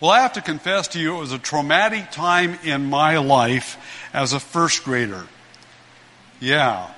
Well, 0.00 0.10
I 0.10 0.22
have 0.22 0.32
to 0.32 0.40
confess 0.40 0.88
to 0.88 0.98
you, 0.98 1.14
it 1.14 1.20
was 1.20 1.30
a 1.30 1.38
traumatic 1.38 2.10
time 2.10 2.58
in 2.64 2.86
my 2.86 3.18
life 3.18 3.78
as 4.12 4.32
a 4.32 4.40
first 4.40 4.82
grader. 4.82 5.24
Yeah, 6.40 6.90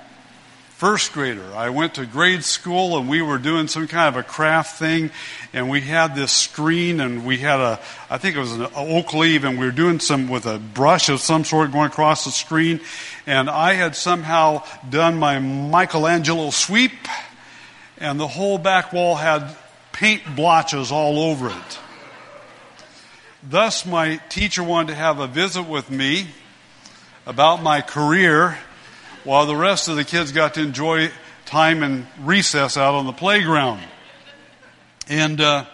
first 0.71 1.13
grader. 1.13 1.45
I 1.55 1.69
went 1.69 1.97
to 1.97 2.07
grade 2.07 2.43
school 2.43 2.97
and 2.97 3.07
we 3.07 3.21
were 3.21 3.37
doing 3.37 3.69
some 3.69 3.87
kind 3.87 4.09
of 4.09 4.17
a 4.17 4.23
craft 4.23 4.79
thing 4.79 5.11
and 5.53 5.69
we 5.69 5.83
had 5.83 6.17
this 6.17 6.33
screen 6.33 7.01
and 7.01 7.27
we 7.27 7.37
had 7.37 7.61
a, 7.61 7.79
I 8.09 8.17
think 8.17 8.35
it 8.35 8.41
was 8.41 8.53
an 8.53 8.67
oak 8.75 9.13
leaf 9.13 9.45
and 9.45 9.59
we 9.59 9.67
were 9.67 9.73
doing 9.73 10.01
some 10.01 10.31
with 10.31 10.47
a 10.47 10.59
brush 10.59 11.11
of 11.11 11.21
some 11.21 11.45
sort 11.45 11.73
going 11.73 11.89
across 11.89 12.25
the 12.25 12.31
screen 12.31 12.81
and 13.27 13.51
I 13.51 13.75
had 13.75 13.95
somehow 13.95 14.63
done 14.89 15.19
my 15.19 15.39
Michelangelo 15.39 16.49
sweep 16.49 16.93
and 17.99 18.19
the 18.19 18.27
whole 18.27 18.57
back 18.57 18.95
wall 18.95 19.17
had 19.17 19.55
paint 19.93 20.23
blotches 20.35 20.91
all 20.91 21.19
over 21.19 21.51
it. 21.51 21.79
Thus, 23.49 23.87
my 23.87 24.17
teacher 24.29 24.65
wanted 24.65 24.89
to 24.89 24.95
have 24.97 25.21
a 25.21 25.29
visit 25.29 25.63
with 25.63 25.89
me 25.89 26.27
about 27.27 27.63
my 27.63 27.81
career 27.81 28.59
while 29.23 29.47
the 29.47 29.55
rest 29.55 29.87
of 29.87 29.95
the 29.95 30.03
kids 30.03 30.33
got 30.33 30.55
to 30.55 30.63
enjoy 30.63 31.13
time 31.45 31.85
and 31.85 32.09
recess 32.19 32.77
out 32.77 32.95
on 32.95 33.07
the 33.07 33.13
playground. 33.13 33.81
And 35.09 35.41
uh, 35.41 35.65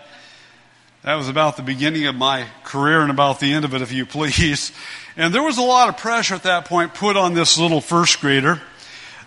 that 1.02 1.14
was 1.14 1.30
about 1.30 1.56
the 1.56 1.62
beginning 1.62 2.04
of 2.08 2.14
my 2.14 2.46
career 2.62 3.00
and 3.00 3.10
about 3.10 3.40
the 3.40 3.54
end 3.54 3.64
of 3.64 3.72
it, 3.72 3.80
if 3.80 3.90
you 3.90 4.04
please. 4.18 4.70
And 5.16 5.32
there 5.32 5.42
was 5.42 5.56
a 5.56 5.62
lot 5.62 5.88
of 5.88 5.96
pressure 5.96 6.34
at 6.34 6.42
that 6.42 6.66
point 6.66 6.92
put 6.92 7.16
on 7.16 7.32
this 7.32 7.56
little 7.56 7.80
first 7.80 8.20
grader 8.20 8.60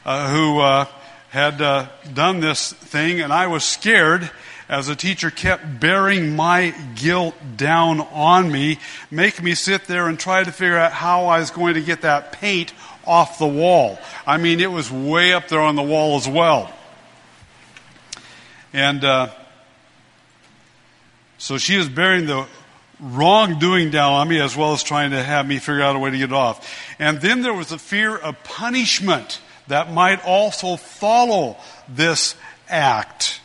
uh, 0.06 0.32
who 0.32 0.60
uh, 0.60 0.86
had 1.30 1.64
uh, 1.64 1.88
done 2.14 2.42
this 2.42 2.72
thing, 2.72 3.22
and 3.22 3.34
I 3.34 3.48
was 3.48 3.64
scared 3.64 4.30
as 4.68 4.90
a 4.90 4.96
teacher 4.96 5.30
kept 5.30 5.80
bearing 5.80 6.36
my 6.36 6.74
guilt 6.96 7.36
down 7.56 8.02
on 8.02 8.52
me, 8.52 8.80
making 9.12 9.46
me 9.46 9.54
sit 9.54 9.86
there 9.86 10.08
and 10.08 10.20
try 10.20 10.44
to 10.44 10.52
figure 10.52 10.78
out 10.78 10.92
how 10.92 11.26
I 11.26 11.40
was 11.40 11.52
going 11.52 11.76
to 11.76 11.82
get 11.82 12.02
that 12.02 12.32
paint 12.32 12.74
off 13.06 13.38
the 13.38 13.48
wall. 13.48 14.00
I 14.26 14.38
mean, 14.38 14.60
it 14.60 14.72
was 14.72 14.92
way 14.92 15.34
up 15.34 15.48
there 15.48 15.62
on 15.62 15.76
the 15.76 15.84
wall 15.84 16.18
as 16.18 16.28
well. 16.28 16.74
And 18.74 19.06
uh, 19.06 19.30
so 21.38 21.58
she 21.58 21.78
was 21.78 21.88
bearing 21.88 22.26
the 22.26 22.48
wrongdoing 23.00 23.92
down 23.92 24.14
on 24.14 24.28
me 24.28 24.40
as 24.40 24.56
well 24.56 24.74
as 24.74 24.82
trying 24.82 25.12
to 25.12 25.22
have 25.22 25.48
me 25.48 25.60
figure 25.60 25.82
out 25.82 25.96
a 25.96 26.00
way 26.00 26.10
to 26.10 26.18
get 26.18 26.34
off. 26.34 26.96
And 26.98 27.22
then 27.22 27.42
there 27.42 27.54
was 27.54 27.70
the 27.70 27.78
fear 27.78 28.16
of 28.18 28.42
punishment 28.44 29.42
that 29.68 29.92
might 29.92 30.24
also 30.26 30.76
follow 30.76 31.58
this 31.88 32.36
act. 32.68 33.42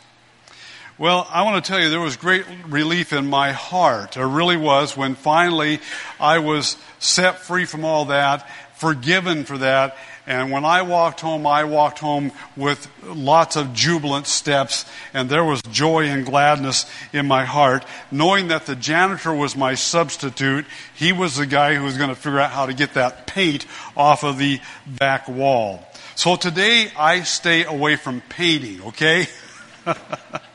Well, 1.01 1.27
I 1.31 1.41
want 1.41 1.65
to 1.65 1.67
tell 1.67 1.81
you, 1.81 1.89
there 1.89 1.99
was 1.99 2.15
great 2.15 2.45
relief 2.67 3.11
in 3.11 3.27
my 3.27 3.53
heart. 3.53 4.11
There 4.11 4.27
really 4.27 4.55
was 4.55 4.95
when 4.95 5.15
finally 5.15 5.79
I 6.19 6.37
was 6.37 6.77
set 6.99 7.39
free 7.39 7.65
from 7.65 7.83
all 7.83 8.05
that, 8.05 8.47
forgiven 8.75 9.45
for 9.45 9.57
that. 9.57 9.97
And 10.27 10.51
when 10.51 10.63
I 10.63 10.83
walked 10.83 11.21
home, 11.21 11.47
I 11.47 11.63
walked 11.63 11.97
home 11.97 12.31
with 12.55 12.87
lots 13.03 13.55
of 13.55 13.73
jubilant 13.73 14.27
steps, 14.27 14.85
and 15.11 15.27
there 15.27 15.43
was 15.43 15.63
joy 15.63 16.05
and 16.05 16.23
gladness 16.23 16.85
in 17.11 17.25
my 17.25 17.45
heart, 17.45 17.83
knowing 18.11 18.49
that 18.49 18.67
the 18.67 18.75
janitor 18.75 19.33
was 19.33 19.55
my 19.55 19.73
substitute. 19.73 20.67
He 20.93 21.13
was 21.13 21.35
the 21.35 21.47
guy 21.47 21.73
who 21.73 21.83
was 21.83 21.97
going 21.97 22.09
to 22.09 22.15
figure 22.15 22.39
out 22.39 22.51
how 22.51 22.67
to 22.67 22.75
get 22.75 22.93
that 22.93 23.25
paint 23.25 23.65
off 23.97 24.23
of 24.23 24.37
the 24.37 24.59
back 24.85 25.27
wall. 25.27 25.83
So 26.13 26.35
today 26.35 26.91
I 26.95 27.23
stay 27.23 27.63
away 27.63 27.95
from 27.95 28.21
painting, 28.29 28.83
okay? 28.83 29.25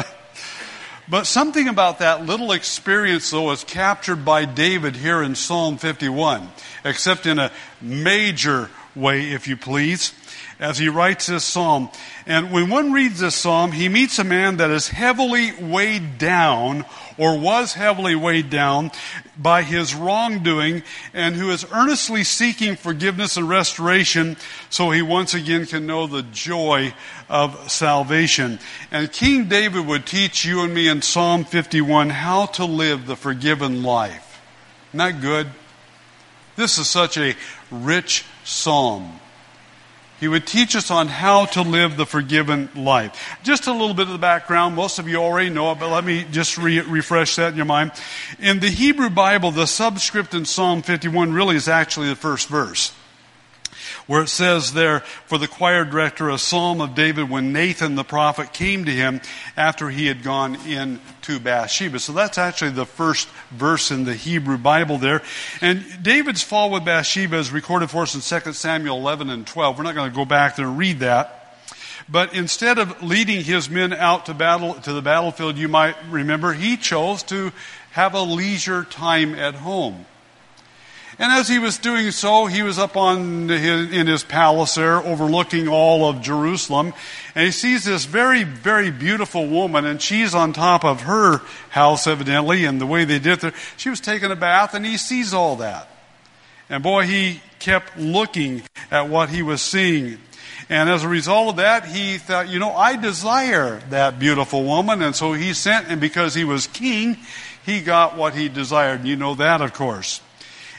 but 1.08 1.26
something 1.26 1.68
about 1.68 1.98
that 1.98 2.24
little 2.24 2.52
experience, 2.52 3.30
though, 3.30 3.50
is 3.50 3.64
captured 3.64 4.24
by 4.24 4.44
David 4.44 4.96
here 4.96 5.22
in 5.22 5.34
Psalm 5.34 5.78
51, 5.78 6.48
except 6.84 7.26
in 7.26 7.38
a 7.38 7.50
major 7.80 8.70
way, 8.94 9.30
if 9.32 9.48
you 9.48 9.56
please, 9.56 10.12
as 10.58 10.78
he 10.78 10.88
writes 10.88 11.26
this 11.26 11.44
psalm. 11.44 11.90
And 12.26 12.52
when 12.52 12.70
one 12.70 12.92
reads 12.92 13.20
this 13.20 13.34
psalm, 13.34 13.72
he 13.72 13.88
meets 13.88 14.18
a 14.18 14.24
man 14.24 14.58
that 14.58 14.70
is 14.70 14.88
heavily 14.88 15.52
weighed 15.52 16.18
down 16.18 16.84
or 17.18 17.38
was 17.38 17.74
heavily 17.74 18.14
weighed 18.14 18.50
down 18.50 18.90
by 19.36 19.62
his 19.62 19.94
wrongdoing 19.94 20.82
and 21.14 21.34
who 21.34 21.50
is 21.50 21.66
earnestly 21.72 22.24
seeking 22.24 22.76
forgiveness 22.76 23.36
and 23.36 23.48
restoration 23.48 24.36
so 24.70 24.90
he 24.90 25.02
once 25.02 25.34
again 25.34 25.66
can 25.66 25.86
know 25.86 26.06
the 26.06 26.22
joy 26.22 26.92
of 27.28 27.70
salvation. 27.70 28.58
And 28.90 29.12
King 29.12 29.48
David 29.48 29.86
would 29.86 30.06
teach 30.06 30.44
you 30.44 30.62
and 30.62 30.74
me 30.74 30.88
in 30.88 31.02
Psalm 31.02 31.44
51 31.44 32.10
how 32.10 32.46
to 32.46 32.64
live 32.64 33.06
the 33.06 33.16
forgiven 33.16 33.82
life. 33.82 34.40
That 34.94 35.20
good? 35.20 35.48
This 36.56 36.78
is 36.78 36.86
such 36.86 37.16
a 37.16 37.34
rich 37.70 38.24
psalm. 38.44 39.20
He 40.22 40.28
would 40.28 40.46
teach 40.46 40.76
us 40.76 40.92
on 40.92 41.08
how 41.08 41.46
to 41.46 41.62
live 41.62 41.96
the 41.96 42.06
forgiven 42.06 42.68
life. 42.76 43.36
Just 43.42 43.66
a 43.66 43.72
little 43.72 43.92
bit 43.92 44.06
of 44.06 44.12
the 44.12 44.18
background. 44.18 44.76
Most 44.76 45.00
of 45.00 45.08
you 45.08 45.16
already 45.16 45.50
know 45.50 45.72
it, 45.72 45.80
but 45.80 45.90
let 45.90 46.04
me 46.04 46.24
just 46.30 46.56
re- 46.58 46.78
refresh 46.78 47.34
that 47.34 47.48
in 47.48 47.56
your 47.56 47.64
mind. 47.64 47.90
In 48.38 48.60
the 48.60 48.70
Hebrew 48.70 49.10
Bible, 49.10 49.50
the 49.50 49.66
subscript 49.66 50.32
in 50.32 50.44
Psalm 50.44 50.82
51 50.82 51.32
really 51.32 51.56
is 51.56 51.66
actually 51.66 52.08
the 52.08 52.14
first 52.14 52.46
verse 52.46 52.92
where 54.06 54.22
it 54.22 54.28
says 54.28 54.72
there 54.72 55.00
for 55.26 55.38
the 55.38 55.48
choir 55.48 55.84
director, 55.84 56.28
a 56.28 56.38
psalm 56.38 56.80
of 56.80 56.94
David 56.94 57.30
when 57.30 57.52
Nathan 57.52 57.94
the 57.94 58.04
prophet 58.04 58.52
came 58.52 58.84
to 58.84 58.92
him 58.92 59.20
after 59.56 59.90
he 59.90 60.06
had 60.06 60.22
gone 60.22 60.56
in 60.66 61.00
to 61.22 61.38
Bathsheba. 61.38 61.98
So 61.98 62.12
that's 62.12 62.38
actually 62.38 62.72
the 62.72 62.86
first 62.86 63.28
verse 63.50 63.90
in 63.90 64.04
the 64.04 64.14
Hebrew 64.14 64.58
Bible 64.58 64.98
there. 64.98 65.22
And 65.60 65.84
David's 66.02 66.42
fall 66.42 66.70
with 66.70 66.84
Bathsheba 66.84 67.36
is 67.36 67.50
recorded 67.50 67.90
for 67.90 68.02
us 68.02 68.14
in 68.14 68.40
2 68.40 68.52
Samuel 68.52 68.98
11 68.98 69.30
and 69.30 69.46
12. 69.46 69.78
We're 69.78 69.84
not 69.84 69.94
going 69.94 70.10
to 70.10 70.16
go 70.16 70.24
back 70.24 70.56
there 70.56 70.66
and 70.66 70.78
read 70.78 71.00
that. 71.00 71.38
But 72.08 72.34
instead 72.34 72.78
of 72.78 73.02
leading 73.02 73.44
his 73.44 73.70
men 73.70 73.92
out 73.92 74.26
to 74.26 74.34
battle, 74.34 74.74
to 74.74 74.92
the 74.92 75.02
battlefield, 75.02 75.56
you 75.56 75.68
might 75.68 75.96
remember, 76.10 76.52
he 76.52 76.76
chose 76.76 77.22
to 77.24 77.52
have 77.92 78.14
a 78.14 78.22
leisure 78.22 78.84
time 78.84 79.34
at 79.34 79.54
home. 79.54 80.06
And 81.18 81.30
as 81.30 81.46
he 81.48 81.58
was 81.58 81.78
doing 81.78 82.10
so, 82.10 82.46
he 82.46 82.62
was 82.62 82.78
up 82.78 82.96
on 82.96 83.48
his, 83.48 83.92
in 83.92 84.06
his 84.06 84.24
palace 84.24 84.74
there, 84.76 84.96
overlooking 84.96 85.68
all 85.68 86.08
of 86.08 86.22
Jerusalem, 86.22 86.94
and 87.34 87.46
he 87.46 87.52
sees 87.52 87.84
this 87.84 88.06
very, 88.06 88.44
very 88.44 88.90
beautiful 88.90 89.46
woman, 89.46 89.84
and 89.84 90.00
she's 90.00 90.34
on 90.34 90.52
top 90.52 90.84
of 90.84 91.02
her 91.02 91.42
house, 91.70 92.06
evidently, 92.06 92.64
and 92.64 92.80
the 92.80 92.86
way 92.86 93.04
they 93.04 93.18
did 93.18 93.40
there, 93.40 93.52
she 93.76 93.90
was 93.90 94.00
taking 94.00 94.30
a 94.30 94.36
bath, 94.36 94.74
and 94.74 94.86
he 94.86 94.96
sees 94.96 95.34
all 95.34 95.56
that. 95.56 95.88
And 96.68 96.82
boy, 96.82 97.04
he 97.04 97.42
kept 97.58 97.98
looking 97.98 98.62
at 98.90 99.08
what 99.08 99.28
he 99.28 99.42
was 99.42 99.60
seeing. 99.60 100.18
And 100.68 100.88
as 100.88 101.04
a 101.04 101.08
result 101.08 101.50
of 101.50 101.56
that, 101.56 101.84
he 101.84 102.16
thought, 102.16 102.48
you 102.48 102.58
know, 102.58 102.72
I 102.72 102.96
desire 102.96 103.80
that 103.90 104.18
beautiful 104.18 104.64
woman. 104.64 105.02
And 105.02 105.14
so 105.14 105.34
he 105.34 105.52
sent, 105.52 105.88
and 105.88 106.00
because 106.00 106.34
he 106.34 106.44
was 106.44 106.66
king, 106.66 107.18
he 107.66 107.82
got 107.82 108.16
what 108.16 108.34
he 108.34 108.48
desired. 108.48 109.04
You 109.04 109.16
know 109.16 109.34
that, 109.34 109.60
of 109.60 109.74
course. 109.74 110.22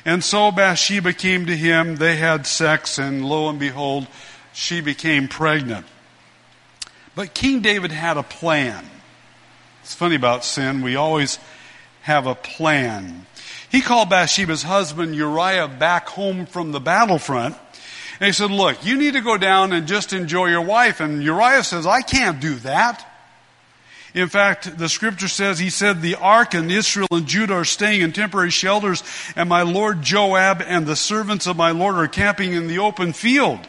And 0.05 0.23
so 0.23 0.51
Bathsheba 0.51 1.13
came 1.13 1.45
to 1.45 1.55
him, 1.55 1.95
they 1.95 2.17
had 2.17 2.45
sex, 2.45 2.97
and 2.97 3.25
lo 3.25 3.49
and 3.49 3.59
behold, 3.59 4.07
she 4.51 4.81
became 4.81 5.27
pregnant. 5.27 5.85
But 7.15 7.33
King 7.33 7.61
David 7.61 7.91
had 7.91 8.17
a 8.17 8.23
plan. 8.23 8.85
It's 9.81 9.93
funny 9.93 10.15
about 10.15 10.43
sin, 10.43 10.81
we 10.81 10.95
always 10.95 11.39
have 12.01 12.27
a 12.27 12.35
plan. 12.35 13.25
He 13.71 13.81
called 13.81 14.09
Bathsheba's 14.09 14.63
husband 14.63 15.15
Uriah 15.15 15.67
back 15.67 16.09
home 16.09 16.45
from 16.45 16.71
the 16.71 16.79
battlefront. 16.79 17.55
And 18.19 18.27
he 18.27 18.31
said, 18.31 18.51
Look, 18.51 18.85
you 18.85 18.97
need 18.97 19.13
to 19.13 19.21
go 19.21 19.37
down 19.37 19.73
and 19.73 19.87
just 19.87 20.13
enjoy 20.13 20.47
your 20.47 20.61
wife. 20.61 20.99
And 20.99 21.23
Uriah 21.23 21.63
says, 21.63 21.87
I 21.87 22.01
can't 22.01 22.39
do 22.39 22.55
that. 22.55 23.05
In 24.13 24.29
fact, 24.29 24.77
the 24.77 24.89
scripture 24.89 25.27
says, 25.27 25.57
he 25.57 25.71
said, 25.71 26.01
the 26.01 26.15
ark 26.15 26.53
and 26.53 26.71
Israel 26.71 27.07
and 27.11 27.25
Judah 27.25 27.55
are 27.55 27.65
staying 27.65 28.01
in 28.01 28.11
temporary 28.11 28.51
shelters, 28.51 29.03
and 29.35 29.49
my 29.49 29.63
lord 29.63 30.03
Joab 30.03 30.61
and 30.65 30.85
the 30.85 30.95
servants 30.95 31.47
of 31.47 31.57
my 31.57 31.71
lord 31.71 31.95
are 31.95 32.07
camping 32.07 32.53
in 32.53 32.67
the 32.67 32.77
open 32.77 33.13
field. 33.13 33.59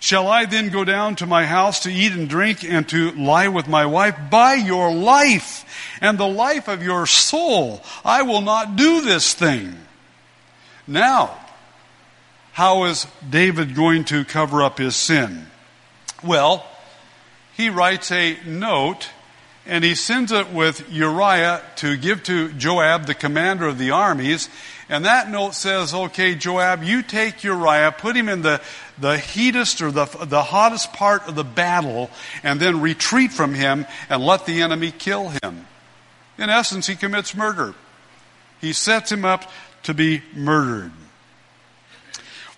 Shall 0.00 0.28
I 0.28 0.46
then 0.46 0.70
go 0.70 0.84
down 0.84 1.16
to 1.16 1.26
my 1.26 1.44
house 1.44 1.80
to 1.80 1.92
eat 1.92 2.12
and 2.12 2.28
drink 2.28 2.64
and 2.64 2.88
to 2.90 3.12
lie 3.12 3.48
with 3.48 3.68
my 3.68 3.86
wife? 3.86 4.16
By 4.30 4.54
your 4.54 4.92
life 4.92 5.64
and 6.00 6.16
the 6.16 6.28
life 6.28 6.68
of 6.68 6.82
your 6.82 7.06
soul, 7.06 7.82
I 8.04 8.22
will 8.22 8.42
not 8.42 8.76
do 8.76 9.00
this 9.00 9.34
thing. 9.34 9.74
Now, 10.86 11.38
how 12.52 12.84
is 12.84 13.06
David 13.28 13.74
going 13.74 14.04
to 14.06 14.24
cover 14.24 14.62
up 14.62 14.78
his 14.78 14.96
sin? 14.96 15.46
Well, 16.24 16.66
he 17.54 17.68
writes 17.68 18.10
a 18.12 18.38
note 18.46 19.10
and 19.66 19.82
he 19.82 19.94
sends 19.94 20.32
it 20.32 20.52
with 20.52 20.90
Uriah 20.92 21.62
to 21.76 21.96
give 21.96 22.22
to 22.24 22.52
Joab, 22.52 23.06
the 23.06 23.14
commander 23.14 23.66
of 23.66 23.78
the 23.78 23.90
armies. 23.90 24.48
And 24.88 25.04
that 25.04 25.28
note 25.28 25.54
says, 25.54 25.92
okay, 25.92 26.36
Joab, 26.36 26.84
you 26.84 27.02
take 27.02 27.42
Uriah, 27.42 27.92
put 27.96 28.16
him 28.16 28.28
in 28.28 28.42
the, 28.42 28.60
the 28.98 29.18
heatest 29.18 29.82
or 29.82 29.90
the, 29.90 30.04
the 30.04 30.42
hottest 30.42 30.92
part 30.92 31.26
of 31.28 31.34
the 31.34 31.44
battle, 31.44 32.10
and 32.44 32.60
then 32.60 32.80
retreat 32.80 33.32
from 33.32 33.54
him 33.54 33.86
and 34.08 34.22
let 34.22 34.46
the 34.46 34.62
enemy 34.62 34.92
kill 34.92 35.30
him. 35.42 35.66
In 36.38 36.50
essence, 36.50 36.86
he 36.86 36.94
commits 36.94 37.34
murder. 37.34 37.74
He 38.60 38.72
sets 38.72 39.10
him 39.10 39.24
up 39.24 39.50
to 39.82 39.94
be 39.94 40.22
murdered. 40.34 40.92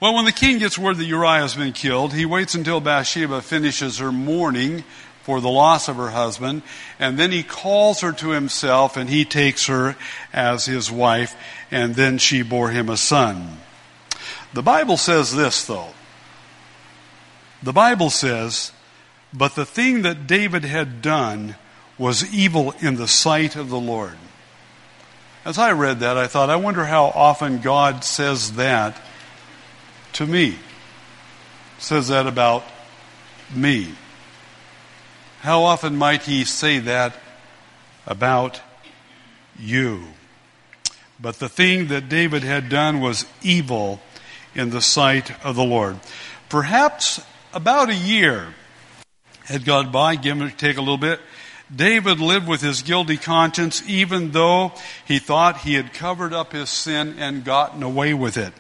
Well, 0.01 0.15
when 0.15 0.27
the 0.27 0.33
king 0.33 0.59
gets 0.59 0.79
word 0.79 0.97
that 0.99 1.05
Uriah 1.07 1.41
has 1.41 1.57
been 1.57 1.73
killed, 1.73 2.13
he 2.13 2.25
waits 2.25 2.55
until 2.55 2.81
Bathsheba 2.81 3.43
finishes 3.43 3.99
her 3.99 4.13
mourning 4.13 4.85
for 5.29 5.43
the 5.43 5.51
loss 5.51 5.89
of 5.89 5.97
her 5.97 6.09
husband, 6.09 6.63
and 6.99 7.19
then 7.19 7.31
he 7.31 7.43
calls 7.43 8.01
her 8.01 8.13
to 8.13 8.31
himself 8.31 8.97
and 8.97 9.11
he 9.11 9.27
takes 9.27 9.67
her 9.67 9.95
as 10.33 10.65
his 10.65 10.91
wife, 10.91 11.37
and 11.71 11.95
then 11.95 12.17
she 12.17 12.41
bore 12.41 12.71
him 12.71 12.89
a 12.89 12.97
son. 12.97 13.59
The 14.55 14.63
Bible 14.63 14.97
says 14.97 15.37
this, 15.37 15.67
though. 15.67 15.91
The 17.63 17.75
Bible 17.75 18.09
says, 18.09 18.73
But 19.31 19.55
the 19.55 19.67
thing 19.67 20.01
that 20.01 20.27
David 20.27 20.65
had 20.65 21.03
done 21.03 21.57
was 21.99 22.33
evil 22.33 22.73
in 22.81 22.95
the 22.95 23.07
sight 23.07 23.55
of 23.55 23.69
the 23.69 23.79
Lord. 23.79 24.17
As 25.45 25.59
I 25.59 25.73
read 25.73 26.01
that, 26.01 26.17
I 26.17 26.27
thought, 26.27 26.49
I 26.49 26.57
wonder 26.57 26.87
how 26.87 27.05
often 27.05 27.61
God 27.61 28.03
says 28.03 28.53
that 28.53 28.99
to 30.15 30.27
me. 30.27 30.57
Says 31.77 32.09
that 32.09 32.27
about 32.27 32.65
me. 33.55 33.89
How 35.41 35.63
often 35.63 35.97
might 35.97 36.23
he 36.23 36.45
say 36.45 36.81
that 36.81 37.15
about 38.07 38.61
you? 39.59 40.03
But 41.21 41.39
the 41.39 41.49
thing 41.49 41.89
that 41.89 42.09
David 42.09 42.43
had 42.43 42.69
done 42.69 43.01
was 43.01 43.25
evil 43.43 44.01
in 44.55 44.71
the 44.71 44.81
sight 44.81 45.33
of 45.45 45.57
the 45.57 45.65
Lord. 45.65 45.99
Perhaps 46.49 47.21
about 47.53 47.89
a 47.89 47.95
year 47.95 48.55
had 49.45 49.65
gone 49.65 49.91
by, 49.91 50.17
give 50.17 50.41
or 50.41 50.51
take 50.51 50.77
a 50.77 50.81
little 50.81 50.99
bit. 50.99 51.21
David 51.75 52.19
lived 52.19 52.49
with 52.49 52.61
his 52.61 52.83
guilty 52.83 53.17
conscience 53.17 53.83
even 53.87 54.33
though 54.33 54.73
he 55.05 55.19
thought 55.19 55.59
he 55.59 55.75
had 55.75 55.93
covered 55.93 56.33
up 56.33 56.53
his 56.53 56.71
sin 56.71 57.17
and 57.19 57.45
gotten 57.45 57.83
away 57.83 58.15
with 58.15 58.37
it. 58.37 58.53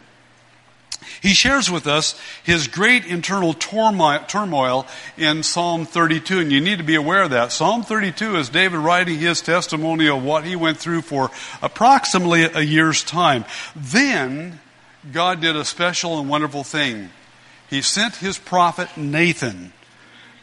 He 1.21 1.35
shares 1.35 1.71
with 1.71 1.87
us 1.87 2.19
his 2.43 2.69
great 2.69 3.05
internal 3.05 3.55
turmoil 3.55 4.87
in 5.17 5.43
Psalm 5.43 5.85
32, 5.87 6.41
and 6.41 6.53
you 6.53 6.61
need 6.61 6.79
to 6.79 6.85
be 6.85 6.95
aware 6.95 7.23
of 7.23 7.31
that. 7.31 7.53
Psalm 7.53 7.83
32 7.83 8.37
is 8.37 8.49
David 8.49 8.79
writing 8.79 9.19
his 9.19 9.41
testimony 9.41 10.09
of 10.09 10.23
what 10.23 10.45
he 10.45 10.57
went 10.57 10.79
through 10.79 11.03
for 11.03 11.31
approximately 11.63 12.45
a 12.45 12.61
year's 12.61 13.03
time. 13.03 13.45
Then, 13.75 14.61
God 15.13 15.41
did 15.41 15.57
a 15.57 15.65
special 15.65 16.19
and 16.19 16.29
wonderful 16.29 16.65
thing. 16.65 17.11
He 17.69 17.83
sent 17.83 18.17
his 18.17 18.39
prophet 18.39 18.97
Nathan 18.97 19.73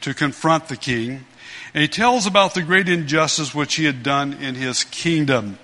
to 0.01 0.13
confront 0.13 0.67
the 0.67 0.77
king 0.77 1.25
and 1.75 1.81
he 1.81 1.89
tells 1.89 2.25
about 2.25 2.53
the 2.53 2.63
great 2.63 2.87
injustice 2.87 3.53
which 3.53 3.75
he 3.75 3.83
had 3.83 4.01
done 4.01 4.31
in 4.31 4.55
his 4.55 4.85
kingdom. 4.85 5.59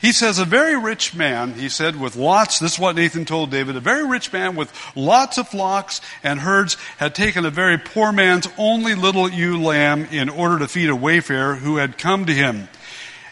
He 0.00 0.10
says, 0.10 0.38
a 0.38 0.46
very 0.46 0.74
rich 0.74 1.14
man, 1.14 1.52
he 1.52 1.68
said, 1.68 2.00
with 2.00 2.16
lots, 2.16 2.58
this 2.60 2.72
is 2.72 2.78
what 2.78 2.96
Nathan 2.96 3.26
told 3.26 3.50
David, 3.50 3.76
a 3.76 3.80
very 3.80 4.08
rich 4.08 4.32
man 4.32 4.56
with 4.56 4.72
lots 4.96 5.36
of 5.36 5.48
flocks 5.48 6.00
and 6.22 6.40
herds 6.40 6.78
had 6.96 7.14
taken 7.14 7.44
a 7.44 7.50
very 7.50 7.76
poor 7.76 8.10
man's 8.10 8.48
only 8.56 8.94
little 8.94 9.28
ewe 9.28 9.62
lamb 9.62 10.06
in 10.10 10.30
order 10.30 10.58
to 10.60 10.66
feed 10.66 10.88
a 10.88 10.96
wayfarer 10.96 11.56
who 11.56 11.76
had 11.76 11.98
come 11.98 12.24
to 12.24 12.32
him. 12.32 12.66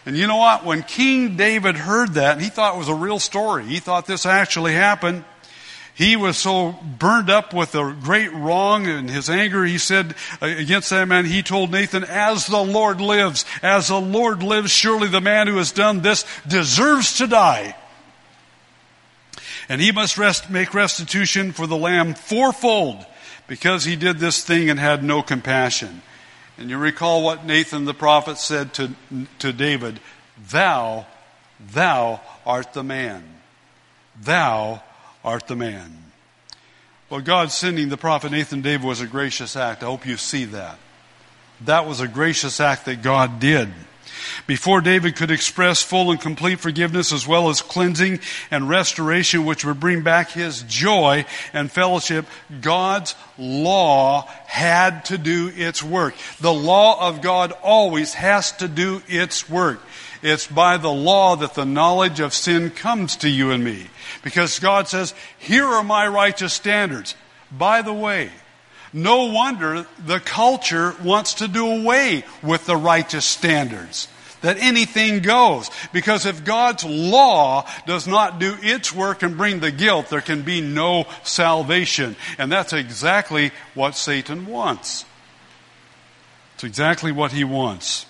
And 0.05 0.15
you 0.15 0.27
know 0.27 0.37
what? 0.37 0.63
When 0.63 0.83
King 0.83 1.35
David 1.35 1.77
heard 1.77 2.13
that, 2.13 2.39
he 2.39 2.49
thought 2.49 2.75
it 2.75 2.77
was 2.77 2.89
a 2.89 2.93
real 2.93 3.17
story. 3.17 3.65
He 3.65 3.79
thought 3.79 4.05
this 4.05 4.27
actually 4.27 4.73
happened. 4.73 5.23
He 5.99 6.15
was 6.15 6.37
so 6.37 6.77
burned 6.97 7.29
up 7.29 7.53
with 7.53 7.75
a 7.75 7.93
great 8.01 8.31
wrong 8.31 8.87
and 8.87 9.09
his 9.09 9.29
anger, 9.29 9.65
he 9.65 9.77
said 9.77 10.15
uh, 10.41 10.45
against 10.45 10.91
that 10.91 11.09
man, 11.09 11.25
he 11.25 11.43
told 11.43 11.73
Nathan, 11.73 12.05
as 12.05 12.47
the 12.47 12.63
Lord 12.63 13.01
lives, 13.01 13.43
as 13.61 13.89
the 13.89 13.99
Lord 13.99 14.41
lives, 14.41 14.71
surely 14.71 15.09
the 15.09 15.19
man 15.19 15.47
who 15.47 15.57
has 15.57 15.73
done 15.73 15.99
this 15.99 16.23
deserves 16.47 17.17
to 17.17 17.27
die. 17.27 17.75
And 19.67 19.81
he 19.81 19.91
must 19.91 20.17
rest, 20.17 20.49
make 20.49 20.73
restitution 20.73 21.51
for 21.51 21.67
the 21.67 21.75
lamb 21.75 22.13
fourfold 22.13 23.05
because 23.47 23.83
he 23.83 23.97
did 23.97 24.19
this 24.19 24.41
thing 24.41 24.69
and 24.69 24.79
had 24.79 25.03
no 25.03 25.21
compassion. 25.21 26.01
And 26.57 26.69
you 26.69 26.77
recall 26.77 27.23
what 27.23 27.43
Nathan 27.43 27.83
the 27.83 27.93
prophet 27.93 28.37
said 28.37 28.73
to, 28.75 28.91
to 29.39 29.51
David, 29.51 29.99
Thou, 30.49 31.07
thou 31.59 32.21
art 32.45 32.71
the 32.71 32.83
man. 32.85 33.25
Thou 34.21 34.81
art 35.23 35.47
the 35.47 35.55
man. 35.55 35.95
Well, 37.09 37.21
God 37.21 37.51
sending 37.51 37.89
the 37.89 37.97
prophet 37.97 38.31
Nathan 38.31 38.61
David 38.61 38.85
was 38.85 39.01
a 39.01 39.07
gracious 39.07 39.55
act. 39.55 39.81
I 39.81 39.87
hope 39.87 40.05
you 40.05 40.17
see 40.17 40.45
that. 40.45 40.77
That 41.61 41.87
was 41.87 41.99
a 42.01 42.07
gracious 42.07 42.59
act 42.59 42.85
that 42.85 43.01
God 43.01 43.39
did. 43.39 43.69
Before 44.47 44.81
David 44.81 45.15
could 45.15 45.31
express 45.31 45.81
full 45.81 46.11
and 46.11 46.19
complete 46.19 46.59
forgiveness 46.59 47.11
as 47.11 47.27
well 47.27 47.49
as 47.49 47.61
cleansing 47.61 48.19
and 48.51 48.69
restoration, 48.69 49.45
which 49.45 49.65
would 49.65 49.79
bring 49.79 50.01
back 50.01 50.31
his 50.31 50.63
joy 50.63 51.25
and 51.53 51.71
fellowship, 51.71 52.25
God's 52.61 53.15
law 53.37 54.27
had 54.45 55.05
to 55.05 55.17
do 55.17 55.51
its 55.55 55.83
work. 55.83 56.15
The 56.39 56.53
law 56.53 57.07
of 57.07 57.21
God 57.21 57.53
always 57.63 58.13
has 58.13 58.51
to 58.53 58.67
do 58.67 59.01
its 59.07 59.49
work. 59.49 59.81
It's 60.21 60.47
by 60.47 60.77
the 60.77 60.91
law 60.91 61.35
that 61.37 61.53
the 61.53 61.65
knowledge 61.65 62.19
of 62.19 62.33
sin 62.33 62.71
comes 62.71 63.15
to 63.17 63.29
you 63.29 63.51
and 63.51 63.63
me. 63.63 63.87
Because 64.23 64.59
God 64.59 64.87
says, 64.87 65.13
here 65.37 65.65
are 65.65 65.83
my 65.83 66.07
righteous 66.07 66.53
standards. 66.53 67.15
By 67.51 67.81
the 67.81 67.93
way, 67.93 68.31
no 68.91 69.25
wonder 69.25 69.85
the 69.97 70.19
culture 70.19 70.95
wants 71.03 71.35
to 71.35 71.47
do 71.47 71.65
away 71.65 72.23
with 72.43 72.65
the 72.65 72.75
righteous 72.75 73.25
standards. 73.25 74.07
That 74.41 74.57
anything 74.57 75.19
goes. 75.19 75.69
Because 75.91 76.25
if 76.25 76.45
God's 76.45 76.85
law 76.85 77.67
does 77.85 78.07
not 78.07 78.39
do 78.39 78.55
its 78.61 78.93
work 78.93 79.21
and 79.21 79.35
bring 79.37 79.59
the 79.59 79.71
guilt, 79.71 80.09
there 80.09 80.21
can 80.21 80.43
be 80.43 80.61
no 80.61 81.05
salvation. 81.23 82.15
And 82.37 82.51
that's 82.51 82.71
exactly 82.71 83.51
what 83.73 83.95
Satan 83.95 84.45
wants. 84.45 85.05
It's 86.55 86.63
exactly 86.63 87.11
what 87.11 87.31
he 87.31 87.43
wants. 87.43 88.05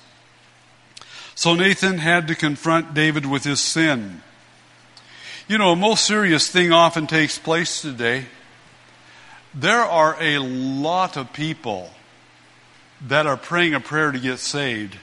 So 1.40 1.56
Nathan 1.56 2.00
had 2.00 2.28
to 2.28 2.36
confront 2.36 2.94
David 2.94 3.26
with 3.26 3.46
his 3.46 3.62
sin. 3.62 4.22
You 5.48 5.58
know, 5.58 5.72
a 5.72 5.76
most 5.78 6.04
serious 6.04 6.50
thing 6.50 6.74
often 6.74 7.08
takes 7.08 7.40
place 7.40 7.82
today. 7.82 8.26
There 9.54 9.80
are 9.80 10.18
a 10.20 10.40
lot 10.40 11.16
of 11.16 11.32
people 11.32 11.92
that 13.08 13.26
are 13.26 13.38
praying 13.38 13.74
a 13.74 13.80
prayer 13.80 14.12
to 14.12 14.20
get 14.20 14.40
saved 14.40 14.98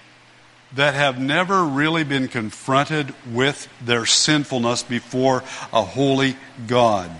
that 0.74 0.92
have 0.92 1.18
never 1.18 1.64
really 1.64 2.04
been 2.04 2.28
confronted 2.28 3.14
with 3.32 3.66
their 3.80 4.04
sinfulness 4.04 4.82
before 4.82 5.42
a 5.72 5.82
holy 5.84 6.36
God. 6.66 7.10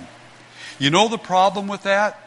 You 0.79 0.91
know 0.91 1.09
the 1.09 1.17
problem 1.17 1.69
with 1.69 1.85
that? 1.85 2.21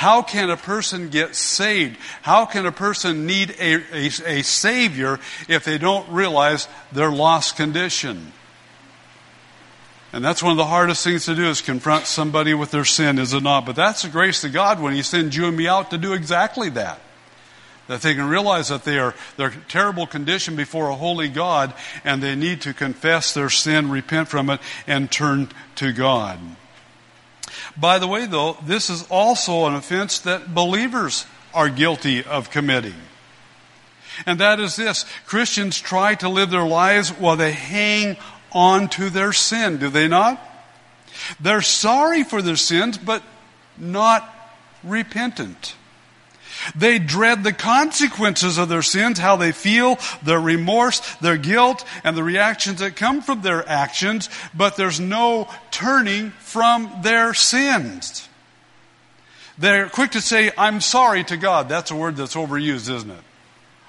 How 0.00 0.22
can 0.22 0.48
a 0.48 0.56
person 0.56 1.10
get 1.10 1.36
saved? 1.36 1.98
How 2.22 2.46
can 2.46 2.64
a 2.64 2.72
person 2.72 3.26
need 3.26 3.54
a, 3.60 3.82
a, 3.92 4.06
a 4.38 4.42
Savior 4.42 5.20
if 5.46 5.66
they 5.66 5.76
don't 5.76 6.08
realize 6.08 6.68
their 6.90 7.10
lost 7.10 7.56
condition? 7.56 8.32
And 10.14 10.24
that's 10.24 10.42
one 10.42 10.52
of 10.52 10.56
the 10.56 10.64
hardest 10.64 11.04
things 11.04 11.26
to 11.26 11.34
do 11.34 11.44
is 11.50 11.60
confront 11.60 12.06
somebody 12.06 12.54
with 12.54 12.70
their 12.70 12.86
sin, 12.86 13.18
is 13.18 13.34
it 13.34 13.42
not? 13.42 13.66
But 13.66 13.76
that's 13.76 14.00
the 14.00 14.08
grace 14.08 14.42
of 14.42 14.54
God 14.54 14.80
when 14.80 14.94
He 14.94 15.02
sends 15.02 15.36
you 15.36 15.44
and 15.44 15.54
me 15.54 15.68
out 15.68 15.90
to 15.90 15.98
do 15.98 16.14
exactly 16.14 16.70
that. 16.70 16.98
That 17.86 18.00
they 18.00 18.14
can 18.14 18.26
realize 18.26 18.68
that 18.68 18.84
they 18.84 18.98
are 18.98 19.14
their 19.36 19.50
terrible 19.68 20.06
condition 20.06 20.56
before 20.56 20.88
a 20.88 20.96
holy 20.96 21.28
God 21.28 21.74
and 22.04 22.22
they 22.22 22.36
need 22.36 22.62
to 22.62 22.72
confess 22.72 23.34
their 23.34 23.50
sin, 23.50 23.90
repent 23.90 24.28
from 24.28 24.48
it, 24.48 24.60
and 24.86 25.10
turn 25.10 25.50
to 25.74 25.92
God. 25.92 26.38
By 27.76 27.98
the 27.98 28.06
way, 28.06 28.26
though, 28.26 28.56
this 28.64 28.90
is 28.90 29.06
also 29.08 29.66
an 29.66 29.74
offense 29.74 30.18
that 30.20 30.54
believers 30.54 31.26
are 31.54 31.68
guilty 31.68 32.22
of 32.24 32.50
committing. 32.50 32.94
And 34.26 34.40
that 34.40 34.60
is 34.60 34.76
this 34.76 35.04
Christians 35.26 35.80
try 35.80 36.14
to 36.16 36.28
live 36.28 36.50
their 36.50 36.66
lives 36.66 37.10
while 37.10 37.36
they 37.36 37.52
hang 37.52 38.16
on 38.52 38.88
to 38.88 39.10
their 39.10 39.32
sin, 39.32 39.78
do 39.78 39.88
they 39.88 40.08
not? 40.08 40.40
They're 41.38 41.62
sorry 41.62 42.24
for 42.24 42.42
their 42.42 42.56
sins, 42.56 42.98
but 42.98 43.22
not 43.76 44.28
repentant. 44.82 45.74
They 46.74 46.98
dread 46.98 47.44
the 47.44 47.52
consequences 47.52 48.58
of 48.58 48.68
their 48.68 48.82
sins, 48.82 49.18
how 49.18 49.36
they 49.36 49.52
feel, 49.52 49.98
their 50.22 50.40
remorse, 50.40 51.00
their 51.16 51.36
guilt, 51.36 51.84
and 52.04 52.16
the 52.16 52.24
reactions 52.24 52.80
that 52.80 52.96
come 52.96 53.22
from 53.22 53.42
their 53.42 53.66
actions, 53.68 54.28
but 54.54 54.76
there's 54.76 55.00
no 55.00 55.48
turning 55.70 56.30
from 56.30 56.90
their 57.02 57.34
sins. 57.34 58.28
They're 59.58 59.88
quick 59.88 60.12
to 60.12 60.20
say, 60.20 60.52
I'm 60.56 60.80
sorry 60.80 61.22
to 61.24 61.36
God. 61.36 61.68
That's 61.68 61.90
a 61.90 61.96
word 61.96 62.16
that's 62.16 62.34
overused, 62.34 62.90
isn't 62.90 63.10
it? 63.10 63.22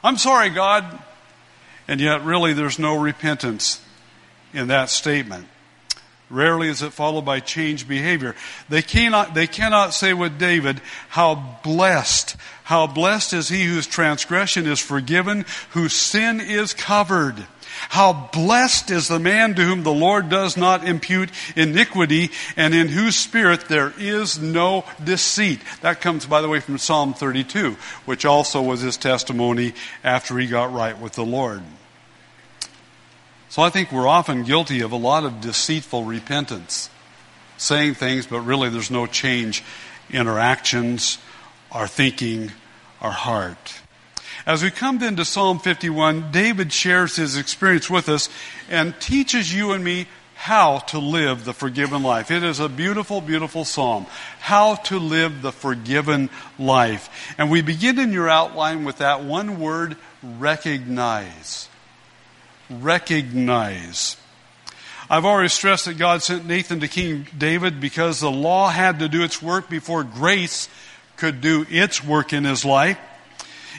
I'm 0.04 0.18
sorry, 0.18 0.50
God. 0.50 0.86
And 1.88 2.02
yet, 2.02 2.24
really, 2.24 2.54
there's 2.54 2.80
no 2.80 3.00
repentance 3.00 3.82
in 4.54 4.68
that 4.68 4.90
statement. 4.90 5.48
Rarely 6.32 6.70
is 6.70 6.82
it 6.82 6.94
followed 6.94 7.26
by 7.26 7.42
changed 7.42 7.90
behavior. 7.90 8.36
They 8.70 8.82
cannot, 8.82 9.34
they 9.34 9.48
cannot 9.48 9.94
say 9.94 10.14
with 10.14 10.40
David, 10.40 10.82
how 11.10 11.60
blessed, 11.62 12.38
how 12.64 12.88
blessed 12.88 13.34
is 13.34 13.50
he 13.50 13.66
whose 13.66 13.86
transgression 13.86 14.66
is 14.66 14.80
forgiven, 14.80 15.46
whose 15.72 15.94
sin 15.94 16.40
is 16.40 16.74
covered. 16.74 17.36
How 17.90 18.30
blessed 18.32 18.92
is 18.92 19.08
the 19.08 19.20
man 19.20 19.56
to 19.56 19.64
whom 19.64 19.84
the 19.84 19.94
Lord 19.94 20.30
does 20.30 20.56
not 20.56 20.88
impute 20.88 21.32
iniquity 21.56 22.32
and 22.56 22.74
in 22.74 22.88
whose 22.88 23.16
spirit 23.16 23.68
there 23.68 23.94
is 23.98 24.40
no 24.40 24.86
deceit. 25.04 25.60
That 25.82 26.00
comes, 26.00 26.26
by 26.26 26.42
the 26.42 26.50
way, 26.50 26.60
from 26.60 26.78
Psalm 26.78 27.14
32, 27.14 27.76
which 28.06 28.26
also 28.26 28.62
was 28.62 28.82
his 28.82 28.98
testimony 28.98 29.74
after 30.04 30.38
he 30.38 30.48
got 30.48 30.74
right 30.74 30.98
with 30.98 31.14
the 31.14 31.26
Lord. 31.26 31.62
So 33.52 33.62
I 33.62 33.70
think 33.70 33.92
we're 33.92 34.08
often 34.08 34.44
guilty 34.44 34.80
of 34.80 34.94
a 34.94 34.96
lot 34.96 35.26
of 35.26 35.42
deceitful 35.42 36.06
repentance, 36.06 36.90
saying 37.58 37.96
things, 37.96 38.26
but 38.26 38.40
really 38.40 38.70
there's 38.70 38.90
no 38.90 39.08
change 39.08 39.62
in 40.10 40.30
our 40.30 40.40
actions, 40.40 41.18
our 41.70 41.86
thinking, 41.86 42.54
our 43.02 43.12
heart. 43.12 43.82
As 44.46 44.64
we 44.64 44.72
come 44.72 45.00
then 45.00 45.18
to 45.18 45.26
Psalm 45.26 45.60
51, 45.60 46.32
David 46.32 46.72
shares 46.72 47.18
his 47.18 47.36
experience 47.36 47.90
with 47.90 48.08
us 48.08 48.30
and 48.70 48.98
teaches 49.02 49.54
you 49.54 49.74
and 49.74 49.84
me 49.84 50.08
how 50.36 50.78
to 50.78 51.00
live 51.00 51.44
the 51.44 51.54
forgiven 51.54 52.04
life. 52.04 52.32
It 52.32 52.44
is 52.44 52.62
a 52.62 52.70
beautiful, 52.70 53.20
beautiful 53.20 53.66
psalm. 53.66 54.06
How 54.40 54.76
to 54.76 54.98
live 54.98 55.42
the 55.42 55.52
forgiven 55.52 56.30
life. 56.58 57.36
And 57.38 57.52
we 57.52 57.62
begin 57.62 58.00
in 58.00 58.14
your 58.14 58.30
outline 58.30 58.86
with 58.86 59.00
that 59.00 59.26
one 59.26 59.60
word, 59.60 59.98
recognize 60.24 61.68
recognize. 62.80 64.18
I've 65.10 65.26
already 65.26 65.50
stressed 65.50 65.86
that 65.86 65.98
God 65.98 66.24
sent 66.24 66.46
Nathan 66.46 66.80
to 66.80 66.88
King 66.88 67.28
David 67.38 67.82
because 67.82 68.22
the 68.22 68.32
law 68.32 68.70
had 68.70 69.00
to 69.00 69.10
do 69.10 69.24
its 69.24 69.42
work 69.42 69.70
before 69.70 70.04
grace 70.04 70.70
could 71.18 71.42
do 71.42 71.66
its 71.70 72.04
work 72.04 72.32
in 72.32 72.46
his 72.46 72.64
life. 72.64 72.98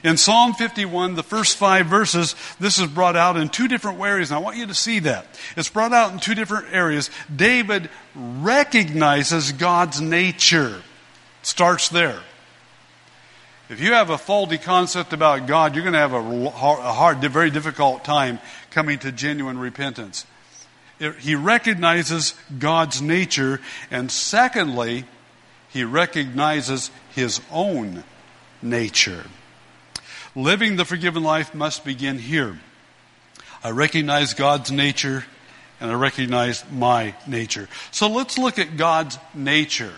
In 0.05 0.17
Psalm 0.17 0.53
51, 0.53 1.15
the 1.15 1.23
first 1.23 1.57
five 1.57 1.87
verses, 1.87 2.35
this 2.59 2.79
is 2.79 2.89
brought 2.89 3.17
out 3.17 3.37
in 3.37 3.49
two 3.49 3.69
different 3.69 4.01
areas, 4.01 4.31
and 4.31 4.37
I 4.37 4.41
want 4.41 4.57
you 4.57 4.67
to 4.67 4.75
see 4.75 4.99
that. 5.01 5.27
It's 5.57 5.69
brought 5.69 5.93
out 5.93 6.13
in 6.13 6.19
two 6.19 6.35
different 6.35 6.67
areas. 6.73 7.09
David 7.35 7.89
recognizes 8.15 9.53
God's 9.53 10.01
nature. 10.01 10.83
Starts 11.43 11.89
there. 11.89 12.21
If 13.73 13.81
you 13.81 13.95
have 13.95 14.11
a 14.11 14.19
faulty 14.19 14.59
concept 14.59 15.15
about 15.15 15.47
God, 15.47 15.75
you're 15.75 15.83
going 15.83 15.95
to 15.95 15.99
have 15.99 16.13
a 16.13 16.51
hard, 16.51 17.23
very 17.23 17.49
difficult 17.49 18.05
time 18.05 18.39
coming 18.71 18.99
to 18.99 19.11
genuine 19.11 19.57
repentance. 19.57 20.27
He 21.21 21.35
recognizes 21.35 22.35
God's 22.59 23.01
nature, 23.01 23.63
and 23.91 24.13
secondly, 24.13 25.07
he 25.71 25.85
recognizes 25.85 26.91
his 27.15 27.41
own 27.51 28.05
nature. 28.61 29.25
Living 30.37 30.77
the 30.77 30.85
forgiven 30.85 31.23
life 31.23 31.55
must 31.55 31.83
begin 31.83 32.19
here. 32.19 32.59
I 33.65 33.71
recognize 33.71 34.35
God's 34.35 34.71
nature, 34.71 35.25
and 35.81 35.91
I 35.91 35.95
recognize 35.95 36.63
my 36.71 37.15
nature. 37.27 37.71
So 37.91 38.07
let's 38.11 38.37
look 38.37 38.59
at 38.59 38.77
God's 38.77 39.19
nature 39.35 39.95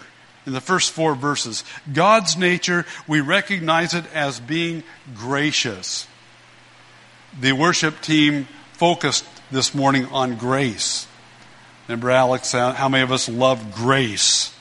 in 0.47 0.53
the 0.53 0.61
first 0.61 0.91
four 0.91 1.15
verses. 1.15 1.65
God's 1.93 2.37
nature, 2.37 2.85
we 3.07 3.21
recognize 3.21 3.95
it 3.95 4.05
as 4.15 4.41
being 4.41 4.83
gracious. 5.15 6.07
The 7.41 7.53
worship 7.53 8.01
team 8.01 8.47
focused 8.75 9.25
this 9.51 9.75
morning 9.75 10.07
on 10.07 10.37
grace. 10.37 11.07
Remember, 11.89 12.11
Alex, 12.11 12.53
how 12.53 12.89
many 12.89 13.03
of 13.03 13.13
us 13.13 13.29
love 13.29 13.75
grace? 13.75 14.55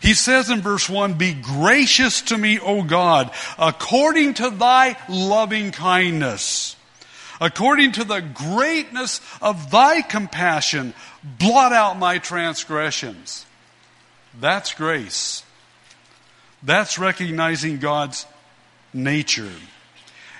He 0.00 0.14
says 0.14 0.50
in 0.50 0.60
verse 0.62 0.88
1 0.88 1.14
Be 1.14 1.32
gracious 1.32 2.22
to 2.22 2.38
me, 2.38 2.58
O 2.58 2.82
God, 2.82 3.30
according 3.58 4.34
to 4.34 4.50
thy 4.50 4.96
loving 5.08 5.70
kindness. 5.70 6.76
According 7.40 7.92
to 7.92 8.04
the 8.04 8.20
greatness 8.20 9.20
of 9.40 9.70
thy 9.70 10.02
compassion, 10.02 10.94
blot 11.24 11.72
out 11.72 11.98
my 11.98 12.18
transgressions. 12.18 13.46
That's 14.40 14.74
grace. 14.74 15.44
That's 16.62 16.98
recognizing 16.98 17.78
God's 17.78 18.26
nature. 18.94 19.50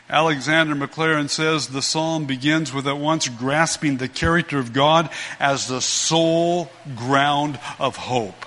Alexander 0.09 0.75
Maclaren 0.75 1.29
says 1.31 1.69
the 1.69 1.83
psalm 1.83 2.27
begins 2.27 2.73
with 2.73 2.87
at 2.87 2.99
once 2.99 3.29
grasping 3.29 3.97
the 3.97 4.09
character 4.09 4.59
of 4.59 4.73
God 4.73 5.09
as 5.41 5.69
the 5.69 5.81
sole 5.81 6.71
ground 6.97 7.59
of 7.79 7.97
hope. 7.97 8.47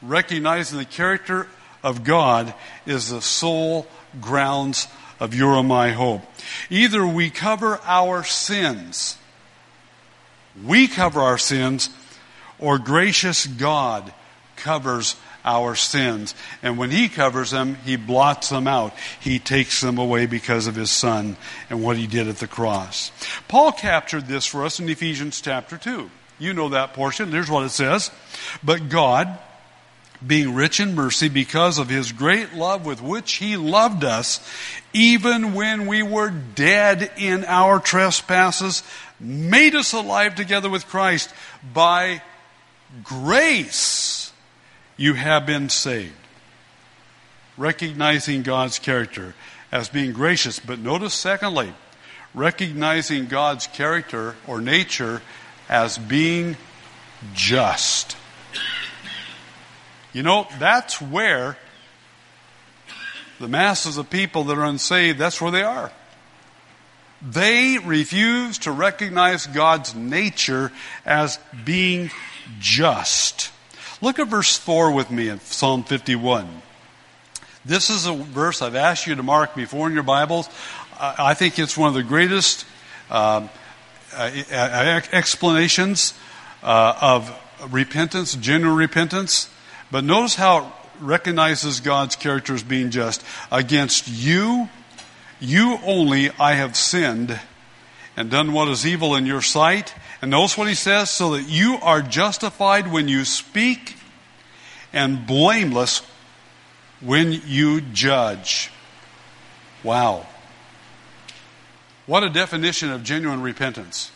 Recognizing 0.00 0.78
the 0.78 0.84
character 0.84 1.48
of 1.82 2.04
God 2.04 2.54
is 2.86 3.10
the 3.10 3.22
sole 3.22 3.86
grounds 4.20 4.86
of 5.18 5.34
your 5.34 5.56
and 5.56 5.68
my 5.68 5.90
hope. 5.90 6.22
Either 6.70 7.06
we 7.06 7.30
cover 7.30 7.80
our 7.84 8.22
sins, 8.22 9.18
we 10.64 10.86
cover 10.86 11.20
our 11.20 11.38
sins, 11.38 11.88
or 12.64 12.78
gracious 12.78 13.46
God 13.46 14.12
covers 14.56 15.16
our 15.44 15.74
sins. 15.74 16.34
And 16.62 16.78
when 16.78 16.90
He 16.90 17.08
covers 17.10 17.50
them, 17.50 17.74
He 17.84 17.96
blots 17.96 18.48
them 18.48 18.66
out. 18.66 18.94
He 19.20 19.38
takes 19.38 19.82
them 19.82 19.98
away 19.98 20.24
because 20.24 20.66
of 20.66 20.74
His 20.74 20.90
Son 20.90 21.36
and 21.68 21.82
what 21.82 21.98
He 21.98 22.06
did 22.06 22.26
at 22.26 22.38
the 22.38 22.48
cross. 22.48 23.12
Paul 23.48 23.72
captured 23.72 24.26
this 24.26 24.46
for 24.46 24.64
us 24.64 24.80
in 24.80 24.88
Ephesians 24.88 25.40
chapter 25.42 25.76
2. 25.76 26.10
You 26.38 26.54
know 26.54 26.70
that 26.70 26.94
portion. 26.94 27.30
Here's 27.30 27.50
what 27.50 27.66
it 27.66 27.70
says. 27.70 28.10
But 28.62 28.88
God, 28.88 29.38
being 30.26 30.54
rich 30.54 30.80
in 30.80 30.94
mercy 30.94 31.28
because 31.28 31.78
of 31.78 31.90
His 31.90 32.12
great 32.12 32.54
love 32.54 32.86
with 32.86 33.02
which 33.02 33.34
He 33.34 33.58
loved 33.58 34.04
us, 34.04 34.40
even 34.94 35.52
when 35.52 35.86
we 35.86 36.02
were 36.02 36.30
dead 36.30 37.12
in 37.18 37.44
our 37.44 37.78
trespasses, 37.78 38.82
made 39.20 39.74
us 39.74 39.92
alive 39.92 40.34
together 40.34 40.70
with 40.70 40.86
Christ 40.86 41.32
by 41.74 42.22
grace 43.02 44.32
you 44.96 45.14
have 45.14 45.46
been 45.46 45.68
saved. 45.68 46.12
Recognizing 47.56 48.42
God's 48.42 48.78
character 48.78 49.34
as 49.72 49.88
being 49.88 50.12
gracious. 50.12 50.58
But 50.58 50.78
notice, 50.78 51.14
secondly, 51.14 51.72
recognizing 52.34 53.26
God's 53.26 53.66
character 53.66 54.36
or 54.46 54.60
nature 54.60 55.22
as 55.68 55.98
being 55.98 56.56
just. 57.32 58.16
You 60.12 60.22
know, 60.22 60.46
that's 60.58 61.00
where 61.00 61.56
the 63.40 63.48
masses 63.48 63.98
of 63.98 64.10
people 64.10 64.44
that 64.44 64.58
are 64.58 64.64
unsaved, 64.64 65.18
that's 65.18 65.40
where 65.40 65.50
they 65.50 65.62
are. 65.62 65.90
They 67.20 67.78
refuse 67.78 68.58
to 68.58 68.70
recognize 68.70 69.46
God's 69.46 69.94
nature 69.94 70.70
as 71.04 71.38
being 71.64 72.10
just. 72.58 73.50
Look 74.00 74.18
at 74.18 74.28
verse 74.28 74.56
4 74.58 74.92
with 74.92 75.10
me 75.10 75.28
in 75.28 75.40
Psalm 75.40 75.84
51. 75.84 76.62
This 77.64 77.88
is 77.88 78.06
a 78.06 78.12
verse 78.12 78.60
I've 78.60 78.74
asked 78.74 79.06
you 79.06 79.14
to 79.14 79.22
mark 79.22 79.54
before 79.54 79.86
in 79.86 79.94
your 79.94 80.02
Bibles. 80.02 80.48
I 81.00 81.34
think 81.34 81.58
it's 81.58 81.76
one 81.76 81.88
of 81.88 81.94
the 81.94 82.02
greatest 82.02 82.66
um, 83.10 83.48
uh, 84.14 85.00
explanations 85.12 86.14
uh, 86.62 86.94
of 87.00 87.72
repentance, 87.72 88.34
genuine 88.34 88.76
repentance. 88.76 89.48
But 89.90 90.04
notice 90.04 90.34
how 90.34 90.58
it 90.58 90.64
recognizes 91.00 91.80
God's 91.80 92.16
character 92.16 92.54
as 92.54 92.62
being 92.62 92.90
just. 92.90 93.24
Against 93.50 94.08
you, 94.08 94.68
you 95.40 95.78
only, 95.84 96.30
I 96.38 96.54
have 96.54 96.76
sinned 96.76 97.38
and 98.16 98.30
done 98.30 98.52
what 98.52 98.68
is 98.68 98.86
evil 98.86 99.14
in 99.14 99.26
your 99.26 99.42
sight. 99.42 99.94
And 100.22 100.30
notice 100.30 100.56
what 100.56 100.68
he 100.68 100.74
says 100.74 101.10
so 101.10 101.32
that 101.32 101.48
you 101.48 101.78
are 101.82 102.00
justified 102.00 102.90
when 102.90 103.08
you 103.08 103.24
speak 103.24 103.96
and 104.92 105.26
blameless 105.26 106.02
when 107.00 107.32
you 107.46 107.80
judge. 107.80 108.70
Wow. 109.82 110.26
What 112.06 112.22
a 112.22 112.30
definition 112.30 112.90
of 112.90 113.02
genuine 113.02 113.42
repentance. 113.42 114.10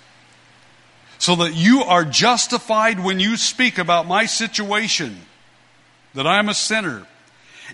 So 1.19 1.35
that 1.37 1.55
you 1.55 1.83
are 1.83 2.05
justified 2.05 3.01
when 3.01 3.19
you 3.19 3.37
speak 3.37 3.79
about 3.79 4.07
my 4.07 4.27
situation, 4.27 5.19
that 6.15 6.27
I'm 6.27 6.49
a 6.49 6.55
sinner, 6.55 7.07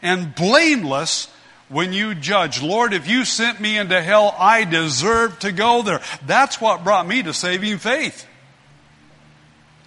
and 0.03 0.35
blameless 0.35 1.29
when 1.69 1.93
you 1.93 2.15
judge. 2.15 2.63
Lord, 2.63 2.93
if 2.93 3.09
you 3.09 3.25
sent 3.25 3.61
me 3.61 3.79
into 3.79 4.01
hell, 4.03 4.35
I 4.39 4.65
deserve 4.65 5.39
to 5.41 5.53
go 5.53 5.83
there. 5.83 6.01
That's 6.27 6.61
what 6.61 6.85
brought 6.85 7.07
me 7.07 7.23
to 7.23 7.33
saving 7.33 7.79
faith. 7.79 8.27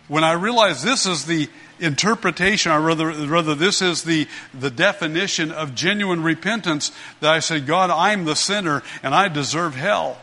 When 0.07 0.23
I 0.23 0.33
realized 0.33 0.83
this 0.83 1.05
is 1.05 1.25
the 1.25 1.49
interpretation, 1.79 2.71
or 2.71 2.81
rather, 2.81 3.07
rather 3.27 3.55
this 3.55 3.81
is 3.81 4.03
the, 4.03 4.27
the 4.53 4.71
definition 4.71 5.51
of 5.51 5.75
genuine 5.75 6.23
repentance, 6.23 6.91
that 7.19 7.31
I 7.31 7.39
said, 7.39 7.67
God, 7.67 7.89
I'm 7.89 8.25
the 8.25 8.35
sinner 8.35 8.83
and 9.03 9.13
I 9.13 9.27
deserve 9.27 9.75
hell. 9.75 10.17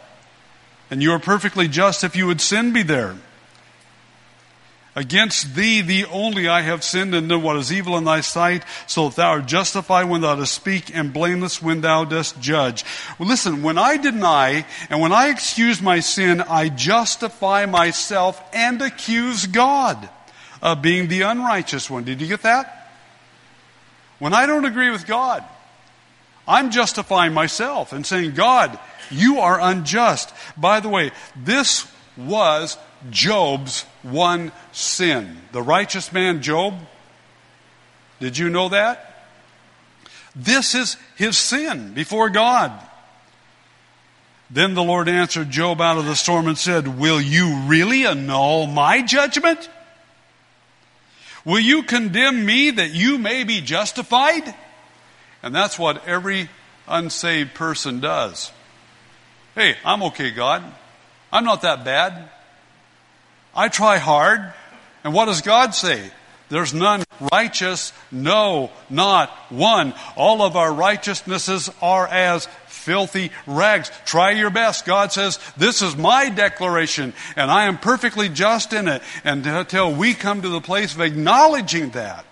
And 0.90 1.02
you 1.02 1.12
are 1.12 1.18
perfectly 1.18 1.68
just 1.68 2.04
if 2.04 2.16
you 2.16 2.26
would 2.26 2.40
send 2.40 2.72
me 2.72 2.82
there. 2.82 3.16
Against 4.96 5.56
thee, 5.56 5.80
thee 5.80 6.04
only 6.04 6.46
I 6.46 6.60
have 6.60 6.84
sinned 6.84 7.14
and 7.14 7.28
done 7.28 7.42
what 7.42 7.56
is 7.56 7.72
evil 7.72 7.96
in 7.96 8.04
thy 8.04 8.20
sight, 8.20 8.62
so 8.86 9.08
that 9.08 9.16
thou 9.16 9.30
art 9.30 9.46
justified 9.46 10.04
when 10.04 10.20
thou 10.20 10.36
dost 10.36 10.54
speak 10.54 10.94
and 10.94 11.12
blameless 11.12 11.60
when 11.60 11.80
thou 11.80 12.04
dost 12.04 12.40
judge. 12.40 12.84
Well, 13.18 13.28
listen, 13.28 13.64
when 13.64 13.76
I 13.76 13.96
deny 13.96 14.64
and 14.90 15.00
when 15.00 15.12
I 15.12 15.28
excuse 15.30 15.82
my 15.82 15.98
sin, 15.98 16.40
I 16.40 16.68
justify 16.68 17.66
myself 17.66 18.40
and 18.52 18.80
accuse 18.82 19.46
God 19.46 20.08
of 20.62 20.80
being 20.80 21.08
the 21.08 21.22
unrighteous 21.22 21.90
one. 21.90 22.04
Did 22.04 22.20
you 22.20 22.28
get 22.28 22.42
that? 22.42 22.92
When 24.20 24.32
I 24.32 24.46
don't 24.46 24.64
agree 24.64 24.90
with 24.90 25.06
God, 25.06 25.44
I'm 26.46 26.70
justifying 26.70 27.32
myself 27.32 27.92
and 27.92 28.06
saying, 28.06 28.34
God, 28.34 28.78
you 29.10 29.40
are 29.40 29.60
unjust. 29.60 30.32
By 30.56 30.78
the 30.78 30.88
way, 30.88 31.10
this 31.34 31.86
was 32.16 32.78
Job's 33.10 33.82
one 34.02 34.52
sin. 34.72 35.38
The 35.52 35.62
righteous 35.62 36.12
man 36.12 36.42
Job, 36.42 36.74
did 38.20 38.38
you 38.38 38.50
know 38.50 38.70
that? 38.70 39.28
This 40.34 40.74
is 40.74 40.96
his 41.16 41.36
sin 41.36 41.94
before 41.94 42.30
God. 42.30 42.72
Then 44.50 44.74
the 44.74 44.82
Lord 44.82 45.08
answered 45.08 45.50
Job 45.50 45.80
out 45.80 45.98
of 45.98 46.04
the 46.04 46.16
storm 46.16 46.46
and 46.48 46.58
said, 46.58 46.98
Will 46.98 47.20
you 47.20 47.56
really 47.66 48.06
annul 48.06 48.66
my 48.66 49.02
judgment? 49.02 49.68
Will 51.44 51.60
you 51.60 51.82
condemn 51.82 52.44
me 52.44 52.70
that 52.70 52.92
you 52.92 53.18
may 53.18 53.44
be 53.44 53.60
justified? 53.60 54.54
And 55.42 55.54
that's 55.54 55.78
what 55.78 56.06
every 56.06 56.48
unsaved 56.88 57.54
person 57.54 58.00
does. 58.00 58.50
Hey, 59.54 59.76
I'm 59.84 60.02
okay, 60.04 60.30
God. 60.30 60.64
I'm 61.32 61.44
not 61.44 61.62
that 61.62 61.84
bad. 61.84 62.30
I 63.54 63.68
try 63.68 63.98
hard. 63.98 64.52
And 65.02 65.12
what 65.12 65.26
does 65.26 65.42
God 65.42 65.74
say? 65.74 66.10
There's 66.48 66.74
none 66.74 67.04
righteous, 67.32 67.92
no, 68.12 68.70
not 68.90 69.30
one. 69.50 69.94
All 70.16 70.42
of 70.42 70.56
our 70.56 70.72
righteousnesses 70.72 71.70
are 71.80 72.06
as 72.06 72.46
filthy 72.66 73.30
rags. 73.46 73.90
Try 74.04 74.32
your 74.32 74.50
best. 74.50 74.84
God 74.84 75.10
says, 75.10 75.38
this 75.56 75.80
is 75.80 75.96
my 75.96 76.28
declaration 76.28 77.14
and 77.34 77.50
I 77.50 77.64
am 77.64 77.78
perfectly 77.78 78.28
just 78.28 78.72
in 78.72 78.88
it. 78.88 79.02
And 79.24 79.46
until 79.46 79.92
we 79.94 80.14
come 80.14 80.42
to 80.42 80.48
the 80.48 80.60
place 80.60 80.94
of 80.94 81.00
acknowledging 81.00 81.90
that, 81.90 82.24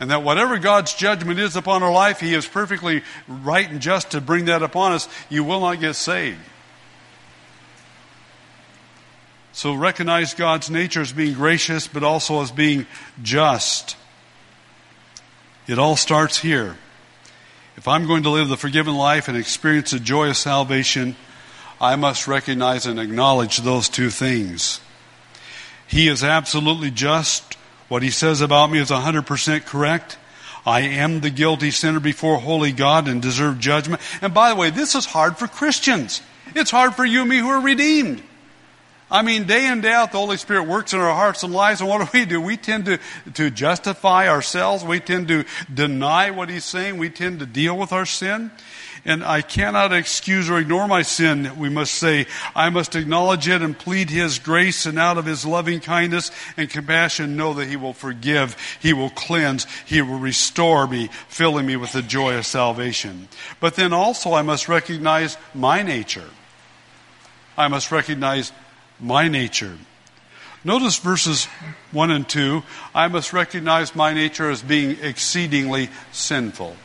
and 0.00 0.10
that 0.10 0.24
whatever 0.24 0.58
God's 0.58 0.94
judgment 0.94 1.38
is 1.38 1.54
upon 1.54 1.84
our 1.84 1.92
life, 1.92 2.18
He 2.18 2.34
is 2.34 2.44
perfectly 2.44 3.02
right 3.28 3.70
and 3.70 3.80
just 3.80 4.10
to 4.10 4.20
bring 4.20 4.46
that 4.46 4.60
upon 4.60 4.90
us, 4.90 5.08
you 5.30 5.44
will 5.44 5.60
not 5.60 5.78
get 5.78 5.94
saved. 5.94 6.40
So 9.52 9.74
recognize 9.74 10.34
God's 10.34 10.70
nature 10.70 11.02
as 11.02 11.12
being 11.12 11.34
gracious, 11.34 11.86
but 11.86 12.02
also 12.02 12.40
as 12.42 12.50
being 12.50 12.86
just. 13.22 13.96
It 15.66 15.78
all 15.78 15.96
starts 15.96 16.38
here. 16.38 16.76
If 17.76 17.86
I'm 17.86 18.06
going 18.06 18.24
to 18.24 18.30
live 18.30 18.48
the 18.48 18.56
forgiven 18.56 18.94
life 18.94 19.28
and 19.28 19.36
experience 19.36 19.90
the 19.90 20.00
joy 20.00 20.30
of 20.30 20.36
salvation, 20.36 21.16
I 21.80 21.96
must 21.96 22.28
recognize 22.28 22.86
and 22.86 22.98
acknowledge 22.98 23.58
those 23.58 23.88
two 23.88 24.10
things. 24.10 24.80
He 25.86 26.08
is 26.08 26.24
absolutely 26.24 26.90
just. 26.90 27.56
What 27.88 28.02
he 28.02 28.10
says 28.10 28.40
about 28.40 28.70
me 28.70 28.78
is 28.78 28.90
100% 28.90 29.66
correct. 29.66 30.16
I 30.64 30.80
am 30.80 31.20
the 31.20 31.30
guilty 31.30 31.70
sinner 31.70 32.00
before 32.00 32.38
holy 32.38 32.72
God 32.72 33.08
and 33.08 33.20
deserve 33.20 33.58
judgment. 33.58 34.00
And 34.22 34.32
by 34.32 34.50
the 34.50 34.56
way, 34.56 34.70
this 34.70 34.94
is 34.94 35.04
hard 35.04 35.36
for 35.36 35.46
Christians. 35.46 36.22
It's 36.54 36.70
hard 36.70 36.94
for 36.94 37.04
you 37.04 37.20
and 37.20 37.30
me 37.30 37.38
who 37.38 37.48
are 37.48 37.60
redeemed. 37.60 38.22
I 39.12 39.20
mean, 39.20 39.44
day 39.44 39.66
in, 39.66 39.82
day 39.82 39.92
out, 39.92 40.10
the 40.10 40.16
Holy 40.16 40.38
Spirit 40.38 40.62
works 40.62 40.94
in 40.94 40.98
our 40.98 41.14
hearts 41.14 41.42
and 41.42 41.52
lives, 41.52 41.82
and 41.82 41.90
what 41.90 42.00
do 42.00 42.18
we 42.18 42.24
do? 42.24 42.40
We 42.40 42.56
tend 42.56 42.86
to, 42.86 42.98
to 43.34 43.50
justify 43.50 44.26
ourselves. 44.26 44.84
We 44.84 45.00
tend 45.00 45.28
to 45.28 45.44
deny 45.72 46.30
what 46.30 46.48
He's 46.48 46.64
saying. 46.64 46.96
We 46.96 47.10
tend 47.10 47.40
to 47.40 47.46
deal 47.46 47.76
with 47.76 47.92
our 47.92 48.06
sin. 48.06 48.50
And 49.04 49.22
I 49.22 49.42
cannot 49.42 49.92
excuse 49.92 50.48
or 50.48 50.58
ignore 50.58 50.88
my 50.88 51.02
sin, 51.02 51.58
we 51.58 51.68
must 51.68 51.92
say. 51.92 52.26
I 52.56 52.70
must 52.70 52.96
acknowledge 52.96 53.48
it 53.48 53.60
and 53.60 53.78
plead 53.78 54.08
His 54.08 54.38
grace, 54.38 54.86
and 54.86 54.98
out 54.98 55.18
of 55.18 55.26
His 55.26 55.44
loving 55.44 55.80
kindness 55.80 56.30
and 56.56 56.70
compassion, 56.70 57.36
know 57.36 57.52
that 57.52 57.68
He 57.68 57.76
will 57.76 57.92
forgive, 57.92 58.56
He 58.80 58.94
will 58.94 59.10
cleanse, 59.10 59.66
He 59.84 60.00
will 60.00 60.20
restore 60.20 60.86
me, 60.86 61.10
filling 61.28 61.66
me 61.66 61.76
with 61.76 61.92
the 61.92 62.00
joy 62.00 62.38
of 62.38 62.46
salvation. 62.46 63.28
But 63.60 63.74
then 63.74 63.92
also, 63.92 64.32
I 64.32 64.40
must 64.40 64.70
recognize 64.70 65.36
my 65.52 65.82
nature. 65.82 66.30
I 67.58 67.68
must 67.68 67.92
recognize 67.92 68.52
my 69.02 69.28
nature. 69.28 69.76
Notice 70.64 70.98
verses 70.98 71.46
1 71.90 72.10
and 72.12 72.28
2. 72.28 72.62
I 72.94 73.08
must 73.08 73.32
recognize 73.32 73.96
my 73.96 74.14
nature 74.14 74.48
as 74.48 74.62
being 74.62 74.96
exceedingly 75.02 75.90
sinful. 76.12 76.76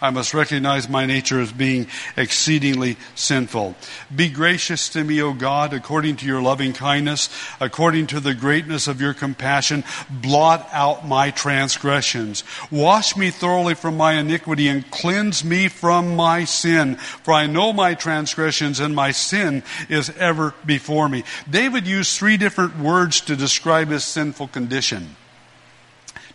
I 0.00 0.10
must 0.10 0.32
recognize 0.32 0.88
my 0.88 1.04
nature 1.04 1.40
as 1.40 1.52
being 1.52 1.86
exceedingly 2.16 2.96
sinful. 3.14 3.74
Be 4.14 4.28
gracious 4.28 4.88
to 4.90 5.04
me, 5.04 5.20
O 5.20 5.34
God, 5.34 5.74
according 5.74 6.16
to 6.16 6.26
your 6.26 6.40
loving 6.40 6.72
kindness, 6.72 7.28
according 7.60 8.06
to 8.08 8.20
the 8.20 8.34
greatness 8.34 8.88
of 8.88 9.00
your 9.00 9.12
compassion. 9.12 9.84
Blot 10.08 10.68
out 10.72 11.06
my 11.06 11.30
transgressions. 11.30 12.44
Wash 12.70 13.16
me 13.16 13.30
thoroughly 13.30 13.74
from 13.74 13.96
my 13.96 14.14
iniquity 14.14 14.68
and 14.68 14.90
cleanse 14.90 15.44
me 15.44 15.68
from 15.68 16.16
my 16.16 16.44
sin. 16.44 16.96
For 16.96 17.34
I 17.34 17.46
know 17.46 17.72
my 17.72 17.94
transgressions 17.94 18.80
and 18.80 18.94
my 18.94 19.10
sin 19.10 19.62
is 19.90 20.10
ever 20.10 20.54
before 20.64 21.08
me. 21.08 21.24
David 21.48 21.86
used 21.86 22.16
three 22.16 22.38
different 22.38 22.78
words 22.78 23.20
to 23.22 23.36
describe 23.36 23.88
his 23.88 24.04
sinful 24.04 24.48
condition. 24.48 25.16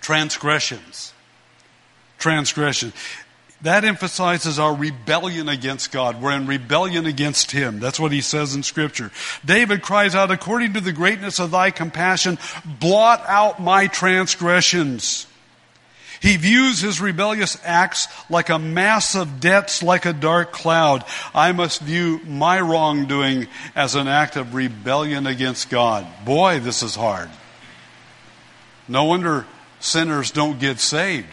Transgressions. 0.01 1.13
Transgression 2.19 2.93
that 3.65 3.83
emphasizes 3.83 4.59
our 4.59 4.75
rebellion 4.75 5.49
against 5.49 5.91
God. 5.91 6.21
We're 6.21 6.31
in 6.31 6.45
rebellion 6.45 7.05
against 7.05 7.51
Him. 7.51 7.79
That's 7.79 7.99
what 7.99 8.11
he 8.11 8.21
says 8.21 8.53
in 8.53 8.61
Scripture. 8.61 9.11
David 9.43 9.81
cries 9.81 10.13
out, 10.13 10.29
according 10.29 10.73
to 10.73 10.81
the 10.81 10.93
greatness 10.93 11.39
of 11.39 11.51
thy 11.51 11.71
compassion, 11.71 12.37
blot 12.79 13.23
out 13.27 13.59
my 13.59 13.87
transgressions. 13.87 15.25
He 16.21 16.37
views 16.37 16.79
his 16.79 17.01
rebellious 17.01 17.57
acts 17.63 18.07
like 18.29 18.49
a 18.49 18.57
mass 18.57 19.15
of 19.15 19.39
debts, 19.39 19.83
like 19.83 20.05
a 20.05 20.13
dark 20.13 20.51
cloud. 20.51 21.03
I 21.33 21.51
must 21.51 21.81
view 21.81 22.19
my 22.25 22.61
wrongdoing 22.61 23.47
as 23.75 23.95
an 23.95 24.07
act 24.07 24.35
of 24.35 24.55
rebellion 24.55 25.27
against 25.27 25.69
God. 25.69 26.07
Boy, 26.23 26.59
this 26.59 26.83
is 26.83 26.95
hard. 26.95 27.29
No 28.87 29.05
wonder 29.05 29.45
sinners 29.79 30.31
don't 30.31 30.59
get 30.59 30.79
saved. 30.79 31.27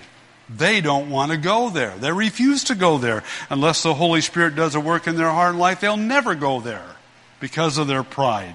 They 0.57 0.81
don't 0.81 1.11
want 1.11 1.33
to 1.33 1.39
go 1.39 1.71
there. 1.71 1.97
They 1.97 2.13
refuse 2.13 2.65
to 2.65 2.75
go 2.75 2.99
there. 2.99 3.23
Unless 3.51 3.83
the 3.83 3.95
Holy 3.95 4.21
Spirit 4.21 4.55
does 4.55 4.75
a 4.75 4.81
work 4.81 5.07
in 5.07 5.17
their 5.17 5.31
heart 5.31 5.51
and 5.51 5.59
life, 5.59 5.81
they'll 5.81 5.97
never 5.97 6.35
go 6.35 6.61
there 6.61 6.97
because 7.41 7.79
of 7.79 7.87
their 7.87 8.03
pride. 8.03 8.55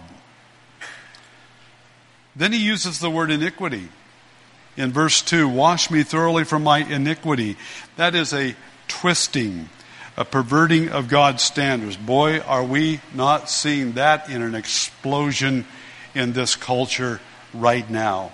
Then 2.36 2.52
he 2.54 2.60
uses 2.60 3.00
the 3.00 3.10
word 3.10 3.32
iniquity. 3.32 3.90
In 4.76 4.92
verse 4.92 5.24
2, 5.24 5.50
wash 5.50 5.90
me 5.90 6.04
thoroughly 6.04 6.44
from 6.44 6.64
my 6.64 6.80
iniquity. 6.80 7.58
That 7.96 8.14
is 8.14 8.32
a 8.32 8.56
twisting, 8.88 9.70
a 10.16 10.24
perverting 10.24 10.90
of 10.90 11.08
God's 11.08 11.42
standards. 11.42 11.98
Boy, 11.98 12.40
are 12.42 12.64
we 12.64 13.02
not 13.14 13.50
seeing 13.50 13.94
that 13.94 14.30
in 14.30 14.44
an 14.44 14.54
explosion 14.54 15.66
in 16.14 16.34
this 16.34 16.56
culture 16.56 17.20
right 17.54 17.90
now. 17.90 18.32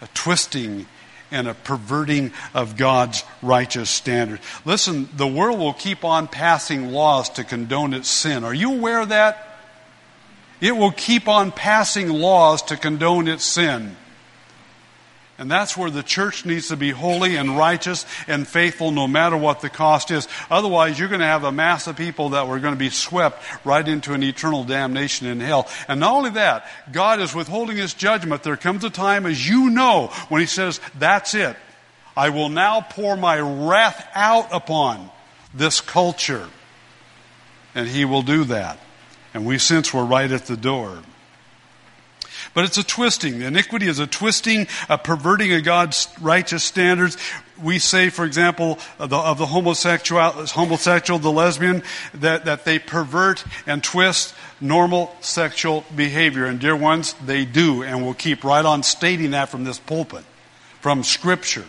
A 0.00 0.08
twisting 0.08 0.86
and 1.34 1.48
a 1.48 1.54
perverting 1.54 2.32
of 2.54 2.76
God's 2.76 3.24
righteous 3.42 3.90
standard. 3.90 4.40
Listen, 4.64 5.08
the 5.16 5.26
world 5.26 5.58
will 5.58 5.74
keep 5.74 6.04
on 6.04 6.28
passing 6.28 6.92
laws 6.92 7.28
to 7.30 7.44
condone 7.44 7.92
its 7.92 8.08
sin. 8.08 8.44
Are 8.44 8.54
you 8.54 8.72
aware 8.72 9.02
of 9.02 9.10
that? 9.10 9.58
It 10.60 10.76
will 10.76 10.92
keep 10.92 11.28
on 11.28 11.52
passing 11.52 12.08
laws 12.08 12.62
to 12.62 12.76
condone 12.76 13.28
its 13.28 13.44
sin. 13.44 13.96
And 15.36 15.50
that's 15.50 15.76
where 15.76 15.90
the 15.90 16.04
church 16.04 16.46
needs 16.46 16.68
to 16.68 16.76
be 16.76 16.90
holy 16.90 17.34
and 17.34 17.58
righteous 17.58 18.06
and 18.28 18.46
faithful 18.46 18.92
no 18.92 19.08
matter 19.08 19.36
what 19.36 19.60
the 19.60 19.68
cost 19.68 20.12
is. 20.12 20.28
Otherwise, 20.48 20.96
you're 20.96 21.08
going 21.08 21.20
to 21.20 21.26
have 21.26 21.42
a 21.42 21.50
mass 21.50 21.88
of 21.88 21.96
people 21.96 22.30
that 22.30 22.46
were 22.46 22.60
going 22.60 22.74
to 22.74 22.78
be 22.78 22.90
swept 22.90 23.42
right 23.64 23.86
into 23.86 24.12
an 24.12 24.22
eternal 24.22 24.62
damnation 24.62 25.26
in 25.26 25.40
hell. 25.40 25.68
And 25.88 25.98
not 25.98 26.14
only 26.14 26.30
that, 26.30 26.68
God 26.92 27.20
is 27.20 27.34
withholding 27.34 27.76
his 27.76 27.94
judgment. 27.94 28.44
There 28.44 28.56
comes 28.56 28.84
a 28.84 28.90
time, 28.90 29.26
as 29.26 29.48
you 29.48 29.70
know, 29.70 30.12
when 30.28 30.40
he 30.40 30.46
says, 30.46 30.80
That's 30.96 31.34
it. 31.34 31.56
I 32.16 32.28
will 32.30 32.48
now 32.48 32.80
pour 32.80 33.16
my 33.16 33.40
wrath 33.40 34.08
out 34.14 34.48
upon 34.52 35.10
this 35.52 35.80
culture. 35.80 36.48
And 37.74 37.88
he 37.88 38.04
will 38.04 38.22
do 38.22 38.44
that. 38.44 38.78
And 39.32 39.44
we 39.44 39.58
sense 39.58 39.92
we're 39.92 40.04
right 40.04 40.30
at 40.30 40.46
the 40.46 40.56
door. 40.56 41.02
But 42.54 42.64
it's 42.64 42.78
a 42.78 42.84
twisting. 42.84 43.40
The 43.40 43.46
iniquity 43.46 43.88
is 43.88 43.98
a 43.98 44.06
twisting, 44.06 44.68
a 44.88 44.96
perverting 44.96 45.52
of 45.52 45.64
God's 45.64 46.08
righteous 46.20 46.62
standards. 46.62 47.16
We 47.60 47.80
say, 47.80 48.10
for 48.10 48.24
example, 48.24 48.78
of 48.98 49.10
the, 49.10 49.16
of 49.16 49.38
the 49.38 49.46
homosexual, 49.46 50.22
homosexual, 50.22 51.18
the 51.18 51.32
lesbian, 51.32 51.82
that, 52.14 52.44
that 52.44 52.64
they 52.64 52.78
pervert 52.78 53.44
and 53.66 53.82
twist 53.82 54.34
normal 54.60 55.14
sexual 55.20 55.84
behavior. 55.94 56.46
And 56.46 56.60
dear 56.60 56.76
ones, 56.76 57.14
they 57.24 57.44
do, 57.44 57.82
and 57.82 58.04
we'll 58.04 58.14
keep 58.14 58.44
right 58.44 58.64
on 58.64 58.84
stating 58.84 59.32
that 59.32 59.48
from 59.48 59.64
this 59.64 59.78
pulpit, 59.78 60.24
from 60.80 61.02
Scripture, 61.02 61.66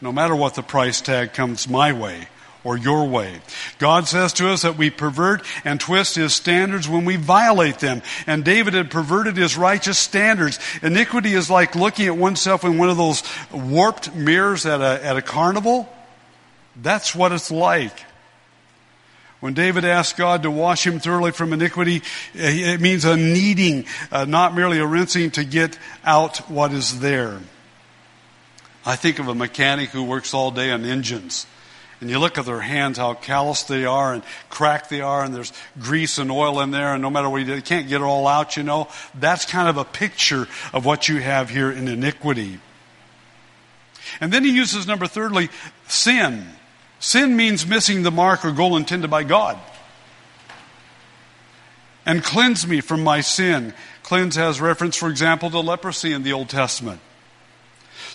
no 0.00 0.12
matter 0.12 0.36
what 0.36 0.54
the 0.54 0.62
price 0.62 1.00
tag 1.00 1.32
comes 1.32 1.68
my 1.68 1.92
way 1.92 2.28
or 2.64 2.76
your 2.76 3.08
way. 3.08 3.40
God 3.78 4.08
says 4.08 4.32
to 4.34 4.50
us 4.50 4.62
that 4.62 4.76
we 4.76 4.90
pervert 4.90 5.44
and 5.64 5.80
twist 5.80 6.16
His 6.16 6.34
standards 6.34 6.88
when 6.88 7.04
we 7.04 7.16
violate 7.16 7.78
them. 7.78 8.02
And 8.26 8.44
David 8.44 8.74
had 8.74 8.90
perverted 8.90 9.36
His 9.36 9.56
righteous 9.56 9.98
standards. 9.98 10.58
Iniquity 10.82 11.34
is 11.34 11.50
like 11.50 11.74
looking 11.74 12.06
at 12.06 12.16
oneself 12.16 12.64
in 12.64 12.78
one 12.78 12.90
of 12.90 12.96
those 12.96 13.22
warped 13.52 14.14
mirrors 14.14 14.66
at 14.66 14.80
a, 14.80 15.04
at 15.04 15.16
a 15.16 15.22
carnival. 15.22 15.88
That's 16.76 17.14
what 17.14 17.32
it's 17.32 17.50
like. 17.50 18.04
When 19.40 19.54
David 19.54 19.84
asked 19.84 20.16
God 20.16 20.42
to 20.42 20.50
wash 20.50 20.84
him 20.84 20.98
thoroughly 20.98 21.30
from 21.30 21.52
iniquity, 21.52 22.02
it 22.34 22.80
means 22.80 23.04
a 23.04 23.16
kneading, 23.16 23.86
uh, 24.10 24.24
not 24.24 24.52
merely 24.52 24.78
a 24.78 24.86
rinsing 24.86 25.30
to 25.32 25.44
get 25.44 25.78
out 26.04 26.38
what 26.50 26.72
is 26.72 26.98
there. 26.98 27.40
I 28.84 28.96
think 28.96 29.20
of 29.20 29.28
a 29.28 29.34
mechanic 29.34 29.90
who 29.90 30.02
works 30.02 30.34
all 30.34 30.50
day 30.50 30.72
on 30.72 30.84
engines 30.84 31.46
and 32.00 32.08
you 32.08 32.18
look 32.18 32.38
at 32.38 32.46
their 32.46 32.60
hands, 32.60 32.98
how 32.98 33.14
callous 33.14 33.64
they 33.64 33.84
are 33.84 34.12
and 34.12 34.22
cracked 34.50 34.88
they 34.88 35.00
are, 35.00 35.24
and 35.24 35.34
there's 35.34 35.52
grease 35.80 36.18
and 36.18 36.30
oil 36.30 36.60
in 36.60 36.70
there, 36.70 36.94
and 36.94 37.02
no 37.02 37.10
matter 37.10 37.28
what 37.28 37.38
you 37.38 37.46
do, 37.46 37.56
you 37.56 37.62
can't 37.62 37.88
get 37.88 38.00
it 38.00 38.04
all 38.04 38.28
out, 38.28 38.56
you 38.56 38.62
know. 38.62 38.88
That's 39.14 39.44
kind 39.44 39.68
of 39.68 39.76
a 39.76 39.84
picture 39.84 40.46
of 40.72 40.84
what 40.84 41.08
you 41.08 41.20
have 41.20 41.50
here 41.50 41.70
in 41.70 41.88
iniquity. 41.88 42.60
And 44.20 44.32
then 44.32 44.44
he 44.44 44.50
uses 44.50 44.86
number 44.86 45.06
thirdly, 45.06 45.50
sin. 45.88 46.46
Sin 47.00 47.36
means 47.36 47.66
missing 47.66 48.02
the 48.02 48.10
mark 48.10 48.44
or 48.44 48.52
goal 48.52 48.76
intended 48.76 49.10
by 49.10 49.24
God. 49.24 49.58
And 52.06 52.22
cleanse 52.24 52.66
me 52.66 52.80
from 52.80 53.02
my 53.02 53.20
sin. 53.20 53.74
Cleanse 54.02 54.36
has 54.36 54.60
reference, 54.60 54.96
for 54.96 55.10
example, 55.10 55.50
to 55.50 55.60
leprosy 55.60 56.12
in 56.12 56.22
the 56.22 56.32
Old 56.32 56.48
Testament. 56.48 57.00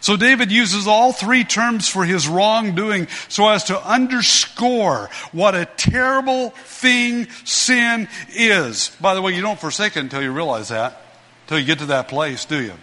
So 0.04 0.18
David 0.18 0.52
uses 0.52 0.86
all 0.86 1.14
three 1.14 1.46
terms 1.46 1.88
for 1.88 2.04
his 2.04 2.28
wrongdoing 2.28 3.08
so 3.30 3.48
as 3.48 3.64
to 3.66 3.82
underscore 3.82 5.10
what 5.32 5.56
a 5.56 5.64
terrible 5.64 6.50
thing 6.50 7.30
sin 7.46 8.10
is. 8.28 8.94
By 9.00 9.14
the 9.16 9.22
way, 9.22 9.34
you 9.34 9.42
don't 9.42 9.58
forsake 9.58 9.96
it 9.96 10.02
until 10.02 10.22
you 10.22 10.34
realize 10.34 10.68
that, 10.68 11.02
until 11.46 11.58
you 11.58 11.66
get 11.66 11.80
to 11.80 11.86
that 11.86 12.10
place, 12.10 12.44
do 12.44 12.62
you? 12.62 12.74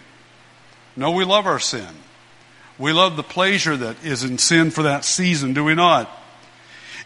No, 0.95 1.11
we 1.11 1.23
love 1.23 1.45
our 1.45 1.59
sin. 1.59 1.85
We 2.79 2.91
love 2.91 3.17
the 3.17 3.23
pleasure 3.23 3.77
that 3.77 4.03
is 4.03 4.23
in 4.23 4.39
sin 4.39 4.71
for 4.71 4.81
that 4.81 5.05
season, 5.05 5.53
do 5.53 5.63
we 5.63 5.75
not? 5.75 6.09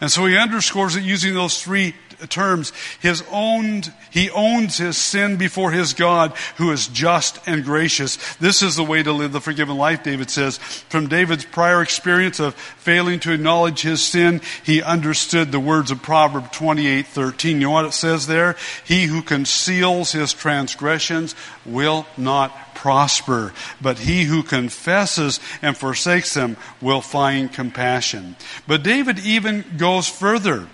And 0.00 0.10
so 0.10 0.24
he 0.24 0.38
underscores 0.38 0.96
it 0.96 1.04
using 1.04 1.34
those 1.34 1.62
three 1.62 1.94
terms, 2.28 2.72
his 3.00 3.22
owned, 3.30 3.92
he 4.10 4.30
owns 4.30 4.78
his 4.78 4.96
sin 4.96 5.36
before 5.36 5.70
his 5.70 5.94
God 5.94 6.32
who 6.56 6.70
is 6.72 6.88
just 6.88 7.40
and 7.46 7.64
gracious. 7.64 8.16
This 8.36 8.62
is 8.62 8.76
the 8.76 8.84
way 8.84 9.02
to 9.02 9.12
live 9.12 9.32
the 9.32 9.40
forgiven 9.40 9.76
life, 9.76 10.02
David 10.02 10.30
says. 10.30 10.58
From 10.58 11.08
David's 11.08 11.44
prior 11.44 11.82
experience 11.82 12.40
of 12.40 12.54
failing 12.54 13.20
to 13.20 13.32
acknowledge 13.32 13.82
his 13.82 14.02
sin, 14.02 14.40
he 14.64 14.82
understood 14.82 15.52
the 15.52 15.60
words 15.60 15.90
of 15.90 16.02
Proverb 16.02 16.52
28, 16.52 17.06
13. 17.06 17.60
You 17.60 17.66
know 17.66 17.70
what 17.72 17.84
it 17.84 17.92
says 17.92 18.26
there? 18.26 18.56
He 18.84 19.04
who 19.04 19.22
conceals 19.22 20.12
his 20.12 20.32
transgressions 20.32 21.34
will 21.64 22.06
not 22.16 22.74
prosper, 22.76 23.52
but 23.80 23.98
he 23.98 24.24
who 24.24 24.42
confesses 24.42 25.40
and 25.62 25.76
forsakes 25.76 26.34
them 26.34 26.56
will 26.80 27.00
find 27.00 27.52
compassion. 27.52 28.36
But 28.68 28.82
David 28.82 29.18
even 29.18 29.64
goes 29.76 30.08
further. 30.08 30.68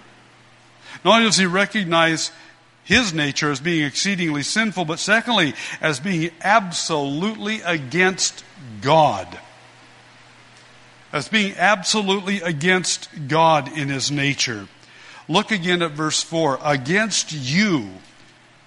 Not 1.05 1.17
only 1.17 1.27
does 1.27 1.37
he 1.37 1.47
recognize 1.47 2.31
his 2.85 3.13
nature 3.13 3.51
as 3.51 3.61
being 3.61 3.85
exceedingly 3.85 4.43
sinful, 4.43 4.85
but 4.85 4.99
secondly, 4.99 5.55
as 5.81 6.01
being 6.01 6.31
absolutely 6.43 7.61
against 7.63 8.45
God. 8.81 9.39
As 11.13 11.29
being 11.29 11.55
absolutely 11.57 12.41
against 12.41 13.09
God 13.29 13.77
in 13.77 13.89
his 13.89 14.11
nature. 14.11 14.67
Look 15.29 15.51
again 15.51 15.83
at 15.83 15.93
verse 15.93 16.23
4. 16.23 16.59
Against 16.63 17.33
you, 17.33 17.89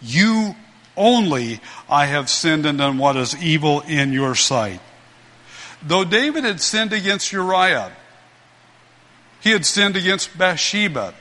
you 0.01 0.55
only, 0.95 1.59
I 1.89 2.05
have 2.05 2.29
sinned 2.29 2.65
and 2.65 2.77
done 2.77 2.97
what 2.97 3.17
is 3.17 3.35
evil 3.43 3.81
in 3.81 4.13
your 4.13 4.35
sight. 4.35 4.79
Though 5.83 6.05
David 6.05 6.43
had 6.43 6.61
sinned 6.61 6.93
against 6.93 7.31
Uriah, 7.31 7.91
he 9.41 9.51
had 9.51 9.65
sinned 9.65 9.95
against 9.95 10.35
Bathsheba, 10.37 11.13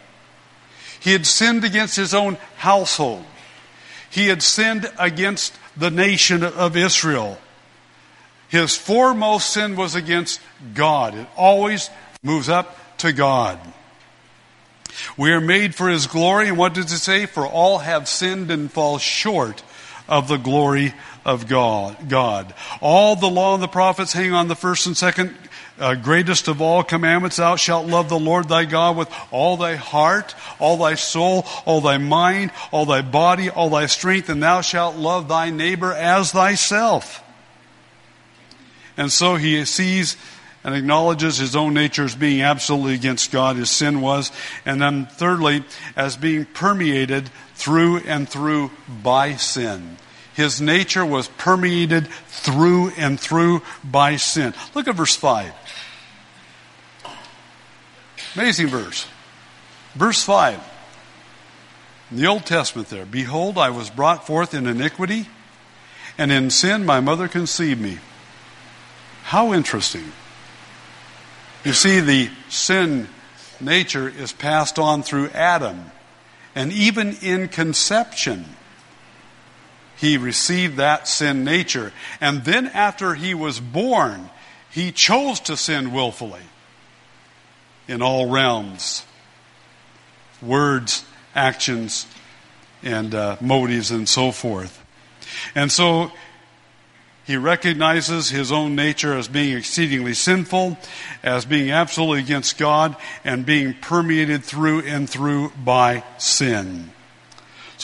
he 1.05 1.13
had 1.13 1.27
sinned 1.27 1.65
against 1.65 1.97
his 1.97 2.15
own 2.15 2.39
household. 2.57 3.23
He 4.09 4.29
had 4.29 4.43
sinned 4.43 4.91
against 4.99 5.55
the 5.77 5.91
nation 5.91 6.43
of 6.43 6.79
Israel. 6.79 7.39
His 8.49 8.75
foremost 8.75 9.51
sin 9.51 9.77
was 9.77 9.95
against 9.95 10.41
God. 10.73 11.15
It 11.15 11.27
always 11.37 11.91
moves 12.23 12.49
up 12.49 12.97
to 12.99 13.13
God. 13.13 13.61
We 15.19 15.33
are 15.33 15.43
made 15.43 15.75
for 15.75 15.91
His 15.91 16.07
glory, 16.07 16.49
and 16.49 16.57
what 16.57 16.73
does 16.73 16.91
it 16.91 16.99
say? 16.99 17.27
For 17.27 17.47
all 17.47 17.79
have 17.79 18.09
sinned 18.09 18.51
and 18.51 18.73
fall 18.73 18.97
short 18.97 19.63
of 20.09 20.29
the 20.29 20.39
glory 20.39 20.95
of 21.25 21.49
God. 21.49 22.09
God. 22.09 22.55
All 22.81 23.15
the 23.15 23.29
law 23.29 23.53
and 23.55 23.63
the 23.63 23.69
prophets 23.69 24.15
hang 24.15 24.33
on 24.33 24.49
the 24.49 24.57
first 24.57 24.87
and 24.87 24.97
second 24.97 25.37
uh, 25.79 25.95
greatest 25.95 26.49
of 26.49 26.61
all 26.61 26.83
commandments, 26.83 27.37
thou 27.37 27.57
shalt 27.57 27.87
love 27.87 28.09
the 28.09 28.19
Lord 28.19 28.49
thy 28.49 28.65
God 28.65 28.97
with 28.97 29.13
all 29.31 29.57
thy 29.57 29.75
heart, 29.75 30.35
all 30.59 30.77
thy 30.77 30.95
soul, 30.95 31.47
all 31.65 31.81
thy 31.81 31.99
mind, 31.99 32.53
all 32.71 32.87
thy 32.87 33.03
body, 33.03 33.51
all 33.51 33.71
thy 33.71 33.87
strength, 33.87 34.29
and 34.29 34.43
thou 34.43 34.61
shalt 34.61 34.97
love 34.97 35.29
thy 35.29 35.51
neighbor 35.51 35.93
as 35.93 36.33
thyself. 36.33 37.23
And 38.97 39.11
so 39.11 39.35
he 39.35 39.65
sees 39.65 40.17
and 40.63 40.75
acknowledges 40.75 41.37
his 41.37 41.55
own 41.55 41.75
nature 41.75 42.05
as 42.05 42.15
being 42.15 42.41
absolutely 42.41 42.95
against 42.95 43.31
God, 43.31 43.57
his 43.57 43.71
sin 43.71 44.01
was. 44.01 44.33
And 44.65 44.81
then 44.81 45.07
thirdly, 45.07 45.65
as 45.95 46.17
being 46.17 46.47
permeated 46.47 47.29
through 47.55 47.99
and 47.99 48.29
through 48.29 48.71
by 49.03 49.35
sin. 49.35 49.99
His 50.35 50.61
nature 50.61 51.05
was 51.05 51.29
permeated 51.29 52.09
through 52.29 52.91
and 52.97 53.21
through 53.21 53.63
by 53.85 54.17
sin. 54.17 54.55
Look 54.75 54.89
at 54.89 54.97
verse 54.97 55.15
5. 55.15 55.53
Amazing 58.35 58.67
verse. 58.67 59.07
Verse 59.95 60.23
5. 60.23 60.61
In 62.11 62.17
the 62.17 62.27
Old 62.27 62.45
Testament 62.45 62.89
there, 62.89 63.07
Behold, 63.07 63.59
I 63.59 63.71
was 63.71 63.91
brought 63.91 64.27
forth 64.27 64.55
in 64.55 64.67
iniquity, 64.67 65.29
and 66.19 66.33
in 66.33 66.51
sin 66.51 66.85
my 66.85 67.01
mother 67.01 67.29
conceived 67.29 67.81
me. 67.81 67.99
How 69.25 69.55
interesting. 69.55 70.13
You 71.65 71.73
see, 71.73 72.01
the 72.01 72.31
sin 72.49 73.09
nature 73.61 74.09
is 74.09 74.33
passed 74.33 74.79
on 74.79 75.03
through 75.03 75.31
Adam. 75.31 75.91
And 76.55 76.73
even 76.73 77.17
in 77.23 77.49
conception, 77.49 78.45
he 79.97 80.19
received 80.19 80.77
that 80.77 81.09
sin 81.09 81.43
nature. 81.43 81.93
And 82.21 82.45
then 82.45 82.67
after 82.67 83.15
he 83.15 83.33
was 83.35 83.61
born, 83.61 84.31
he 84.71 84.93
chose 84.93 85.41
to 85.41 85.57
sin 85.57 85.93
willfully 85.93 86.43
in 87.89 88.03
all 88.03 88.31
realms 88.31 89.05
words, 90.45 91.05
actions, 91.35 92.07
and 92.83 93.15
uh, 93.15 93.37
motives, 93.41 93.91
and 93.91 94.09
so 94.09 94.31
forth. 94.31 94.85
And 95.55 95.73
so 95.73 96.13
he 97.25 97.37
recognizes 97.37 98.29
his 98.29 98.53
own 98.53 98.75
nature 98.75 99.17
as 99.17 99.29
being 99.29 99.57
exceedingly 99.57 100.15
sinful, 100.15 100.79
as 101.23 101.45
being 101.45 101.71
absolutely 101.71 102.21
against 102.21 102.59
God, 102.59 102.97
and 103.25 103.47
being 103.47 103.75
permeated 103.75 104.45
through 104.45 104.81
and 104.83 105.09
through 105.09 105.51
by 105.53 106.05
sin. 106.19 106.91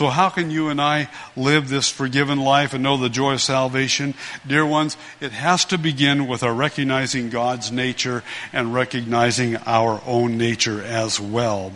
So, 0.00 0.08
how 0.08 0.30
can 0.30 0.50
you 0.50 0.70
and 0.70 0.80
I 0.80 1.10
live 1.36 1.68
this 1.68 1.90
forgiven 1.90 2.38
life 2.38 2.72
and 2.72 2.82
know 2.82 2.96
the 2.96 3.10
joy 3.10 3.34
of 3.34 3.42
salvation? 3.42 4.14
Dear 4.46 4.64
ones, 4.64 4.96
it 5.20 5.32
has 5.32 5.66
to 5.66 5.76
begin 5.76 6.26
with 6.26 6.42
our 6.42 6.54
recognizing 6.54 7.28
God's 7.28 7.70
nature 7.70 8.24
and 8.50 8.72
recognizing 8.72 9.58
our 9.66 10.00
own 10.06 10.38
nature 10.38 10.82
as 10.82 11.20
well. 11.20 11.72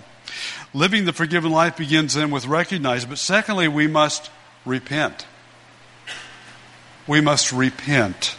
Living 0.73 1.05
the 1.05 1.13
forgiven 1.13 1.53
life 1.53 1.77
begins 1.77 2.15
then 2.15 2.31
with 2.31 2.47
recognizing, 2.47 3.11
but 3.11 3.19
secondly, 3.19 3.69
we 3.69 3.87
must 3.87 4.31
repent. 4.65 5.27
We 7.07 7.21
must 7.21 7.53
repent. 7.53 8.39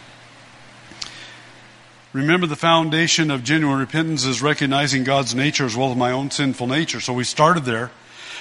Remember, 2.12 2.48
the 2.48 2.56
foundation 2.56 3.30
of 3.30 3.44
genuine 3.44 3.78
repentance 3.78 4.24
is 4.24 4.42
recognizing 4.42 5.04
God's 5.04 5.32
nature 5.32 5.64
as 5.64 5.76
well 5.76 5.92
as 5.92 5.96
my 5.96 6.10
own 6.10 6.32
sinful 6.32 6.66
nature. 6.66 6.98
So 6.98 7.12
we 7.12 7.22
started 7.22 7.66
there. 7.66 7.92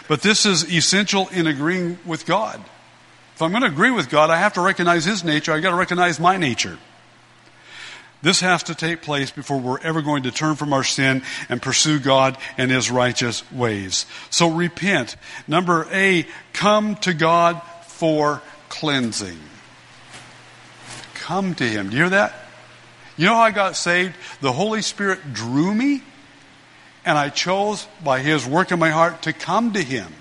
But 0.07 0.21
this 0.21 0.45
is 0.45 0.71
essential 0.71 1.27
in 1.29 1.47
agreeing 1.47 1.97
with 2.05 2.25
God. 2.25 2.63
If 3.33 3.41
I'm 3.41 3.51
going 3.51 3.63
to 3.63 3.67
agree 3.67 3.91
with 3.91 4.09
God, 4.09 4.29
I 4.29 4.37
have 4.37 4.53
to 4.53 4.61
recognize 4.61 5.03
His 5.03 5.23
nature. 5.23 5.51
I've 5.51 5.61
got 5.61 5.71
to 5.71 5.75
recognize 5.75 6.19
my 6.19 6.37
nature. 6.37 6.77
This 8.21 8.39
has 8.39 8.63
to 8.63 8.75
take 8.75 9.01
place 9.01 9.29
before 9.29 9.59
we're 9.59 9.79
ever 9.81 10.01
going 10.01 10.23
to 10.23 10.31
turn 10.31 10.55
from 10.55 10.73
our 10.73 10.83
sin 10.83 11.21
and 11.49 11.61
pursue 11.61 11.99
God 11.99 12.37
and 12.57 12.71
His 12.71 12.89
righteous 12.89 13.49
ways. 13.51 14.05
So 14.29 14.49
repent. 14.49 15.15
Number 15.47 15.87
A, 15.91 16.25
come 16.53 16.95
to 16.97 17.13
God 17.13 17.61
for 17.87 18.41
cleansing. 18.69 19.37
Come 21.15 21.55
to 21.55 21.67
Him. 21.67 21.89
Do 21.89 21.97
you 21.97 22.03
hear 22.03 22.09
that? 22.11 22.33
You 23.17 23.27
know 23.27 23.35
how 23.35 23.41
I 23.41 23.51
got 23.51 23.75
saved? 23.75 24.15
The 24.41 24.51
Holy 24.51 24.81
Spirit 24.81 25.33
drew 25.33 25.73
me, 25.73 26.01
and 27.05 27.17
I 27.17 27.29
chose 27.29 27.87
by 28.03 28.19
His 28.19 28.45
work 28.45 28.71
in 28.71 28.79
my 28.79 28.89
heart 28.89 29.23
to 29.23 29.33
come 29.33 29.73
to 29.73 29.81
Him. 29.81 30.11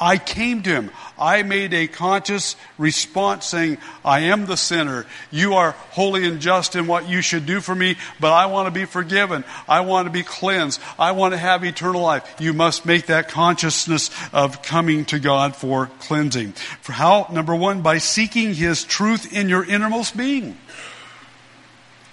I 0.00 0.16
came 0.16 0.62
to 0.62 0.70
him. 0.70 0.90
I 1.18 1.42
made 1.42 1.74
a 1.74 1.86
conscious 1.86 2.56
response 2.78 3.44
saying, 3.44 3.76
I 4.02 4.20
am 4.20 4.46
the 4.46 4.56
sinner. 4.56 5.04
You 5.30 5.54
are 5.54 5.72
holy 5.90 6.26
and 6.26 6.40
just 6.40 6.74
in 6.74 6.86
what 6.86 7.06
you 7.06 7.20
should 7.20 7.44
do 7.44 7.60
for 7.60 7.74
me, 7.74 7.96
but 8.18 8.32
I 8.32 8.46
want 8.46 8.66
to 8.66 8.70
be 8.70 8.86
forgiven. 8.86 9.44
I 9.68 9.82
want 9.82 10.06
to 10.06 10.10
be 10.10 10.22
cleansed. 10.22 10.80
I 10.98 11.12
want 11.12 11.34
to 11.34 11.38
have 11.38 11.64
eternal 11.64 12.00
life. 12.00 12.36
You 12.40 12.54
must 12.54 12.86
make 12.86 13.06
that 13.06 13.28
consciousness 13.28 14.10
of 14.32 14.62
coming 14.62 15.04
to 15.06 15.18
God 15.18 15.54
for 15.54 15.90
cleansing. 16.00 16.52
For 16.80 16.92
how? 16.92 17.26
Number 17.30 17.54
one, 17.54 17.82
by 17.82 17.98
seeking 17.98 18.54
His 18.54 18.84
truth 18.84 19.30
in 19.34 19.50
your 19.50 19.64
innermost 19.64 20.16
being. 20.16 20.56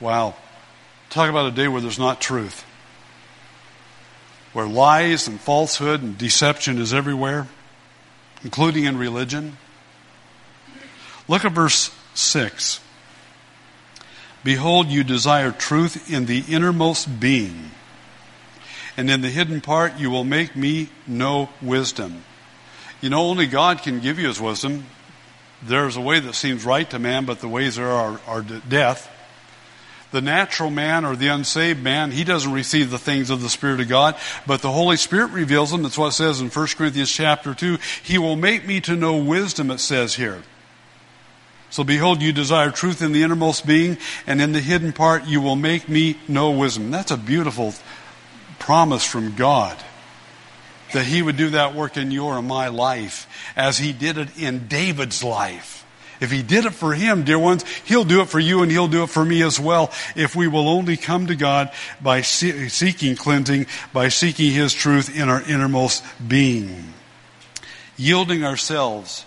Wow. 0.02 0.36
Talk 1.10 1.30
about 1.30 1.46
a 1.46 1.56
day 1.56 1.70
where 1.70 1.80
there's 1.80 1.98
not 1.98 2.20
truth. 2.20 2.65
Where 4.58 4.65
lies 4.65 5.28
and 5.28 5.39
falsehood 5.39 6.02
and 6.02 6.17
deception 6.17 6.80
is 6.80 6.91
everywhere 6.91 7.48
including 8.43 8.86
in 8.86 8.98
religion. 8.98 9.56
Look 11.28 11.46
at 11.46 11.52
verse 11.52 11.91
6. 12.15 12.80
Behold, 14.43 14.88
you 14.88 15.04
desire 15.04 15.52
truth 15.52 16.12
in 16.12 16.26
the 16.26 16.43
innermost 16.50 17.20
being, 17.20 17.70
and 18.98 19.12
in 19.12 19.22
the 19.22 19.30
hidden 19.30 19.62
part 19.62 20.00
you 20.00 20.10
will 20.10 20.24
make 20.24 20.56
me 20.56 20.89
know 21.06 21.50
wisdom. 21.62 22.24
You 23.00 23.12
know, 23.12 23.22
only 23.30 23.46
God 23.46 23.84
can 23.84 24.00
give 24.00 24.17
you 24.17 24.28
his 24.28 24.41
wisdom. 24.41 24.86
There's 25.62 25.98
a 25.98 26.02
way 26.02 26.20
that 26.20 26.34
seems 26.34 26.65
right 26.65 26.89
to 26.89 26.98
man, 26.98 27.26
but 27.26 27.41
the 27.41 27.48
ways 27.48 27.76
there 27.76 27.91
are, 27.91 28.20
are 28.26 28.41
death 28.41 29.08
the 30.12 30.22
natural 30.22 30.70
man 30.70 31.06
or 31.06 31.15
the 31.15 31.28
unsaved 31.28 31.82
man, 31.84 32.12
he 32.12 32.24
doesn't 32.24 32.52
receive 32.52 32.89
the 32.89 33.00
things 33.00 33.30
of 33.30 33.41
the 33.41 33.50
Spirit 33.50 33.82
of 33.82 33.89
God, 33.89 34.15
but 34.46 34.62
the 34.62 34.72
Holy 34.72 34.98
Spirit 34.98 35.32
reveals 35.32 35.72
them. 35.72 35.84
That's 35.84 35.98
what 35.98 36.10
it 36.10 36.13
says 36.13 36.39
in 36.39 36.50
1 36.50 36.67
Corinthians 36.78 37.12
chapter 37.12 37.54
2. 37.54 37.78
He 38.04 38.17
will 38.17 38.36
make 38.36 38.65
me 38.65 38.80
to 38.82 38.96
know 38.96 39.17
wisdom, 39.17 39.70
it 39.72 39.80
says 39.80 40.15
here. 40.15 40.43
So 41.70 41.84
behold, 41.84 42.22
you 42.22 42.32
desire 42.32 42.72
truth 42.72 43.02
in 43.02 43.12
the 43.12 43.24
innermost 43.24 43.67
being, 43.67 43.98
and 44.26 44.41
in 44.41 44.54
the 44.54 44.62
hidden 44.62 44.93
part 44.93 45.26
you 45.26 45.41
will 45.41 45.58
make 45.58 45.89
me 45.89 46.17
know 46.28 46.52
wisdom. 46.52 46.91
That's 46.91 47.12
a 47.12 47.17
beautiful 47.17 47.74
promise 48.60 49.04
from 49.04 49.36
God. 49.36 49.78
That 50.93 51.06
he 51.06 51.22
would 51.22 51.36
do 51.36 51.50
that 51.50 51.76
work 51.76 51.98
in 51.98 52.12
your 52.12 52.38
and 52.38 52.48
my 52.48 52.70
life 52.70 53.28
as 53.58 53.78
he 53.78 53.91
did 53.91 54.17
it 54.17 54.38
in 54.38 54.67
David's 54.70 55.22
life. 55.22 55.86
If 56.20 56.32
he 56.32 56.42
did 56.42 56.66
it 56.66 56.74
for 56.74 56.94
him, 56.94 57.24
dear 57.24 57.38
ones, 57.38 57.64
he'll 57.86 58.04
do 58.04 58.22
it 58.22 58.30
for 58.30 58.40
you 58.40 58.64
and 58.64 58.72
he'll 58.72 58.88
do 58.88 59.04
it 59.04 59.10
for 59.10 59.24
me 59.24 59.44
as 59.44 59.60
well 59.60 59.92
if 60.16 60.36
we 60.36 60.48
will 60.48 60.68
only 60.68 60.98
come 60.98 61.28
to 61.28 61.36
God 61.36 61.72
by 62.02 62.22
seeking 62.22 63.16
cleansing, 63.16 63.68
by 63.94 64.10
seeking 64.10 64.52
his 64.52 64.74
truth 64.74 65.16
in 65.16 65.30
our 65.30 65.42
innermost 65.44 66.04
being. 66.28 66.94
Yielding 67.98 68.44
ourselves, 68.44 69.26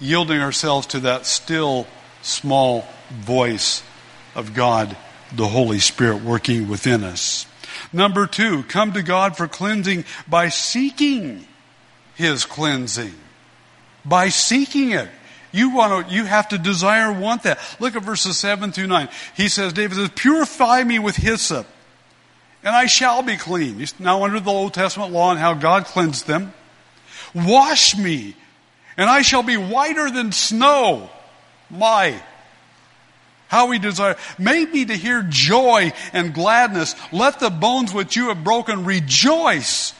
yielding 0.00 0.40
ourselves 0.40 0.86
to 0.88 1.00
that 1.00 1.26
still 1.26 1.86
small 2.22 2.86
voice 3.10 3.82
of 4.34 4.54
God, 4.54 4.96
the 5.34 5.48
Holy 5.48 5.78
Spirit 5.78 6.22
working 6.22 6.68
within 6.68 7.04
us. 7.04 7.46
Number 7.92 8.26
two, 8.26 8.62
come 8.64 8.92
to 8.92 9.02
God 9.02 9.36
for 9.36 9.48
cleansing 9.48 10.04
by 10.28 10.48
seeking 10.48 11.46
his 12.14 12.44
cleansing. 12.44 13.14
By 14.04 14.28
seeking 14.28 14.92
it. 14.92 15.08
You 15.52 15.70
want 15.70 16.08
to, 16.08 16.14
you 16.14 16.24
have 16.24 16.48
to 16.48 16.58
desire, 16.58 17.12
want 17.12 17.42
that. 17.42 17.58
Look 17.78 17.94
at 17.94 18.02
verses 18.02 18.38
7 18.38 18.72
through 18.72 18.86
9. 18.86 19.08
He 19.36 19.48
says, 19.48 19.72
David 19.72 19.96
says, 19.96 20.10
purify 20.14 20.82
me 20.82 20.98
with 20.98 21.16
hyssop, 21.16 21.66
and 22.64 22.74
I 22.74 22.86
shall 22.86 23.22
be 23.22 23.36
clean. 23.36 23.78
He's 23.78 23.98
now 24.00 24.24
under 24.24 24.40
the 24.40 24.50
Old 24.50 24.72
Testament 24.72 25.12
law 25.12 25.30
and 25.30 25.38
how 25.38 25.54
God 25.54 25.84
cleansed 25.84 26.26
them. 26.26 26.54
Wash 27.34 27.96
me, 27.96 28.34
and 28.96 29.08
I 29.08 29.22
shall 29.22 29.42
be 29.42 29.56
whiter 29.56 30.10
than 30.10 30.32
snow. 30.32 31.10
My. 31.70 32.20
How 33.48 33.66
we 33.66 33.78
desire. 33.78 34.16
Make 34.38 34.72
me 34.72 34.86
to 34.86 34.94
hear 34.94 35.22
joy 35.28 35.92
and 36.14 36.32
gladness. 36.32 36.94
Let 37.12 37.38
the 37.38 37.50
bones 37.50 37.92
which 37.92 38.16
you 38.16 38.28
have 38.28 38.42
broken 38.42 38.86
rejoice. 38.86 39.92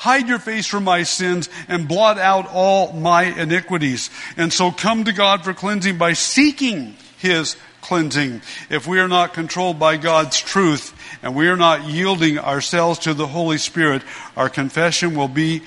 Hide 0.00 0.28
your 0.28 0.38
face 0.38 0.66
from 0.66 0.84
my 0.84 1.02
sins 1.02 1.50
and 1.68 1.86
blot 1.86 2.16
out 2.16 2.48
all 2.50 2.94
my 2.94 3.24
iniquities. 3.24 4.08
And 4.38 4.50
so 4.50 4.70
come 4.70 5.04
to 5.04 5.12
God 5.12 5.44
for 5.44 5.52
cleansing 5.52 5.98
by 5.98 6.14
seeking 6.14 6.96
His 7.18 7.54
cleansing. 7.82 8.40
If 8.70 8.86
we 8.86 8.98
are 8.98 9.08
not 9.08 9.34
controlled 9.34 9.78
by 9.78 9.98
God's 9.98 10.40
truth 10.40 10.94
and 11.22 11.34
we 11.34 11.48
are 11.48 11.56
not 11.58 11.84
yielding 11.84 12.38
ourselves 12.38 13.00
to 13.00 13.12
the 13.12 13.26
Holy 13.26 13.58
Spirit, 13.58 14.02
our 14.38 14.48
confession 14.48 15.14
will 15.14 15.28
be 15.28 15.64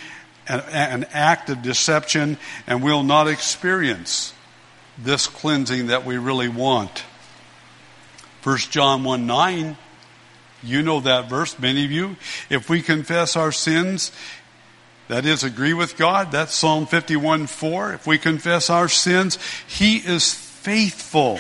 an, 0.48 0.62
an 0.72 1.06
act 1.14 1.52
of 1.52 1.62
deception 1.62 2.40
and 2.66 2.82
we'll 2.82 3.04
not 3.04 3.28
experience 3.28 4.34
this 4.98 5.28
cleansing 5.28 5.88
that 5.88 6.08
we 6.08 6.18
really 6.18 6.50
want. 6.50 7.04
1 8.42 8.58
John 8.72 9.04
1 9.04 9.28
9 9.28 9.78
you 10.64 10.82
know 10.82 11.00
that 11.02 11.30
verse, 11.30 11.58
many 11.60 11.86
of 11.86 11.92
you. 11.92 12.16
If 12.50 12.70
we 12.70 12.82
confess 12.82 13.36
our 13.36 13.52
sins, 13.52 14.12
that 15.08 15.26
is, 15.26 15.44
agree 15.44 15.74
with 15.74 15.98
God, 15.98 16.32
that's 16.32 16.54
Psalm 16.54 16.86
51 16.86 17.48
4. 17.48 17.94
If 17.94 18.08
we 18.08 18.18
confess 18.18 18.70
our 18.70 18.88
sins, 18.88 19.38
He 19.68 19.98
is 19.98 20.34
faithful 20.34 21.40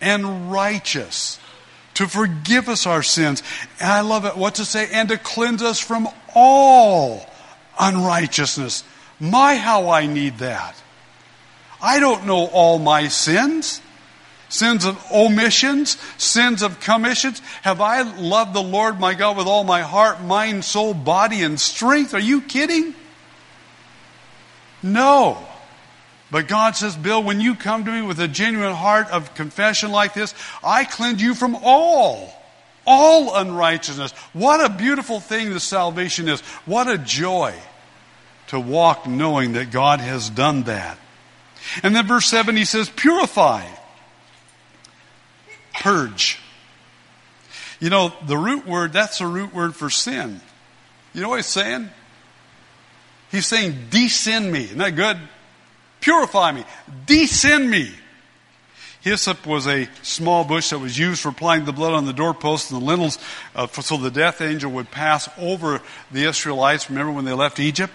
and 0.00 0.50
righteous 0.50 1.38
to 1.94 2.08
forgive 2.08 2.68
us 2.68 2.86
our 2.86 3.02
sins. 3.02 3.42
And 3.80 3.90
I 3.90 4.00
love 4.00 4.24
it. 4.24 4.36
What 4.36 4.56
to 4.56 4.64
say? 4.64 4.88
And 4.92 5.08
to 5.08 5.18
cleanse 5.18 5.62
us 5.62 5.78
from 5.78 6.08
all 6.34 7.26
unrighteousness. 7.78 8.84
My, 9.20 9.54
how 9.56 9.90
I 9.90 10.06
need 10.06 10.38
that. 10.38 10.74
I 11.80 12.00
don't 12.00 12.26
know 12.26 12.46
all 12.46 12.78
my 12.78 13.08
sins 13.08 13.80
sins 14.54 14.84
of 14.84 15.04
omissions, 15.10 15.98
sins 16.16 16.62
of 16.62 16.78
commissions? 16.80 17.40
Have 17.62 17.80
I 17.80 18.02
loved 18.02 18.54
the 18.54 18.62
Lord 18.62 19.00
my 19.00 19.14
God 19.14 19.36
with 19.36 19.46
all 19.46 19.64
my 19.64 19.82
heart, 19.82 20.22
mind, 20.22 20.64
soul, 20.64 20.94
body, 20.94 21.42
and 21.42 21.58
strength? 21.60 22.14
Are 22.14 22.20
you 22.20 22.40
kidding? 22.40 22.94
No. 24.82 25.44
But 26.30 26.48
God 26.48 26.76
says, 26.76 26.96
Bill, 26.96 27.22
when 27.22 27.40
you 27.40 27.54
come 27.54 27.84
to 27.84 27.90
me 27.90 28.02
with 28.02 28.20
a 28.20 28.28
genuine 28.28 28.74
heart 28.74 29.08
of 29.10 29.34
confession 29.34 29.90
like 29.90 30.14
this, 30.14 30.34
I 30.62 30.84
cleanse 30.84 31.20
you 31.20 31.34
from 31.34 31.56
all, 31.62 32.32
all 32.86 33.34
unrighteousness. 33.34 34.12
What 34.32 34.64
a 34.64 34.74
beautiful 34.74 35.20
thing 35.20 35.50
the 35.50 35.60
salvation 35.60 36.28
is. 36.28 36.40
What 36.64 36.88
a 36.88 36.98
joy 36.98 37.54
to 38.48 38.60
walk 38.60 39.06
knowing 39.06 39.54
that 39.54 39.70
God 39.70 40.00
has 40.00 40.30
done 40.30 40.64
that. 40.64 40.98
And 41.82 41.94
then 41.94 42.06
verse 42.06 42.26
7, 42.26 42.56
he 42.56 42.64
says, 42.64 42.88
purify 42.90 43.66
purge. 45.74 46.38
You 47.80 47.90
know, 47.90 48.12
the 48.26 48.36
root 48.36 48.66
word, 48.66 48.92
that's 48.92 49.20
a 49.20 49.26
root 49.26 49.54
word 49.54 49.74
for 49.74 49.90
sin. 49.90 50.40
You 51.12 51.22
know 51.22 51.28
what 51.28 51.36
he's 51.36 51.46
saying? 51.46 51.90
He's 53.30 53.46
saying, 53.46 53.88
de-sin 53.90 54.50
me. 54.50 54.64
Isn't 54.64 54.78
that 54.78 54.96
good? 54.96 55.18
Purify 56.00 56.52
me. 56.52 56.64
De-sin 57.06 57.68
me. 57.68 57.92
Hyssop 59.00 59.46
was 59.46 59.66
a 59.66 59.86
small 60.02 60.44
bush 60.44 60.70
that 60.70 60.78
was 60.78 60.98
used 60.98 61.20
for 61.20 61.28
applying 61.28 61.66
the 61.66 61.72
blood 61.72 61.92
on 61.92 62.06
the 62.06 62.12
doorposts 62.14 62.70
and 62.70 62.80
the 62.80 62.84
lintels 62.86 63.18
uh, 63.54 63.66
for, 63.66 63.82
so 63.82 63.98
the 63.98 64.10
death 64.10 64.40
angel 64.40 64.70
would 64.72 64.90
pass 64.90 65.28
over 65.38 65.82
the 66.10 66.24
Israelites. 66.24 66.88
Remember 66.88 67.12
when 67.12 67.26
they 67.26 67.34
left 67.34 67.60
Egypt? 67.60 67.92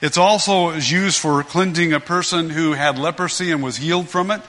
It's 0.00 0.16
also 0.16 0.72
used 0.72 1.18
for 1.18 1.42
cleansing 1.42 1.92
a 1.92 2.00
person 2.00 2.48
who 2.48 2.72
had 2.72 2.98
leprosy 2.98 3.52
and 3.52 3.62
was 3.62 3.76
healed 3.76 4.08
from 4.08 4.30
it. 4.30 4.40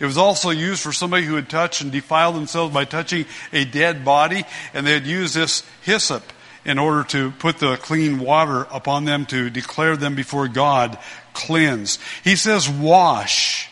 It 0.00 0.06
was 0.06 0.18
also 0.18 0.50
used 0.50 0.82
for 0.82 0.92
somebody 0.92 1.24
who 1.24 1.36
had 1.36 1.48
touched 1.48 1.80
and 1.80 1.92
defiled 1.92 2.34
themselves 2.34 2.74
by 2.74 2.84
touching 2.84 3.26
a 3.52 3.64
dead 3.64 4.04
body, 4.04 4.44
and 4.72 4.86
they 4.86 4.92
had 4.92 5.06
used 5.06 5.34
this 5.34 5.62
hyssop 5.82 6.22
in 6.64 6.78
order 6.78 7.04
to 7.04 7.30
put 7.32 7.58
the 7.58 7.76
clean 7.76 8.18
water 8.18 8.66
upon 8.70 9.04
them 9.04 9.26
to 9.26 9.50
declare 9.50 9.96
them 9.96 10.14
before 10.14 10.48
God 10.48 10.98
cleansed. 11.32 12.00
He 12.22 12.36
says 12.36 12.68
wash. 12.68 13.68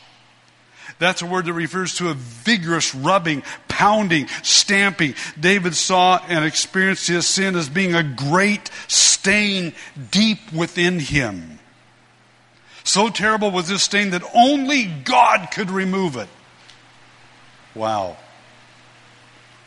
That's 0.99 1.23
a 1.23 1.27
word 1.27 1.47
that 1.47 1.55
refers 1.55 1.97
to 1.97 2.11
a 2.11 2.15
vigorous 2.15 2.95
rubbing, 2.95 3.43
pounding, 3.67 4.29
stamping. 4.43 5.15
David 5.41 5.75
saw 5.75 6.21
and 6.29 6.45
experienced 6.45 7.09
his 7.09 7.27
sin 7.27 7.57
as 7.57 7.69
being 7.69 7.95
a 7.95 8.05
great 8.05 8.71
stain 8.87 9.73
deep 10.13 10.53
within 10.53 11.01
him. 11.01 11.59
So 12.85 13.09
terrible 13.09 13.51
was 13.51 13.69
this 13.69 13.85
stain 13.85 14.11
that 14.11 14.23
only 14.35 14.87
God 14.87 15.51
could 15.53 15.71
remove 15.71 16.17
it. 16.17 16.29
Wow. 17.75 18.17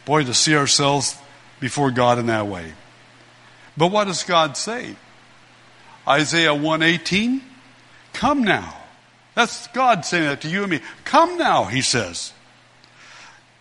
Boy, 0.06 0.24
to 0.24 0.34
see 0.34 0.56
ourselves 0.56 1.18
before 1.60 1.92
God 1.92 2.20
in 2.20 2.28
that 2.28 2.48
way. 2.48 2.74
But 3.78 3.92
what 3.92 4.06
does 4.06 4.24
God 4.24 4.58
say? 4.58 4.96
Isaiah 6.08 6.54
118, 6.54 7.42
come 8.14 8.44
now. 8.44 8.76
That's 9.34 9.68
God 9.68 10.06
saying 10.06 10.26
that 10.26 10.42
to 10.42 10.50
you 10.50 10.62
and 10.62 10.72
me. 10.72 10.80
Come 11.04 11.38
now, 11.38 11.66
he 11.66 11.82
says. 11.82 12.32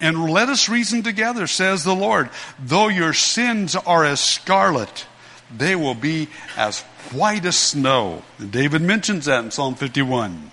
And 0.00 0.30
let 0.30 0.48
us 0.48 0.68
reason 0.68 1.02
together, 1.02 1.46
says 1.46 1.82
the 1.82 1.94
Lord. 1.94 2.28
Though 2.58 2.88
your 2.88 3.12
sins 3.12 3.74
are 3.74 4.04
as 4.04 4.20
scarlet, 4.20 5.06
they 5.57 5.76
will 5.76 5.94
be 5.94 6.28
as 6.57 6.80
white 7.12 7.44
as 7.44 7.57
snow. 7.57 8.22
And 8.38 8.50
David 8.50 8.83
mentions 8.83 9.26
that 9.26 9.44
in 9.44 9.50
Psalm 9.50 9.74
51. 9.74 10.50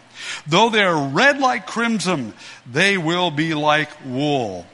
Though 0.47 0.69
they 0.69 0.83
are 0.83 1.09
red 1.09 1.39
like 1.39 1.65
crimson, 1.65 2.33
they 2.71 2.97
will 2.97 3.31
be 3.31 3.53
like 3.53 3.89
wool. 4.05 4.65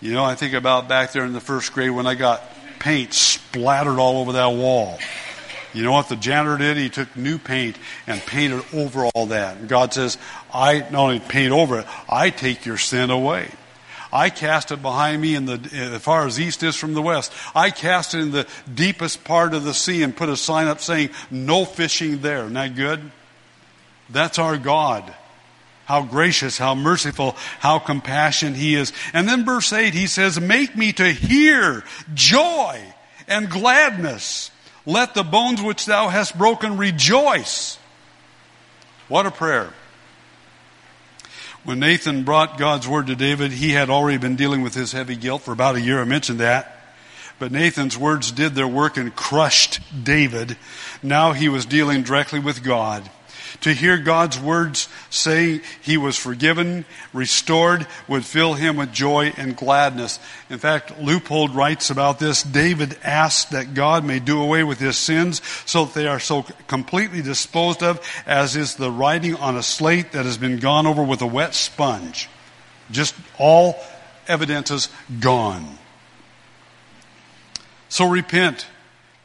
You 0.00 0.12
know, 0.12 0.24
I 0.24 0.34
think 0.34 0.54
about 0.54 0.88
back 0.88 1.12
there 1.12 1.24
in 1.24 1.32
the 1.32 1.40
first 1.40 1.72
grade 1.72 1.90
when 1.90 2.06
I 2.06 2.14
got 2.14 2.42
paint 2.78 3.12
splattered 3.12 3.98
all 3.98 4.20
over 4.20 4.32
that 4.32 4.46
wall. 4.46 4.98
You 5.72 5.84
know 5.84 5.92
what 5.92 6.08
the 6.08 6.16
janitor 6.16 6.58
did? 6.58 6.76
He 6.76 6.88
took 6.88 7.14
new 7.16 7.38
paint 7.38 7.76
and 8.06 8.20
painted 8.20 8.64
over 8.72 9.04
all 9.06 9.26
that. 9.26 9.58
And 9.58 9.68
God 9.68 9.94
says, 9.94 10.18
I 10.52 10.80
not 10.80 10.94
only 10.94 11.20
paint 11.20 11.52
over 11.52 11.80
it, 11.80 11.86
I 12.08 12.30
take 12.30 12.66
your 12.66 12.78
sin 12.78 13.10
away. 13.10 13.50
I 14.12 14.30
cast 14.30 14.72
it 14.72 14.82
behind 14.82 15.22
me 15.22 15.34
in 15.34 15.46
the, 15.46 15.60
as 15.72 16.02
far 16.02 16.26
as 16.26 16.40
east 16.40 16.62
is 16.62 16.76
from 16.76 16.94
the 16.94 17.02
west. 17.02 17.32
I 17.54 17.70
cast 17.70 18.14
it 18.14 18.20
in 18.20 18.30
the 18.32 18.46
deepest 18.72 19.24
part 19.24 19.54
of 19.54 19.64
the 19.64 19.74
sea 19.74 20.02
and 20.02 20.16
put 20.16 20.28
a 20.28 20.36
sign 20.36 20.66
up 20.66 20.80
saying, 20.80 21.10
no 21.30 21.64
fishing 21.64 22.20
there. 22.20 22.40
Isn't 22.40 22.54
that 22.54 22.74
good? 22.74 23.10
That's 24.08 24.38
our 24.38 24.56
God. 24.58 25.14
How 25.84 26.02
gracious, 26.02 26.58
how 26.58 26.74
merciful, 26.74 27.36
how 27.58 27.78
compassionate 27.78 28.56
He 28.56 28.74
is. 28.74 28.92
And 29.12 29.28
then 29.28 29.44
verse 29.44 29.72
8, 29.72 29.92
He 29.92 30.06
says, 30.06 30.40
Make 30.40 30.76
me 30.76 30.92
to 30.92 31.10
hear 31.10 31.82
joy 32.14 32.80
and 33.26 33.50
gladness. 33.50 34.50
Let 34.86 35.14
the 35.14 35.24
bones 35.24 35.60
which 35.60 35.86
thou 35.86 36.08
hast 36.08 36.38
broken 36.38 36.76
rejoice. 36.76 37.78
What 39.08 39.26
a 39.26 39.30
prayer. 39.30 39.72
When 41.62 41.78
Nathan 41.78 42.24
brought 42.24 42.58
God's 42.58 42.88
word 42.88 43.08
to 43.08 43.16
David, 43.16 43.52
he 43.52 43.72
had 43.72 43.90
already 43.90 44.18
been 44.18 44.36
dealing 44.36 44.62
with 44.62 44.74
his 44.74 44.92
heavy 44.92 45.16
guilt 45.16 45.42
for 45.42 45.52
about 45.52 45.76
a 45.76 45.80
year. 45.80 46.00
I 46.00 46.04
mentioned 46.04 46.40
that. 46.40 46.76
But 47.38 47.52
Nathan's 47.52 47.96
words 47.96 48.32
did 48.32 48.54
their 48.54 48.68
work 48.68 48.96
and 48.96 49.14
crushed 49.14 49.80
David. 50.04 50.56
Now 51.02 51.32
he 51.32 51.48
was 51.48 51.66
dealing 51.66 52.02
directly 52.02 52.38
with 52.38 52.62
God 52.62 53.08
to 53.60 53.74
hear 53.74 53.98
God's 53.98 54.38
words 54.38 54.88
say 55.10 55.60
he 55.82 55.96
was 55.96 56.16
forgiven, 56.16 56.84
restored, 57.12 57.86
would 58.08 58.24
fill 58.24 58.54
him 58.54 58.76
with 58.76 58.92
joy 58.92 59.32
and 59.36 59.56
gladness. 59.56 60.18
In 60.48 60.58
fact, 60.58 60.92
Leupold 60.98 61.54
writes 61.54 61.90
about 61.90 62.18
this. 62.18 62.42
David 62.42 62.96
asked 63.02 63.50
that 63.50 63.74
God 63.74 64.04
may 64.04 64.18
do 64.18 64.40
away 64.40 64.64
with 64.64 64.78
his 64.78 64.96
sins 64.96 65.42
so 65.66 65.84
that 65.84 65.94
they 65.94 66.06
are 66.06 66.20
so 66.20 66.42
completely 66.68 67.22
disposed 67.22 67.82
of 67.82 68.00
as 68.26 68.56
is 68.56 68.76
the 68.76 68.90
writing 68.90 69.36
on 69.36 69.56
a 69.56 69.62
slate 69.62 70.12
that 70.12 70.24
has 70.24 70.38
been 70.38 70.58
gone 70.58 70.86
over 70.86 71.02
with 71.02 71.20
a 71.20 71.26
wet 71.26 71.54
sponge. 71.54 72.28
Just 72.90 73.14
all 73.38 73.76
evidences 74.26 74.88
gone. 75.20 75.78
So 77.88 78.08
repent. 78.08 78.66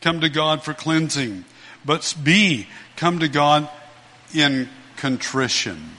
Come 0.02 0.22
to 0.22 0.30
God 0.30 0.64
for 0.64 0.74
cleansing. 0.74 1.46
But 1.86 2.16
B, 2.22 2.68
come 2.96 3.20
to 3.20 3.28
God 3.28 3.70
in 4.36 4.70
contrition. 4.98 5.92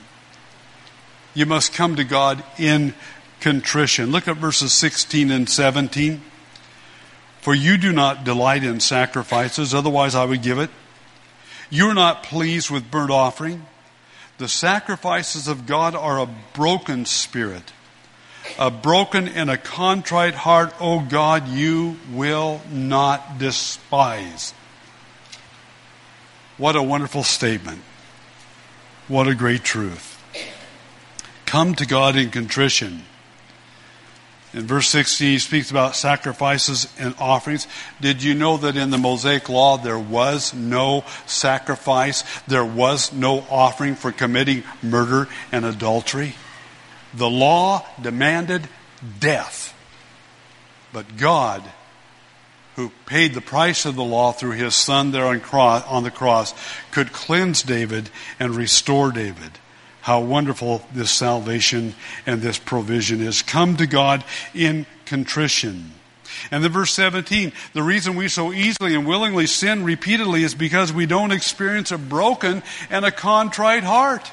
You 1.35 1.47
must 1.47 1.75
come 1.75 1.97
to 1.97 2.05
God 2.05 2.43
in 2.59 2.95
contrition. 3.41 4.11
Look 4.11 4.29
at 4.29 4.37
verses 4.37 4.73
16 4.73 5.31
and 5.31 5.49
17. 5.49 6.23
For 7.41 7.55
you 7.55 7.77
do 7.77 7.93
not 7.93 8.25
delight 8.25 8.65
in 8.65 8.81
sacrifices, 8.81 9.75
otherwise 9.75 10.15
I 10.15 10.25
would 10.25 10.43
give 10.43 10.59
it. 10.59 10.71
You 11.71 11.87
are 11.87 11.95
not 11.95 12.23
pleased 12.23 12.71
with 12.71 12.91
burnt 12.91 13.11
offering. 13.11 13.67
The 14.39 14.49
sacrifices 14.49 15.47
of 15.49 15.67
God 15.67 15.95
are 15.95 16.21
a 16.21 16.29
broken 16.55 17.05
spirit, 17.05 17.73
a 18.59 18.71
broken 18.71 19.29
and 19.29 19.51
a 19.51 19.57
contrite 19.57 20.35
heart, 20.35 20.75
O 20.81 21.01
God, 21.01 21.49
you 21.49 21.97
will 22.13 22.61
not 22.71 23.39
despise. 23.39 24.53
What 26.57 26.77
a 26.77 26.83
wonderful 26.83 27.23
statement. 27.23 27.81
What 29.09 29.29
a 29.29 29.37
great 29.37 29.63
truth. 29.63 30.21
Come 31.45 31.77
to 31.77 31.87
God 31.87 32.17
in 32.17 32.31
contrition. 32.31 33.05
In 34.53 34.67
verse 34.67 34.89
16, 34.89 35.29
he 35.29 35.39
speaks 35.39 35.71
about 35.71 35.95
sacrifices 35.95 36.93
and 36.99 37.15
offerings. 37.21 37.69
Did 38.01 38.25
you 38.25 38.35
know 38.35 38.57
that 38.57 38.77
in 38.77 38.91
the 38.91 38.99
Mosaic 38.99 39.49
Law 39.49 39.77
there 39.77 39.99
was 39.99 40.55
no 40.55 41.05
sacrifice, 41.27 42.25
there 42.49 42.65
was 42.65 43.13
no 43.13 43.47
offering 43.49 43.95
for 43.95 44.11
committing 44.11 44.65
murder 44.83 45.29
and 45.53 45.65
adultery? 45.65 46.35
The 47.15 47.31
law 47.31 47.87
demanded 48.01 48.69
death. 49.21 49.73
But 50.93 51.17
God 51.17 51.63
who 52.77 52.93
paid 53.07 53.33
the 53.33 53.41
price 53.41 53.87
of 53.87 53.97
the 53.97 54.05
law 54.05 54.33
through 54.33 54.53
his 54.53 54.75
son 54.75 55.11
there 55.11 55.25
on, 55.25 55.41
cross, 55.41 55.83
on 55.87 56.03
the 56.03 56.11
cross, 56.11 56.55
could 56.91 57.11
cleanse 57.13 57.63
David 57.63 58.11
and 58.39 58.55
restore 58.55 59.11
David. 59.11 59.51
How 60.03 60.21
wonderful 60.21 60.87
this 60.93 61.11
salvation 61.11 61.95
and 62.27 62.43
this 62.43 62.59
provision 62.59 63.23
is. 63.23 63.41
Come 63.41 63.79
to 63.79 63.87
God 63.87 64.23
in 64.55 64.87
contrition. 65.07 65.93
And 66.51 66.63
then 66.63 66.71
verse 66.71 66.93
17, 66.93 67.53
the 67.73 67.83
reason 67.83 68.15
we 68.15 68.29
so 68.29 68.53
easily 68.53 68.95
and 68.95 69.07
willingly 69.07 69.47
sin 69.47 69.83
repeatedly 69.83 70.45
is 70.45 70.55
because 70.55 70.93
we 70.93 71.07
don't 71.07 71.33
experience 71.33 71.93
a 71.93 71.99
broken 71.99 72.63
and 72.91 73.07
a 73.07 73.11
contrite 73.11 73.85
heart. 73.85 74.31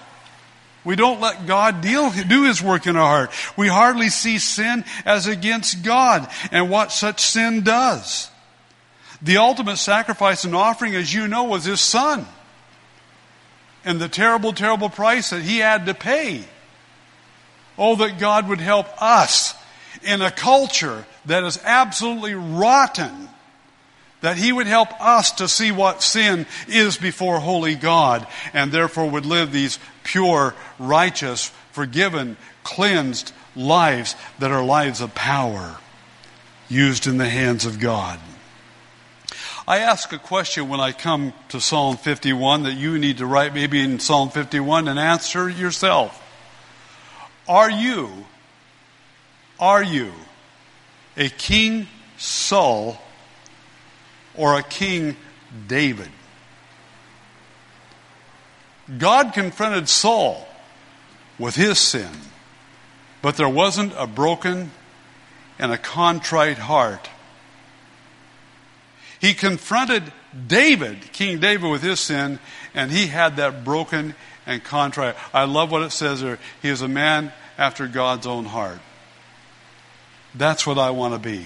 We 0.84 0.98
don't 0.98 1.22
let 1.22 1.48
God 1.48 1.80
deal, 1.80 2.12
do 2.12 2.44
His 2.44 2.62
work 2.62 2.88
in 2.88 2.98
our 2.98 3.08
heart. 3.08 3.32
We 3.58 3.70
hardly 3.70 4.10
see 4.10 4.38
sin 4.38 4.84
as 5.06 5.28
against 5.28 5.82
God 5.82 6.30
and 6.52 6.70
what 6.70 6.92
such 6.92 7.22
sin 7.22 7.62
does. 7.62 8.30
The 9.24 9.38
ultimate 9.38 9.78
sacrifice 9.78 10.44
and 10.44 10.54
offering, 10.54 10.96
as 10.96 11.14
you 11.14 11.28
know, 11.28 11.46
was 11.46 11.64
his 11.64 11.80
son. 11.80 12.28
And 13.86 14.00
the 14.00 14.10
terrible, 14.10 14.54
terrible 14.54 14.90
price 14.90 15.30
that 15.30 15.42
he 15.42 15.60
had 15.60 15.86
to 15.86 15.94
pay. 15.94 16.44
Oh, 17.78 17.96
that 17.96 18.20
God 18.20 18.48
would 18.50 18.60
help 18.60 18.88
us 19.02 19.56
in 20.04 20.22
a 20.22 20.30
culture 20.30 21.06
that 21.26 21.44
is 21.44 21.60
absolutely 21.64 22.36
rotten. 22.36 23.30
That 24.22 24.38
he 24.38 24.52
would 24.52 24.68
help 24.68 24.90
us 25.02 25.32
to 25.34 25.48
see 25.48 25.72
what 25.72 26.04
sin 26.04 26.46
is 26.68 26.98
before 26.98 27.40
holy 27.40 27.76
God 27.76 28.28
and 28.54 28.72
therefore 28.72 29.10
would 29.10 29.26
live 29.26 29.52
these 29.52 29.80
pure, 30.04 30.54
righteous, 30.80 31.52
forgiven, 31.72 32.38
cleansed 32.64 33.34
lives 33.56 34.16
that 34.40 34.52
are 34.52 34.64
lives 34.64 35.02
of 35.02 35.16
power 35.16 35.78
used 36.70 37.08
in 37.08 37.18
the 37.18 37.30
hands 37.30 37.66
of 37.66 37.80
God. 37.80 38.20
I 39.66 39.80
ask 39.80 40.12
a 40.12 40.18
question 40.18 40.68
when 40.68 40.82
I 40.82 40.92
come 40.92 41.32
to 41.50 41.62
Psalm 41.62 41.96
51 41.96 42.64
that 42.64 42.74
you 42.74 43.00
need 43.00 43.20
to 43.20 43.26
write 43.26 43.54
maybe 43.54 43.82
in 43.82 44.00
Psalm 44.00 44.30
51 44.30 44.90
and 44.90 45.00
answer 45.00 45.50
yourself. 45.50 46.22
Are 47.48 47.72
you, 47.72 48.26
are 49.62 49.82
you 49.82 50.12
a 51.16 51.30
King 51.30 51.88
Saul 52.18 52.98
or 54.36 54.60
a 54.60 54.64
King 54.64 55.16
David? 55.68 56.10
God 58.98 59.32
confronted 59.32 59.88
Saul 59.88 60.46
with 61.40 61.56
his 61.56 61.80
sin, 61.80 62.12
but 63.22 63.38
there 63.38 63.48
wasn't 63.48 63.94
a 63.98 64.08
broken 64.08 64.72
and 65.58 65.72
a 65.72 65.78
contrite 65.78 66.58
heart 66.58 67.10
he 69.24 69.34
confronted 69.34 70.04
David, 70.48 71.14
King 71.14 71.40
David, 71.40 71.72
with 71.72 71.82
his 71.82 72.02
sin, 72.02 72.40
and 72.74 72.92
he 72.92 73.08
had 73.08 73.38
that 73.38 73.64
broken 73.64 74.16
and 74.46 74.62
contrite. 74.62 75.16
I 75.34 75.46
love 75.46 75.72
what 75.72 75.82
it 75.82 75.94
says 75.94 76.20
there. 76.20 76.40
He 76.62 76.68
is 76.68 76.82
a 76.82 76.90
man 76.90 77.32
after 77.58 77.88
God's 77.88 78.28
own 78.28 78.44
heart. 78.44 78.80
That's 80.36 80.68
what 80.68 80.78
I 80.78 80.90
want 80.90 81.14
to 81.14 81.22
be. 81.22 81.46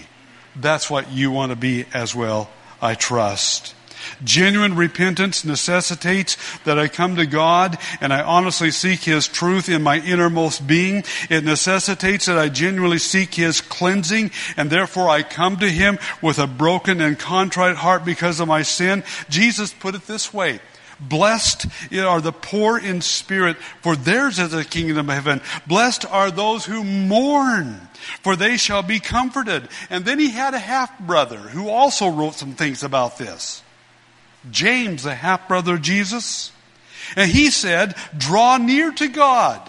That's 0.55 0.89
what 0.89 1.11
you 1.11 1.29
want 1.29 1.51
to 1.51 1.55
be 1.55 1.85
as 1.93 2.15
well, 2.15 2.49
I 2.81 2.95
trust. 2.95 3.75
Genuine 4.23 4.75
repentance 4.75 5.45
necessitates 5.45 6.37
that 6.65 6.79
I 6.79 6.87
come 6.87 7.15
to 7.15 7.25
God 7.25 7.77
and 8.01 8.11
I 8.11 8.21
honestly 8.21 8.71
seek 8.71 9.01
His 9.01 9.27
truth 9.27 9.69
in 9.69 9.83
my 9.83 9.99
innermost 9.99 10.65
being. 10.67 11.03
It 11.29 11.43
necessitates 11.43 12.25
that 12.25 12.37
I 12.37 12.49
genuinely 12.49 12.99
seek 12.99 13.35
His 13.35 13.61
cleansing 13.61 14.31
and 14.55 14.69
therefore 14.69 15.09
I 15.09 15.23
come 15.23 15.57
to 15.57 15.69
Him 15.69 15.99
with 16.21 16.39
a 16.39 16.47
broken 16.47 17.01
and 17.01 17.17
contrite 17.17 17.77
heart 17.77 18.05
because 18.05 18.39
of 18.39 18.47
my 18.47 18.61
sin. 18.61 19.03
Jesus 19.29 19.73
put 19.73 19.95
it 19.95 20.07
this 20.07 20.33
way. 20.33 20.59
Blessed 20.99 21.67
are 21.93 22.21
the 22.21 22.31
poor 22.31 22.77
in 22.77 23.01
spirit, 23.01 23.57
for 23.81 23.95
theirs 23.95 24.39
is 24.39 24.51
the 24.51 24.65
kingdom 24.65 25.09
of 25.09 25.15
heaven. 25.15 25.41
Blessed 25.67 26.05
are 26.07 26.31
those 26.31 26.65
who 26.65 26.83
mourn, 26.83 27.87
for 28.23 28.35
they 28.35 28.57
shall 28.57 28.81
be 28.81 28.99
comforted. 28.99 29.69
And 29.89 30.05
then 30.05 30.19
he 30.19 30.31
had 30.31 30.53
a 30.53 30.59
half 30.59 30.97
brother 30.99 31.37
who 31.37 31.69
also 31.69 32.09
wrote 32.09 32.33
some 32.33 32.53
things 32.53 32.81
about 32.83 33.17
this. 33.17 33.61
James, 34.51 35.03
the 35.03 35.15
half 35.15 35.47
brother 35.47 35.75
of 35.75 35.81
Jesus. 35.81 36.51
And 37.15 37.31
he 37.31 37.49
said, 37.49 37.95
Draw 38.17 38.57
near 38.57 38.91
to 38.91 39.07
God. 39.07 39.61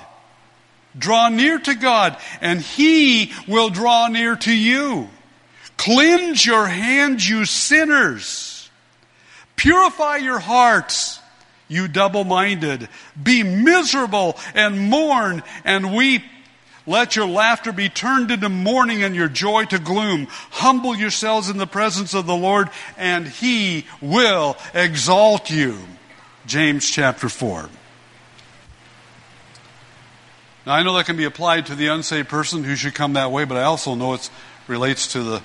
Draw 0.97 1.29
near 1.31 1.59
to 1.59 1.75
God, 1.75 2.17
and 2.41 2.61
he 2.61 3.33
will 3.47 3.71
draw 3.71 4.09
near 4.09 4.37
to 4.37 4.53
you. 4.53 5.09
Cleanse 5.77 6.45
your 6.45 6.67
hands, 6.67 7.29
you 7.29 7.45
sinners. 7.45 8.69
Purify 9.55 10.17
your 10.17 10.39
hearts, 10.39 11.21
you 11.69 11.89
double 11.89 12.25
minded. 12.25 12.89
Be 13.21 13.43
miserable 13.43 14.37
and 14.55 14.91
mourn 14.91 15.43
and 15.65 15.95
weep. 15.95 16.23
Let 16.89 17.17
your 17.17 17.29
laughter 17.29 17.71
be 17.71 17.91
turned 17.91 18.31
into 18.31 18.49
mourning 18.49 19.03
and 19.03 19.15
your 19.15 19.29
joy 19.29 19.67
to 19.67 19.79
gloom. 19.79 20.27
Humble 20.51 20.97
yourselves 20.97 21.51
in 21.51 21.59
the 21.59 21.67
presence 21.67 22.15
of 22.15 22.27
the 22.27 22.35
Lord, 22.35 22.71
and 22.97 23.29
he 23.29 23.85
will 24.01 24.57
exalt 24.73 25.51
you. 25.51 25.77
James 26.47 26.91
chapter 26.91 27.29
4. 27.29 27.69
Now, 30.65 30.73
I 30.73 30.83
know 30.83 30.97
that 30.97 31.05
can 31.05 31.19
be 31.19 31.25
applied 31.25 31.67
to 31.67 31.75
the 31.75 31.89
unsaved 31.89 32.31
person 32.31 32.65
who 32.65 32.75
should 32.75 32.95
come 32.95 33.13
that 33.13 33.31
way, 33.31 33.45
but 33.45 33.59
I 33.59 33.65
also 33.65 33.95
know 33.95 34.15
it 34.15 34.31
relates 34.67 35.13
to 35.13 35.23
the 35.23 35.43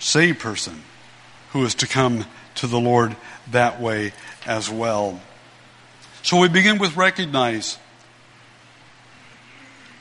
saved 0.00 0.40
person 0.40 0.82
who 1.52 1.64
is 1.64 1.76
to 1.76 1.86
come 1.86 2.24
to 2.56 2.66
the 2.66 2.80
Lord 2.80 3.16
that 3.52 3.80
way 3.80 4.12
as 4.44 4.68
well. 4.68 5.20
So 6.24 6.40
we 6.40 6.48
begin 6.48 6.78
with 6.78 6.96
recognize 6.96 7.78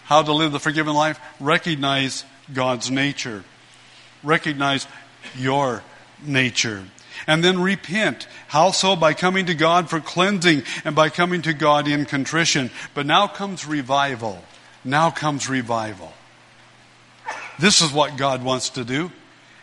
how 0.07 0.23
to 0.23 0.31
live 0.31 0.53
the 0.53 0.59
forgiven 0.59 0.95
life, 0.95 1.19
recognize 1.41 2.23
God's 2.53 2.89
nature, 2.89 3.43
recognize 4.23 4.87
your 5.37 5.83
nature. 6.23 6.83
And 7.25 7.43
then 7.43 7.59
repent. 7.59 8.27
How 8.47 8.71
so? 8.71 8.95
By 8.95 9.13
coming 9.13 9.47
to 9.47 9.55
God 9.55 9.89
for 9.89 9.99
cleansing 9.99 10.63
and 10.85 10.95
by 10.95 11.09
coming 11.09 11.41
to 11.41 11.53
God 11.53 11.87
in 11.87 12.05
contrition. 12.05 12.69
But 12.93 13.07
now 13.07 13.27
comes 13.27 13.65
revival. 13.65 14.41
Now 14.85 15.09
comes 15.09 15.49
revival. 15.49 16.13
This 17.59 17.81
is 17.81 17.91
what 17.91 18.17
God 18.17 18.43
wants 18.43 18.69
to 18.71 18.85
do. 18.85 19.11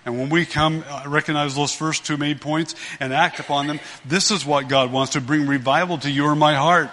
And 0.04 0.18
when 0.18 0.28
we 0.28 0.44
come, 0.44 0.84
uh, 0.86 1.04
recognize 1.06 1.54
those 1.54 1.74
first 1.74 2.04
two 2.04 2.18
main 2.18 2.38
points 2.38 2.74
and 3.00 3.14
act 3.14 3.40
upon 3.40 3.66
them, 3.66 3.80
this 4.04 4.30
is 4.30 4.44
what 4.44 4.68
God 4.68 4.92
wants 4.92 5.12
to 5.12 5.20
bring 5.20 5.46
revival 5.46 5.96
to 5.98 6.10
you 6.10 6.26
or 6.26 6.34
my 6.34 6.54
heart. 6.54 6.90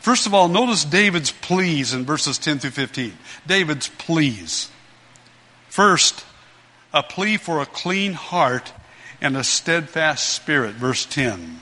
First 0.00 0.26
of 0.26 0.34
all, 0.34 0.48
notice 0.48 0.84
David's 0.84 1.30
pleas 1.30 1.92
in 1.92 2.04
verses 2.04 2.38
10 2.38 2.58
through 2.58 2.70
15. 2.70 3.12
David's 3.46 3.88
pleas. 3.88 4.70
First, 5.68 6.24
a 6.92 7.02
plea 7.02 7.36
for 7.36 7.60
a 7.60 7.66
clean 7.66 8.14
heart 8.14 8.72
and 9.20 9.36
a 9.36 9.44
steadfast 9.44 10.28
spirit, 10.28 10.74
verse 10.74 11.04
10. 11.06 11.60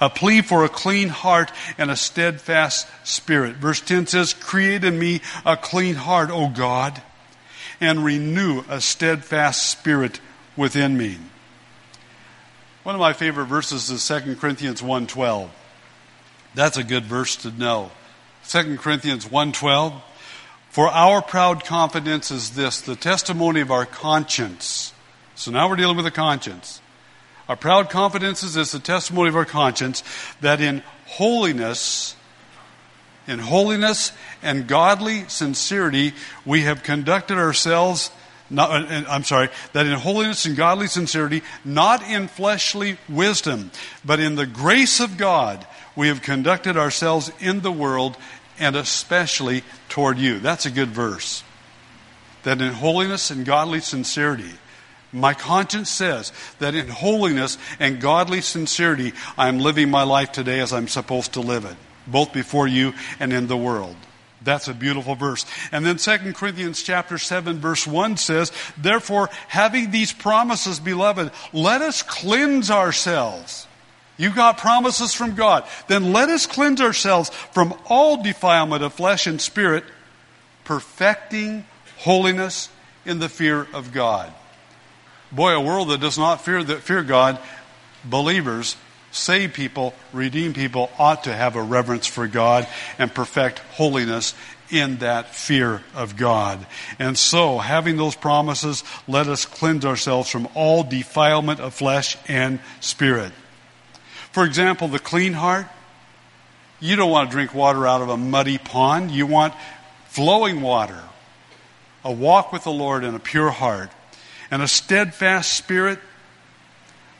A 0.00 0.10
plea 0.10 0.42
for 0.42 0.64
a 0.64 0.68
clean 0.68 1.08
heart 1.08 1.52
and 1.78 1.90
a 1.90 1.96
steadfast 1.96 2.86
spirit. 3.04 3.56
Verse 3.56 3.80
10 3.80 4.08
says, 4.08 4.34
Create 4.34 4.84
in 4.84 4.98
me 4.98 5.22
a 5.44 5.56
clean 5.56 5.94
heart, 5.94 6.30
O 6.30 6.48
God 6.48 7.00
and 7.80 8.04
renew 8.04 8.64
a 8.68 8.80
steadfast 8.80 9.70
spirit 9.70 10.20
within 10.56 10.96
me. 10.96 11.18
One 12.82 12.94
of 12.94 13.00
my 13.00 13.12
favorite 13.12 13.46
verses 13.46 13.90
is 13.90 14.06
2 14.06 14.36
Corinthians 14.36 14.80
1:12. 14.80 15.50
That's 16.56 16.78
a 16.78 16.84
good 16.84 17.04
verse 17.04 17.36
to 17.36 17.50
know. 17.50 17.90
2 18.48 18.78
Corinthians 18.78 19.26
1:12 19.26 20.00
For 20.70 20.88
our 20.88 21.20
proud 21.20 21.66
confidence 21.66 22.30
is 22.30 22.50
this, 22.50 22.80
the 22.80 22.96
testimony 22.96 23.60
of 23.60 23.70
our 23.70 23.84
conscience. 23.84 24.94
So 25.34 25.50
now 25.50 25.68
we're 25.68 25.76
dealing 25.76 25.98
with 25.98 26.06
a 26.06 26.10
conscience. 26.10 26.80
Our 27.46 27.56
proud 27.56 27.90
confidence 27.90 28.42
is 28.42 28.54
this, 28.54 28.72
the 28.72 28.78
testimony 28.78 29.28
of 29.28 29.36
our 29.36 29.44
conscience, 29.44 30.02
that 30.40 30.62
in 30.62 30.82
holiness 31.04 32.16
in 33.28 33.38
holiness 33.38 34.12
and 34.42 34.66
godly 34.66 35.28
sincerity, 35.28 36.14
we 36.44 36.62
have 36.62 36.84
conducted 36.84 37.36
ourselves, 37.36 38.12
not, 38.48 38.70
uh, 38.70 39.04
I'm 39.08 39.24
sorry, 39.24 39.48
that 39.72 39.84
in 39.84 39.94
holiness 39.94 40.46
and 40.46 40.56
godly 40.56 40.86
sincerity, 40.86 41.42
not 41.64 42.02
in 42.08 42.28
fleshly 42.28 42.98
wisdom, 43.08 43.72
but 44.04 44.20
in 44.20 44.36
the 44.36 44.46
grace 44.46 45.00
of 45.00 45.16
God, 45.16 45.66
we 45.96 46.08
have 46.08 46.22
conducted 46.22 46.76
ourselves 46.76 47.32
in 47.40 47.60
the 47.60 47.72
world 47.72 48.16
and 48.58 48.76
especially 48.76 49.64
toward 49.88 50.18
you. 50.18 50.38
That's 50.38 50.66
a 50.66 50.70
good 50.70 50.90
verse. 50.90 51.42
That 52.44 52.60
in 52.60 52.72
holiness 52.72 53.30
and 53.30 53.44
godly 53.44 53.80
sincerity, 53.80 54.52
my 55.12 55.34
conscience 55.34 55.90
says 55.90 56.32
that 56.58 56.74
in 56.74 56.88
holiness 56.88 57.58
and 57.80 58.00
godly 58.00 58.40
sincerity, 58.40 59.14
I 59.36 59.48
am 59.48 59.58
living 59.58 59.90
my 59.90 60.02
life 60.04 60.32
today 60.32 60.60
as 60.60 60.72
I'm 60.72 60.88
supposed 60.88 61.32
to 61.32 61.40
live 61.40 61.64
it 61.64 61.76
both 62.06 62.32
before 62.32 62.68
you 62.68 62.94
and 63.18 63.32
in 63.32 63.46
the 63.46 63.56
world. 63.56 63.96
That's 64.42 64.68
a 64.68 64.74
beautiful 64.74 65.16
verse. 65.16 65.44
And 65.72 65.84
then 65.84 65.96
2 65.96 66.32
Corinthians 66.34 66.82
chapter 66.82 67.18
7 67.18 67.58
verse 67.58 67.86
1 67.86 68.16
says, 68.16 68.52
Therefore, 68.76 69.28
having 69.48 69.90
these 69.90 70.12
promises, 70.12 70.78
beloved, 70.78 71.32
let 71.52 71.82
us 71.82 72.02
cleanse 72.02 72.70
ourselves. 72.70 73.66
You 74.16 74.30
got 74.30 74.58
promises 74.58 75.12
from 75.12 75.34
God. 75.34 75.64
Then 75.88 76.12
let 76.12 76.28
us 76.30 76.46
cleanse 76.46 76.80
ourselves 76.80 77.30
from 77.52 77.74
all 77.86 78.22
defilement 78.22 78.82
of 78.82 78.94
flesh 78.94 79.26
and 79.26 79.40
spirit, 79.40 79.84
perfecting 80.64 81.66
holiness 81.98 82.70
in 83.04 83.18
the 83.18 83.28
fear 83.28 83.66
of 83.72 83.92
God. 83.92 84.32
Boy, 85.32 85.52
a 85.52 85.60
world 85.60 85.88
that 85.88 86.00
does 86.00 86.18
not 86.18 86.44
fear, 86.44 86.62
that 86.62 86.80
fear 86.80 87.02
God, 87.02 87.38
believers 88.04 88.76
saved 89.12 89.54
people, 89.54 89.94
redeemed 90.12 90.54
people 90.54 90.90
ought 90.98 91.24
to 91.24 91.32
have 91.32 91.56
a 91.56 91.62
reverence 91.62 92.06
for 92.06 92.26
God 92.26 92.66
and 92.98 93.12
perfect 93.12 93.58
holiness 93.58 94.34
in 94.70 94.98
that 94.98 95.34
fear 95.34 95.82
of 95.94 96.16
God. 96.16 96.66
And 96.98 97.16
so, 97.16 97.58
having 97.58 97.96
those 97.96 98.16
promises, 98.16 98.82
let 99.06 99.28
us 99.28 99.46
cleanse 99.46 99.84
ourselves 99.84 100.28
from 100.28 100.48
all 100.54 100.82
defilement 100.82 101.60
of 101.60 101.74
flesh 101.74 102.16
and 102.28 102.60
spirit. 102.80 103.32
For 104.36 104.44
example, 104.44 104.88
the 104.88 104.98
clean 104.98 105.32
heart. 105.32 105.64
You 106.78 106.96
don't 106.96 107.10
want 107.10 107.30
to 107.30 107.34
drink 107.34 107.54
water 107.54 107.86
out 107.86 108.02
of 108.02 108.10
a 108.10 108.18
muddy 108.18 108.58
pond. 108.58 109.10
You 109.10 109.26
want 109.26 109.54
flowing 110.08 110.60
water, 110.60 111.02
a 112.04 112.12
walk 112.12 112.52
with 112.52 112.64
the 112.64 112.70
Lord 112.70 113.02
in 113.02 113.14
a 113.14 113.18
pure 113.18 113.48
heart, 113.48 113.88
and 114.50 114.60
a 114.60 114.68
steadfast 114.68 115.54
spirit. 115.54 116.00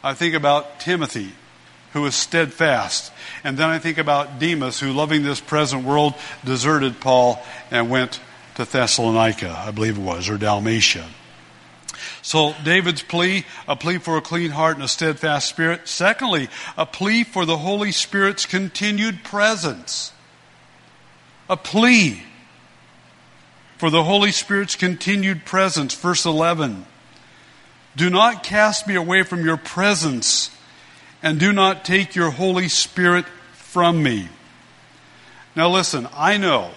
I 0.04 0.12
think 0.12 0.34
about 0.34 0.78
Timothy 0.78 1.32
who 1.94 2.02
was 2.02 2.14
steadfast. 2.14 3.10
And 3.42 3.56
then 3.56 3.70
I 3.70 3.78
think 3.78 3.96
about 3.96 4.38
Demas, 4.38 4.78
who, 4.78 4.92
loving 4.92 5.22
this 5.22 5.40
present 5.40 5.84
world, 5.84 6.12
deserted 6.44 7.00
Paul 7.00 7.42
and 7.70 7.88
went 7.88 8.20
to 8.56 8.66
Thessalonica, 8.66 9.56
I 9.66 9.70
believe 9.70 9.96
it 9.96 10.02
was, 10.02 10.28
or 10.28 10.36
Dalmatia. 10.36 11.06
So, 12.26 12.56
David's 12.64 13.04
plea, 13.04 13.44
a 13.68 13.76
plea 13.76 13.98
for 13.98 14.16
a 14.16 14.20
clean 14.20 14.50
heart 14.50 14.74
and 14.74 14.84
a 14.84 14.88
steadfast 14.88 15.48
spirit. 15.48 15.86
Secondly, 15.86 16.48
a 16.76 16.84
plea 16.84 17.22
for 17.22 17.46
the 17.46 17.56
Holy 17.56 17.92
Spirit's 17.92 18.46
continued 18.46 19.22
presence. 19.22 20.10
A 21.48 21.56
plea 21.56 22.24
for 23.78 23.90
the 23.90 24.02
Holy 24.02 24.32
Spirit's 24.32 24.74
continued 24.74 25.44
presence. 25.44 25.94
Verse 25.94 26.26
11. 26.26 26.84
Do 27.94 28.10
not 28.10 28.42
cast 28.42 28.88
me 28.88 28.96
away 28.96 29.22
from 29.22 29.44
your 29.44 29.56
presence 29.56 30.50
and 31.22 31.38
do 31.38 31.52
not 31.52 31.84
take 31.84 32.16
your 32.16 32.32
Holy 32.32 32.68
Spirit 32.68 33.26
from 33.52 34.02
me. 34.02 34.28
Now, 35.54 35.68
listen, 35.68 36.08
I 36.12 36.38
know 36.38 36.72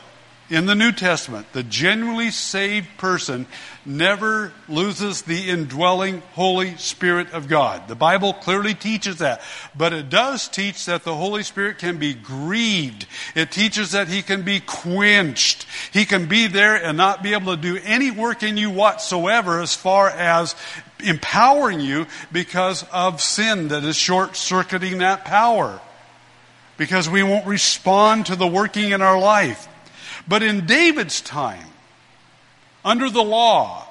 in 0.50 0.66
the 0.66 0.76
New 0.76 0.92
Testament, 0.92 1.54
the 1.54 1.64
genuinely 1.64 2.32
saved 2.32 2.98
person 2.98 3.46
never 3.90 4.54
loses 4.70 5.24
the 5.24 5.50
indwelling 5.50 6.22
Holy 6.34 6.78
Spirit 6.78 7.32
of 7.34 7.48
God. 7.48 7.88
The 7.88 7.96
Bible 7.96 8.34
clearly 8.34 8.76
teaches 8.76 9.18
that. 9.18 9.42
But 9.76 9.92
it 9.92 10.10
does 10.10 10.48
teach 10.48 10.86
that 10.86 11.04
the 11.04 11.16
Holy 11.16 11.42
Spirit 11.44 11.80
can 11.80 11.98
be 11.98 12.14
grieved. 12.14 13.08
It 13.36 13.52
teaches 13.52 13.92
that 13.92 14.08
He 14.08 14.22
can 14.22 14.44
be 14.44 14.60
quenched. 14.60 15.66
He 15.92 16.06
can 16.06 16.28
be 16.28 16.48
there 16.48 16.76
and 16.76 16.98
not 16.98 17.24
be 17.24 17.34
able 17.34 17.56
to 17.56 17.62
do 17.62 17.80
any 17.84 18.12
work 18.12 18.44
in 18.44 18.58
you 18.58 18.70
whatsoever 18.70 19.60
as 19.60 19.76
far 19.76 20.10
as 20.10 20.56
empowering 21.04 21.80
you 21.80 22.06
because 22.32 22.86
of 22.94 23.22
sin 23.22 23.70
that 23.70 23.84
is 23.84 23.96
short 23.96 24.36
circuiting 24.36 25.00
that 25.00 25.26
power. 25.26 25.82
Because 26.78 27.10
we 27.10 27.24
won't 27.24 27.48
respond 27.48 28.28
to 28.28 28.36
the 28.36 28.48
working 28.48 28.92
in 28.92 29.02
our 29.02 29.20
life. 29.20 29.68
But 30.28 30.44
in 30.44 30.68
David's 30.68 31.22
time, 31.22 31.69
under 32.90 33.08
the 33.08 33.24
law, 33.24 33.86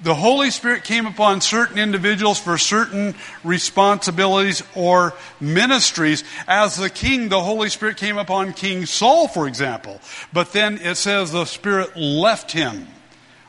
the 0.00 0.14
Holy 0.14 0.50
Spirit 0.50 0.84
came 0.84 1.06
upon 1.06 1.40
certain 1.40 1.76
individuals 1.76 2.38
for 2.38 2.56
certain 2.56 3.16
responsibilities 3.42 4.62
or 4.76 5.12
ministries. 5.40 6.22
As 6.46 6.76
the 6.76 6.88
king, 6.88 7.28
the 7.28 7.42
Holy 7.42 7.68
Spirit 7.68 7.96
came 7.96 8.16
upon 8.16 8.52
King 8.52 8.86
Saul, 8.86 9.26
for 9.26 9.48
example. 9.48 10.00
But 10.32 10.52
then 10.52 10.78
it 10.78 10.94
says 10.94 11.32
the 11.32 11.44
Spirit 11.44 11.96
left 11.96 12.52
him 12.52 12.86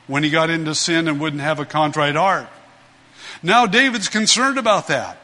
when 0.08 0.24
he 0.24 0.30
got 0.30 0.50
into 0.50 0.74
sin 0.74 1.06
and 1.06 1.20
wouldn't 1.20 1.42
have 1.42 1.60
a 1.60 1.64
contrite 1.64 2.16
heart. 2.16 2.48
Now 3.44 3.66
David's 3.66 4.08
concerned 4.08 4.58
about 4.58 4.88
that. 4.88 5.21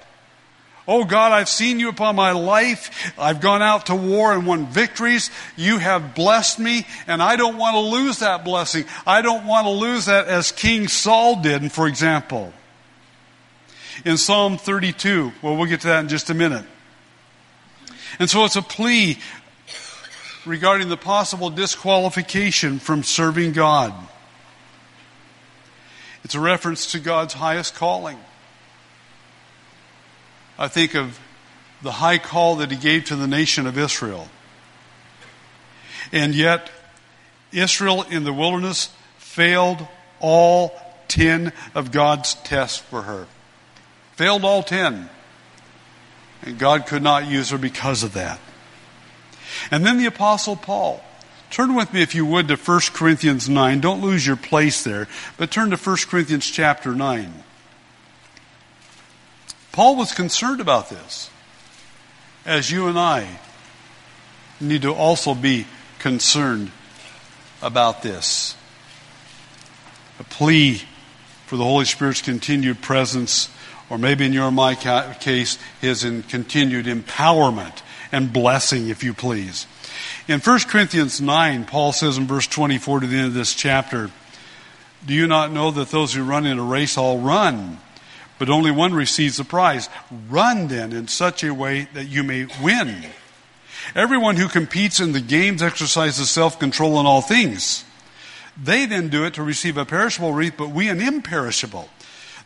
Oh 0.88 1.04
God, 1.04 1.32
I've 1.32 1.50
seen 1.50 1.78
you 1.78 1.90
upon 1.90 2.16
my 2.16 2.32
life. 2.32 3.12
I've 3.18 3.42
gone 3.42 3.60
out 3.60 3.86
to 3.86 3.94
war 3.94 4.32
and 4.32 4.46
won 4.46 4.66
victories. 4.68 5.30
You 5.54 5.76
have 5.76 6.14
blessed 6.14 6.58
me, 6.58 6.86
and 7.06 7.22
I 7.22 7.36
don't 7.36 7.58
want 7.58 7.74
to 7.74 7.80
lose 7.80 8.20
that 8.20 8.42
blessing. 8.42 8.86
I 9.06 9.20
don't 9.20 9.46
want 9.46 9.66
to 9.66 9.70
lose 9.70 10.06
that 10.06 10.28
as 10.28 10.50
King 10.50 10.88
Saul 10.88 11.42
did, 11.42 11.70
for 11.70 11.86
example. 11.86 12.54
In 14.06 14.16
Psalm 14.16 14.56
32, 14.56 15.32
well, 15.42 15.56
we'll 15.58 15.66
get 15.66 15.82
to 15.82 15.88
that 15.88 16.00
in 16.00 16.08
just 16.08 16.30
a 16.30 16.34
minute. 16.34 16.64
And 18.18 18.30
so 18.30 18.46
it's 18.46 18.56
a 18.56 18.62
plea 18.62 19.18
regarding 20.46 20.88
the 20.88 20.96
possible 20.96 21.50
disqualification 21.50 22.78
from 22.78 23.02
serving 23.02 23.52
God. 23.52 23.92
It's 26.24 26.34
a 26.34 26.40
reference 26.40 26.92
to 26.92 26.98
God's 26.98 27.34
highest 27.34 27.74
calling. 27.74 28.18
I 30.58 30.68
think 30.68 30.94
of 30.94 31.18
the 31.82 31.92
high 31.92 32.18
call 32.18 32.56
that 32.56 32.70
he 32.70 32.76
gave 32.76 33.04
to 33.06 33.16
the 33.16 33.28
nation 33.28 33.66
of 33.66 33.78
Israel. 33.78 34.28
And 36.10 36.34
yet, 36.34 36.70
Israel 37.52 38.02
in 38.02 38.24
the 38.24 38.32
wilderness 38.32 38.90
failed 39.18 39.86
all 40.20 40.72
10 41.08 41.52
of 41.74 41.92
God's 41.92 42.34
tests 42.34 42.78
for 42.78 43.02
her. 43.02 43.26
Failed 44.16 44.44
all 44.44 44.62
10. 44.62 45.08
And 46.42 46.58
God 46.58 46.86
could 46.86 47.02
not 47.02 47.26
use 47.26 47.50
her 47.50 47.58
because 47.58 48.02
of 48.02 48.14
that. 48.14 48.40
And 49.70 49.84
then 49.84 49.98
the 49.98 50.06
Apostle 50.06 50.56
Paul. 50.56 51.02
Turn 51.50 51.74
with 51.74 51.92
me, 51.94 52.02
if 52.02 52.14
you 52.14 52.26
would, 52.26 52.48
to 52.48 52.56
1 52.56 52.80
Corinthians 52.92 53.48
9. 53.48 53.80
Don't 53.80 54.02
lose 54.02 54.26
your 54.26 54.36
place 54.36 54.82
there, 54.84 55.08
but 55.36 55.50
turn 55.50 55.70
to 55.70 55.76
1 55.76 55.96
Corinthians 56.08 56.46
chapter 56.46 56.94
9. 56.94 57.44
Paul 59.78 59.94
was 59.94 60.10
concerned 60.10 60.60
about 60.60 60.90
this, 60.90 61.30
as 62.44 62.68
you 62.68 62.88
and 62.88 62.98
I 62.98 63.38
need 64.60 64.82
to 64.82 64.92
also 64.92 65.36
be 65.36 65.68
concerned 66.00 66.72
about 67.62 68.02
this. 68.02 68.56
A 70.18 70.24
plea 70.24 70.82
for 71.46 71.56
the 71.56 71.62
Holy 71.62 71.84
Spirit's 71.84 72.22
continued 72.22 72.82
presence, 72.82 73.50
or 73.88 73.98
maybe 73.98 74.26
in 74.26 74.32
your 74.32 74.50
my 74.50 74.74
case, 74.74 75.58
his 75.80 76.02
continued 76.28 76.86
empowerment 76.86 77.80
and 78.10 78.32
blessing, 78.32 78.88
if 78.88 79.04
you 79.04 79.14
please. 79.14 79.68
In 80.26 80.40
1 80.40 80.58
Corinthians 80.66 81.20
9, 81.20 81.66
Paul 81.66 81.92
says 81.92 82.18
in 82.18 82.26
verse 82.26 82.48
24 82.48 82.98
to 82.98 83.06
the 83.06 83.16
end 83.16 83.26
of 83.26 83.34
this 83.34 83.54
chapter, 83.54 84.10
Do 85.06 85.14
you 85.14 85.28
not 85.28 85.52
know 85.52 85.70
that 85.70 85.90
those 85.90 86.14
who 86.14 86.24
run 86.24 86.46
in 86.46 86.58
a 86.58 86.64
race 86.64 86.98
all 86.98 87.20
run? 87.20 87.78
But 88.38 88.48
only 88.48 88.70
one 88.70 88.94
receives 88.94 89.36
the 89.36 89.44
prize. 89.44 89.88
Run 90.28 90.68
then 90.68 90.92
in 90.92 91.08
such 91.08 91.42
a 91.44 91.54
way 91.54 91.88
that 91.94 92.06
you 92.06 92.22
may 92.22 92.46
win. 92.62 93.06
Everyone 93.94 94.36
who 94.36 94.48
competes 94.48 95.00
in 95.00 95.12
the 95.12 95.20
games 95.20 95.62
exercises 95.62 96.30
self 96.30 96.58
control 96.58 97.00
in 97.00 97.06
all 97.06 97.22
things. 97.22 97.84
They 98.60 98.86
then 98.86 99.08
do 99.08 99.24
it 99.24 99.34
to 99.34 99.42
receive 99.42 99.76
a 99.76 99.84
perishable 99.84 100.32
wreath, 100.32 100.54
but 100.56 100.70
we 100.70 100.88
an 100.88 101.00
imperishable. 101.00 101.88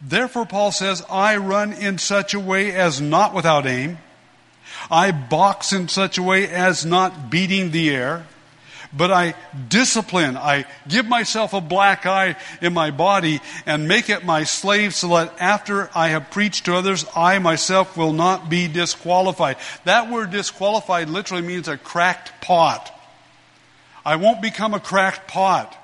Therefore, 0.00 0.44
Paul 0.44 0.72
says, 0.72 1.02
I 1.08 1.36
run 1.36 1.72
in 1.72 1.98
such 1.98 2.34
a 2.34 2.40
way 2.40 2.72
as 2.72 3.00
not 3.00 3.34
without 3.34 3.66
aim. 3.66 3.98
I 4.90 5.12
box 5.12 5.72
in 5.72 5.88
such 5.88 6.18
a 6.18 6.22
way 6.22 6.48
as 6.48 6.84
not 6.84 7.30
beating 7.30 7.70
the 7.70 7.90
air 7.90 8.26
but 8.92 9.10
I 9.10 9.34
discipline. 9.68 10.36
I 10.36 10.66
give 10.88 11.06
myself 11.06 11.52
a 11.52 11.60
black 11.60 12.06
eye 12.06 12.36
in 12.60 12.72
my 12.74 12.90
body 12.90 13.40
and 13.66 13.88
make 13.88 14.10
it 14.10 14.24
my 14.24 14.44
slave 14.44 14.94
so 14.94 15.08
that 15.08 15.34
after 15.40 15.90
I 15.94 16.08
have 16.08 16.30
preached 16.30 16.66
to 16.66 16.74
others, 16.74 17.04
I 17.16 17.38
myself 17.38 17.96
will 17.96 18.12
not 18.12 18.50
be 18.50 18.68
disqualified. 18.68 19.56
That 19.84 20.10
word 20.10 20.30
disqualified 20.30 21.08
literally 21.08 21.42
means 21.42 21.68
a 21.68 21.76
cracked 21.76 22.40
pot. 22.42 22.90
I 24.04 24.16
won't 24.16 24.42
become 24.42 24.74
a 24.74 24.80
cracked 24.80 25.28
pot. 25.28 25.78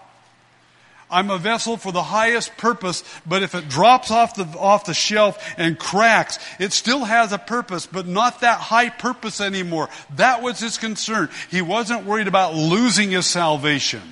I'm 1.10 1.30
a 1.30 1.38
vessel 1.38 1.76
for 1.76 1.90
the 1.90 2.02
highest 2.02 2.56
purpose, 2.56 3.02
but 3.26 3.42
if 3.42 3.54
it 3.54 3.68
drops 3.68 4.10
off 4.10 4.34
the, 4.34 4.44
off 4.58 4.84
the 4.84 4.94
shelf 4.94 5.42
and 5.56 5.78
cracks, 5.78 6.38
it 6.58 6.72
still 6.72 7.04
has 7.04 7.32
a 7.32 7.38
purpose, 7.38 7.86
but 7.86 8.06
not 8.06 8.40
that 8.40 8.58
high 8.58 8.90
purpose 8.90 9.40
anymore. 9.40 9.88
That 10.16 10.42
was 10.42 10.60
his 10.60 10.76
concern. 10.76 11.30
He 11.50 11.62
wasn't 11.62 12.04
worried 12.04 12.28
about 12.28 12.54
losing 12.54 13.10
his 13.12 13.26
salvation. 13.26 14.02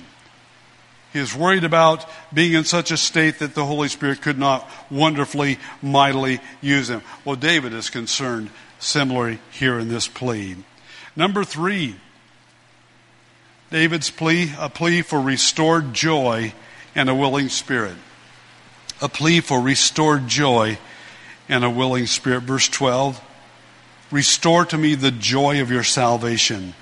He 1.13 1.19
is 1.19 1.35
worried 1.35 1.63
about 1.63 2.05
being 2.33 2.53
in 2.53 2.63
such 2.63 2.91
a 2.91 2.97
state 2.97 3.39
that 3.39 3.53
the 3.53 3.65
Holy 3.65 3.87
Spirit 3.87 4.21
could 4.21 4.39
not 4.39 4.69
wonderfully, 4.89 5.59
mightily 5.81 6.39
use 6.61 6.89
him. 6.89 7.01
Well, 7.23 7.35
David 7.35 7.73
is 7.73 7.89
concerned 7.89 8.49
similarly 8.79 9.39
here 9.51 9.79
in 9.79 9.87
this 9.87 10.07
plea. 10.07 10.57
Number 11.15 11.43
three, 11.43 11.95
David's 13.69 14.09
plea, 14.09 14.51
a 14.57 14.69
plea 14.69 15.01
for 15.01 15.19
restored 15.19 15.93
joy 15.93 16.53
and 16.97 17.09
a 17.09 17.15
willing 17.15 17.47
spirit. 17.47 17.95
A 19.01 19.07
plea 19.07 19.39
for 19.39 19.61
restored 19.61 20.27
joy 20.27 20.79
and 21.47 21.63
a 21.63 21.69
willing 21.69 22.07
spirit. 22.07 22.41
Verse 22.41 22.67
12 22.67 23.23
Restore 24.09 24.65
to 24.65 24.77
me 24.77 24.95
the 24.95 25.11
joy 25.11 25.61
of 25.61 25.69
your 25.69 25.83
salvation 25.83 26.73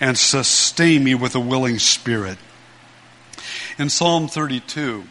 and 0.00 0.16
sustain 0.16 1.04
me 1.04 1.14
with 1.14 1.34
a 1.34 1.40
willing 1.40 1.78
spirit. 1.78 2.38
In 3.78 3.90
Psalm 3.90 4.28
32, 4.28 5.04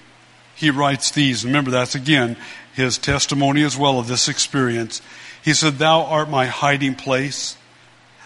he 0.55 0.71
writes 0.71 1.11
these. 1.11 1.45
Remember, 1.45 1.69
that's 1.69 1.95
again 1.95 2.35
his 2.73 2.97
testimony 2.97 3.61
as 3.63 3.77
well 3.77 3.99
of 3.99 4.07
this 4.07 4.27
experience. 4.27 5.01
He 5.43 5.53
said, 5.53 5.77
Thou 5.77 6.05
art 6.05 6.29
my 6.29 6.47
hiding 6.47 6.95
place. 6.95 7.55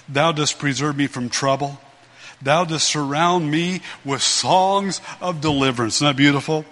Thou 0.07 0.31
dost 0.31 0.57
preserve 0.57 0.95
me 0.95 1.07
from 1.07 1.29
trouble. 1.29 1.79
Thou 2.41 2.65
dost 2.65 2.87
surround 2.87 3.49
me 3.49 3.81
with 4.03 4.21
songs 4.21 5.01
of 5.21 5.41
deliverance. 5.41 5.95
Isn't 5.95 6.07
that 6.07 6.17
beautiful? 6.17 6.65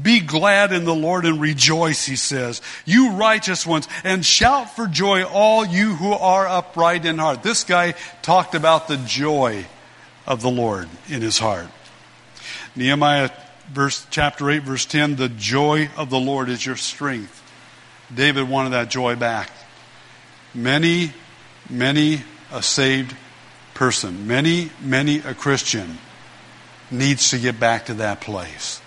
Be 0.00 0.20
glad 0.20 0.72
in 0.72 0.84
the 0.84 0.94
Lord 0.94 1.24
and 1.24 1.40
rejoice, 1.40 2.06
he 2.06 2.14
says. 2.14 2.62
You 2.84 3.12
righteous 3.12 3.66
ones, 3.66 3.88
and 4.04 4.24
shout 4.24 4.76
for 4.76 4.86
joy, 4.86 5.24
all 5.24 5.64
you 5.64 5.94
who 5.94 6.12
are 6.12 6.46
upright 6.46 7.04
in 7.04 7.18
heart. 7.18 7.42
This 7.42 7.64
guy 7.64 7.94
talked 8.22 8.54
about 8.54 8.86
the 8.86 8.98
joy 8.98 9.66
of 10.26 10.42
the 10.42 10.50
Lord 10.50 10.88
in 11.08 11.22
his 11.22 11.38
heart. 11.38 11.66
Nehemiah 12.76 13.30
verse, 13.72 14.06
chapter 14.10 14.50
8, 14.50 14.62
verse 14.62 14.86
10, 14.86 15.16
the 15.16 15.28
joy 15.28 15.90
of 15.96 16.10
the 16.10 16.18
Lord 16.18 16.48
is 16.48 16.64
your 16.64 16.76
strength. 16.76 17.36
David 18.14 18.48
wanted 18.48 18.70
that 18.70 18.90
joy 18.90 19.16
back. 19.16 19.50
Many, 20.54 21.12
many 21.68 22.22
a 22.52 22.62
saved 22.62 23.14
person, 23.80 24.26
many, 24.26 24.70
many 24.82 25.20
a 25.20 25.32
Christian, 25.32 25.96
needs 26.90 27.30
to 27.30 27.38
get 27.38 27.58
back 27.58 27.86
to 27.86 27.94
that 27.94 28.20
place. 28.20 28.78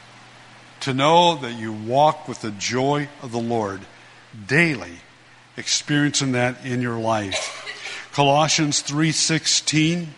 To 0.81 0.93
know 0.93 1.35
that 1.37 1.57
you 1.57 1.73
walk 1.73 2.27
with 2.27 2.41
the 2.41 2.51
joy 2.51 3.09
of 3.23 3.31
the 3.31 3.39
Lord 3.39 3.81
daily, 4.45 4.97
experiencing 5.57 6.33
that 6.33 6.63
in 6.63 6.79
your 6.83 6.99
life. 6.99 7.65
Colossians 8.13 8.81
3:16 8.81 10.13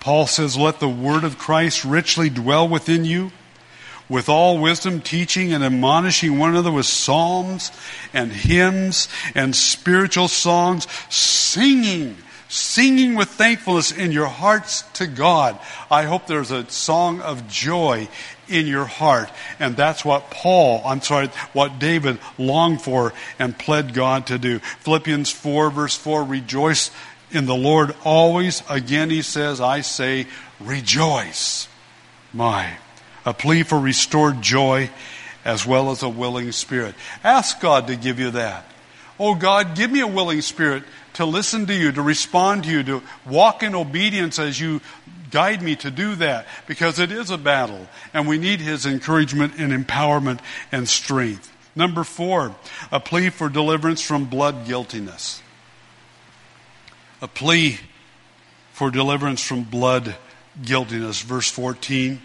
Paul 0.00 0.26
says, 0.26 0.54
"Let 0.54 0.78
the 0.78 0.86
word 0.86 1.24
of 1.24 1.38
Christ 1.38 1.82
richly 1.82 2.28
dwell 2.28 2.68
within 2.68 3.06
you." 3.06 3.32
with 4.06 4.28
all 4.28 4.58
wisdom, 4.58 5.00
teaching 5.00 5.54
and 5.54 5.64
admonishing 5.64 6.38
one 6.38 6.50
another 6.50 6.70
with 6.70 6.84
psalms 6.84 7.70
and 8.12 8.30
hymns 8.30 9.08
and 9.34 9.56
spiritual 9.56 10.28
songs, 10.28 10.86
singing 11.08 12.18
singing 12.52 13.14
with 13.14 13.30
thankfulness 13.30 13.92
in 13.92 14.12
your 14.12 14.26
hearts 14.26 14.82
to 14.92 15.06
God. 15.06 15.58
I 15.90 16.04
hope 16.04 16.26
there's 16.26 16.50
a 16.50 16.68
song 16.68 17.22
of 17.22 17.48
joy 17.48 18.08
in 18.46 18.66
your 18.66 18.84
heart. 18.84 19.30
And 19.58 19.74
that's 19.74 20.04
what 20.04 20.30
Paul, 20.30 20.82
I'm 20.84 21.00
sorry, 21.00 21.28
what 21.54 21.78
David 21.78 22.18
longed 22.36 22.82
for 22.82 23.14
and 23.38 23.58
pled 23.58 23.94
God 23.94 24.26
to 24.26 24.38
do. 24.38 24.58
Philippians 24.58 25.30
4 25.30 25.70
verse 25.70 25.96
4, 25.96 26.24
rejoice 26.24 26.90
in 27.30 27.46
the 27.46 27.56
Lord 27.56 27.94
always. 28.04 28.62
Again, 28.68 29.08
he 29.08 29.22
says, 29.22 29.58
I 29.58 29.80
say, 29.80 30.26
rejoice. 30.60 31.68
My. 32.34 32.76
A 33.24 33.32
plea 33.32 33.62
for 33.62 33.80
restored 33.80 34.42
joy 34.42 34.90
as 35.42 35.66
well 35.66 35.90
as 35.90 36.02
a 36.02 36.08
willing 36.08 36.52
spirit. 36.52 36.94
Ask 37.24 37.60
God 37.60 37.86
to 37.86 37.96
give 37.96 38.18
you 38.18 38.32
that. 38.32 38.66
Oh 39.18 39.34
God, 39.34 39.74
give 39.74 39.90
me 39.90 40.00
a 40.00 40.06
willing 40.06 40.42
spirit 40.42 40.82
to 41.14 41.26
listen 41.26 41.66
to 41.66 41.74
you, 41.74 41.92
to 41.92 42.02
respond 42.02 42.64
to 42.64 42.70
you, 42.70 42.82
to 42.84 43.02
walk 43.26 43.62
in 43.62 43.74
obedience 43.74 44.38
as 44.38 44.58
you 44.58 44.80
guide 45.30 45.62
me 45.62 45.74
to 45.76 45.90
do 45.90 46.14
that 46.16 46.46
because 46.66 46.98
it 46.98 47.10
is 47.10 47.30
a 47.30 47.38
battle 47.38 47.86
and 48.12 48.28
we 48.28 48.38
need 48.38 48.60
His 48.60 48.86
encouragement 48.86 49.54
and 49.58 49.72
empowerment 49.72 50.40
and 50.70 50.88
strength. 50.88 51.50
Number 51.74 52.04
four, 52.04 52.54
a 52.90 53.00
plea 53.00 53.30
for 53.30 53.48
deliverance 53.48 54.02
from 54.02 54.26
blood 54.26 54.66
guiltiness. 54.66 55.42
A 57.22 57.28
plea 57.28 57.78
for 58.72 58.90
deliverance 58.90 59.42
from 59.42 59.64
blood 59.64 60.16
guiltiness. 60.62 61.22
Verse 61.22 61.50
14. 61.50 62.20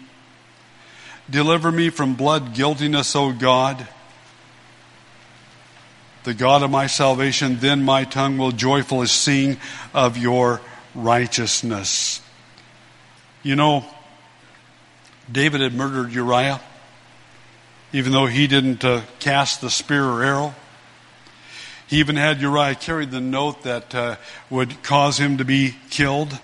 Deliver 1.30 1.70
me 1.70 1.90
from 1.90 2.14
blood 2.14 2.54
guiltiness, 2.54 3.14
O 3.14 3.32
God, 3.32 3.86
the 6.28 6.34
God 6.34 6.62
of 6.62 6.70
my 6.70 6.88
salvation. 6.88 7.56
Then 7.58 7.82
my 7.82 8.04
tongue 8.04 8.36
will 8.36 8.52
joyfully 8.52 9.06
sing 9.06 9.56
of 9.94 10.18
your 10.18 10.60
righteousness. 10.94 12.20
You 13.42 13.56
know, 13.56 13.86
David 15.32 15.62
had 15.62 15.72
murdered 15.72 16.12
Uriah, 16.12 16.60
even 17.94 18.12
though 18.12 18.26
he 18.26 18.46
didn't 18.46 18.84
uh, 18.84 19.00
cast 19.20 19.62
the 19.62 19.70
spear 19.70 20.04
or 20.04 20.22
arrow. 20.22 20.54
He 21.86 22.00
even 22.00 22.16
had 22.16 22.42
Uriah 22.42 22.74
carry 22.74 23.06
the 23.06 23.22
note 23.22 23.62
that 23.62 23.94
uh, 23.94 24.16
would 24.50 24.82
cause 24.82 25.16
him 25.16 25.38
to 25.38 25.46
be 25.46 25.76
killed. 25.88 26.38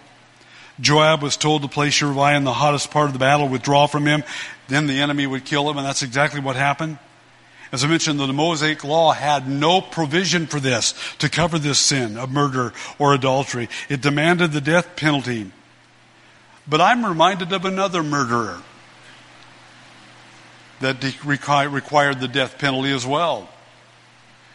Joab 0.80 1.20
was 1.20 1.37
told 1.37 1.61
to 1.61 1.68
place 1.68 2.01
Uriah 2.01 2.39
in 2.39 2.45
the 2.45 2.55
hottest 2.55 2.91
part 2.91 3.09
of 3.09 3.12
the 3.12 3.18
battle, 3.18 3.49
withdraw 3.51 3.87
from 3.87 4.07
him, 4.07 4.24
then 4.66 4.87
the 4.87 5.03
enemy 5.03 5.26
would 5.26 5.45
kill 5.45 5.68
him, 5.68 5.76
and 5.76 5.87
that's 5.87 6.03
exactly 6.03 6.41
what 6.41 6.57
happened. 6.57 6.97
As 7.75 7.83
I 7.83 7.89
mentioned, 7.89 8.20
the 8.20 8.33
Mosaic 8.33 8.85
law 8.85 9.11
had 9.11 9.49
no 9.49 9.81
provision 9.81 10.47
for 10.47 10.61
this, 10.61 10.95
to 11.18 11.29
cover 11.29 11.59
this 11.59 11.81
sin 11.81 12.16
of 12.16 12.31
murder 12.31 12.72
or 13.01 13.14
adultery. 13.14 13.68
It 13.89 14.01
demanded 14.01 14.53
the 14.53 14.61
death 14.61 14.95
penalty. 14.95 15.51
But 16.68 16.81
I'm 16.81 17.05
reminded 17.05 17.53
of 17.53 17.64
another 17.64 18.05
murderer 18.05 18.62
that 20.79 21.25
required 21.25 22.20
the 22.20 22.29
death 22.29 22.59
penalty 22.59 22.93
as 22.93 23.05
well. 23.05 23.49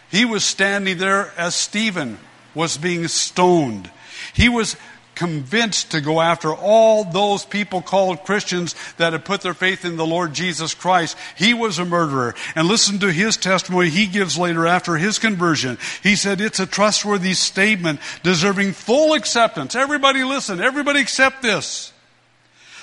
He 0.09 0.23
was 0.23 0.45
standing 0.45 0.97
there 0.97 1.33
as 1.37 1.55
Stephen 1.55 2.19
was 2.55 2.77
being 2.77 3.05
stoned. 3.09 3.91
He 4.33 4.47
was 4.47 4.77
convinced 5.19 5.91
to 5.91 5.99
go 5.99 6.21
after 6.21 6.55
all 6.55 7.03
those 7.03 7.43
people 7.43 7.81
called 7.81 8.23
Christians 8.23 8.73
that 8.95 9.11
had 9.11 9.25
put 9.25 9.41
their 9.41 9.53
faith 9.53 9.83
in 9.83 9.97
the 9.97 10.05
Lord 10.05 10.33
Jesus 10.33 10.73
Christ. 10.73 11.17
He 11.35 11.53
was 11.53 11.77
a 11.77 11.83
murderer. 11.83 12.35
And 12.55 12.69
listen 12.69 12.99
to 12.99 13.11
his 13.11 13.35
testimony 13.35 13.89
he 13.89 14.07
gives 14.07 14.37
later 14.37 14.65
after 14.65 14.95
his 14.95 15.19
conversion. 15.19 15.77
He 16.01 16.15
said 16.15 16.39
it's 16.39 16.61
a 16.61 16.65
trustworthy 16.65 17.33
statement 17.33 17.99
deserving 18.23 18.71
full 18.71 19.13
acceptance. 19.13 19.75
Everybody 19.75 20.23
listen. 20.23 20.61
Everybody 20.61 21.01
accept 21.01 21.41
this. 21.41 21.91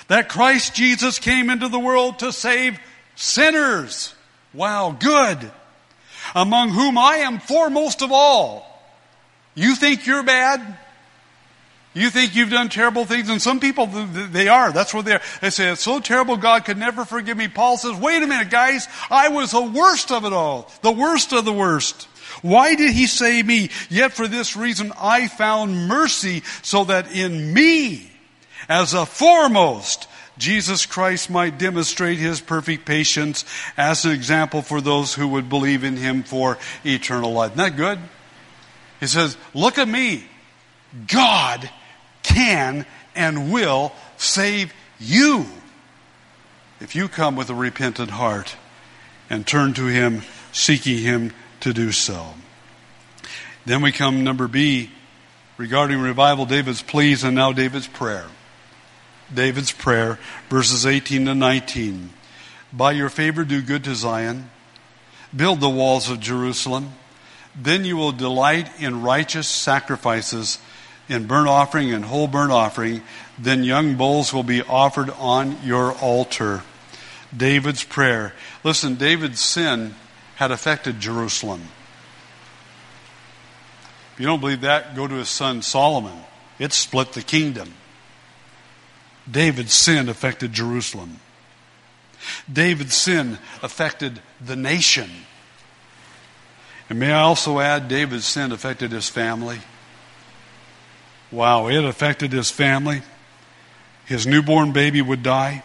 That 0.07 0.29
Christ 0.29 0.75
Jesus 0.75 1.17
came 1.17 1.49
into 1.49 1.69
the 1.69 1.79
world 1.79 2.19
to 2.19 2.31
save 2.31 2.79
sinners. 3.15 4.13
Wow, 4.53 4.95
good. 4.97 5.39
Among 6.35 6.69
whom 6.69 6.99
I 6.99 7.17
am 7.17 7.39
foremost 7.39 8.03
of 8.03 8.11
all. 8.11 8.63
You 9.55 9.73
think 9.73 10.05
you're 10.05 10.21
bad? 10.21 10.77
You 11.97 12.11
think 12.11 12.35
you've 12.35 12.51
done 12.51 12.69
terrible 12.69 13.05
things, 13.05 13.29
and 13.29 13.41
some 13.41 13.59
people, 13.59 13.87
they 13.87 14.47
are. 14.47 14.71
That's 14.71 14.93
what 14.93 15.05
they 15.05 15.13
are. 15.13 15.21
They 15.41 15.49
say, 15.49 15.71
it's 15.71 15.81
so 15.81 15.99
terrible, 15.99 16.37
God 16.37 16.63
could 16.63 16.77
never 16.77 17.05
forgive 17.05 17.37
me. 17.37 17.47
Paul 17.47 17.77
says, 17.77 17.95
wait 17.97 18.21
a 18.21 18.27
minute, 18.27 18.51
guys, 18.51 18.87
I 19.09 19.29
was 19.29 19.51
the 19.51 19.61
worst 19.61 20.11
of 20.11 20.23
it 20.23 20.31
all. 20.31 20.71
The 20.83 20.91
worst 20.91 21.33
of 21.33 21.43
the 21.43 21.53
worst. 21.53 22.07
Why 22.43 22.75
did 22.75 22.93
he 22.93 23.07
save 23.07 23.47
me? 23.47 23.71
Yet 23.89 24.13
for 24.13 24.27
this 24.27 24.55
reason 24.55 24.93
I 24.99 25.27
found 25.27 25.87
mercy 25.87 26.43
so 26.61 26.83
that 26.83 27.11
in 27.11 27.51
me, 27.53 28.11
as 28.69 28.93
a 28.93 29.05
foremost, 29.05 30.07
Jesus 30.37 30.85
Christ 30.85 31.31
might 31.31 31.57
demonstrate 31.57 32.19
his 32.19 32.41
perfect 32.41 32.85
patience 32.85 33.43
as 33.75 34.05
an 34.05 34.11
example 34.11 34.61
for 34.61 34.81
those 34.81 35.15
who 35.15 35.27
would 35.29 35.49
believe 35.49 35.83
in 35.83 35.97
him 35.97 36.21
for 36.21 36.59
eternal 36.85 37.33
life. 37.33 37.53
Isn't 37.53 37.57
that 37.57 37.75
good? 37.75 37.99
He 38.99 39.07
says, 39.07 39.35
look 39.55 39.79
at 39.79 39.87
me. 39.87 40.25
God 41.07 41.67
can 42.37 42.85
and 43.15 43.51
will 43.51 43.91
save 44.17 44.71
you 44.99 45.47
if 46.79 46.95
you 46.95 47.07
come 47.07 47.35
with 47.35 47.49
a 47.49 47.55
repentant 47.55 48.11
heart 48.11 48.55
and 49.27 49.45
turn 49.45 49.73
to 49.73 49.87
Him, 49.87 50.21
seeking 50.51 50.99
Him 50.99 51.33
to 51.61 51.73
do 51.73 51.91
so. 51.91 52.35
Then 53.65 53.81
we 53.81 53.91
come 53.91 54.23
number 54.23 54.47
B 54.47 54.91
regarding 55.57 55.99
revival, 55.99 56.45
David's 56.45 56.83
pleas 56.83 57.23
and 57.23 57.35
now 57.35 57.51
David's 57.51 57.87
prayer. 57.87 58.27
David's 59.33 59.71
prayer, 59.71 60.19
verses 60.47 60.85
18 60.85 61.25
to 61.25 61.33
19. 61.33 62.11
By 62.71 62.91
your 62.91 63.09
favor, 63.09 63.43
do 63.45 63.63
good 63.63 63.83
to 63.85 63.95
Zion, 63.95 64.51
build 65.35 65.59
the 65.59 65.69
walls 65.69 66.07
of 66.07 66.19
Jerusalem. 66.19 66.93
Then 67.59 67.83
you 67.83 67.97
will 67.97 68.11
delight 68.11 68.69
in 68.79 69.01
righteous 69.01 69.47
sacrifices 69.47 70.59
in 71.09 71.25
burnt 71.27 71.47
offering 71.47 71.93
and 71.93 72.05
whole 72.05 72.27
burnt 72.27 72.51
offering, 72.51 73.01
then 73.39 73.63
young 73.63 73.95
bulls 73.95 74.33
will 74.33 74.43
be 74.43 74.61
offered 74.61 75.09
on 75.11 75.57
your 75.63 75.93
altar. 75.93 76.63
David's 77.35 77.83
prayer. 77.83 78.33
Listen, 78.63 78.95
David's 78.95 79.39
sin 79.39 79.95
had 80.35 80.51
affected 80.51 80.99
Jerusalem. 80.99 81.61
If 84.13 84.19
you 84.19 84.25
don't 84.25 84.39
believe 84.39 84.61
that, 84.61 84.95
go 84.95 85.07
to 85.07 85.15
his 85.15 85.29
son 85.29 85.61
Solomon. 85.61 86.17
It 86.59 86.73
split 86.73 87.13
the 87.13 87.21
kingdom. 87.21 87.73
David's 89.29 89.73
sin 89.73 90.09
affected 90.09 90.53
Jerusalem. 90.53 91.19
David's 92.51 92.95
sin 92.95 93.37
affected 93.61 94.21
the 94.43 94.55
nation. 94.55 95.09
And 96.89 96.99
may 96.99 97.11
I 97.11 97.21
also 97.21 97.59
add, 97.59 97.87
David's 97.87 98.25
sin 98.25 98.51
affected 98.51 98.91
his 98.91 99.09
family. 99.09 99.59
Wow, 101.31 101.67
it 101.67 101.83
affected 101.83 102.31
his 102.31 102.51
family. 102.51 103.01
His 104.05 104.25
newborn 104.25 104.71
baby 104.71 105.01
would 105.01 105.23
die. 105.23 105.63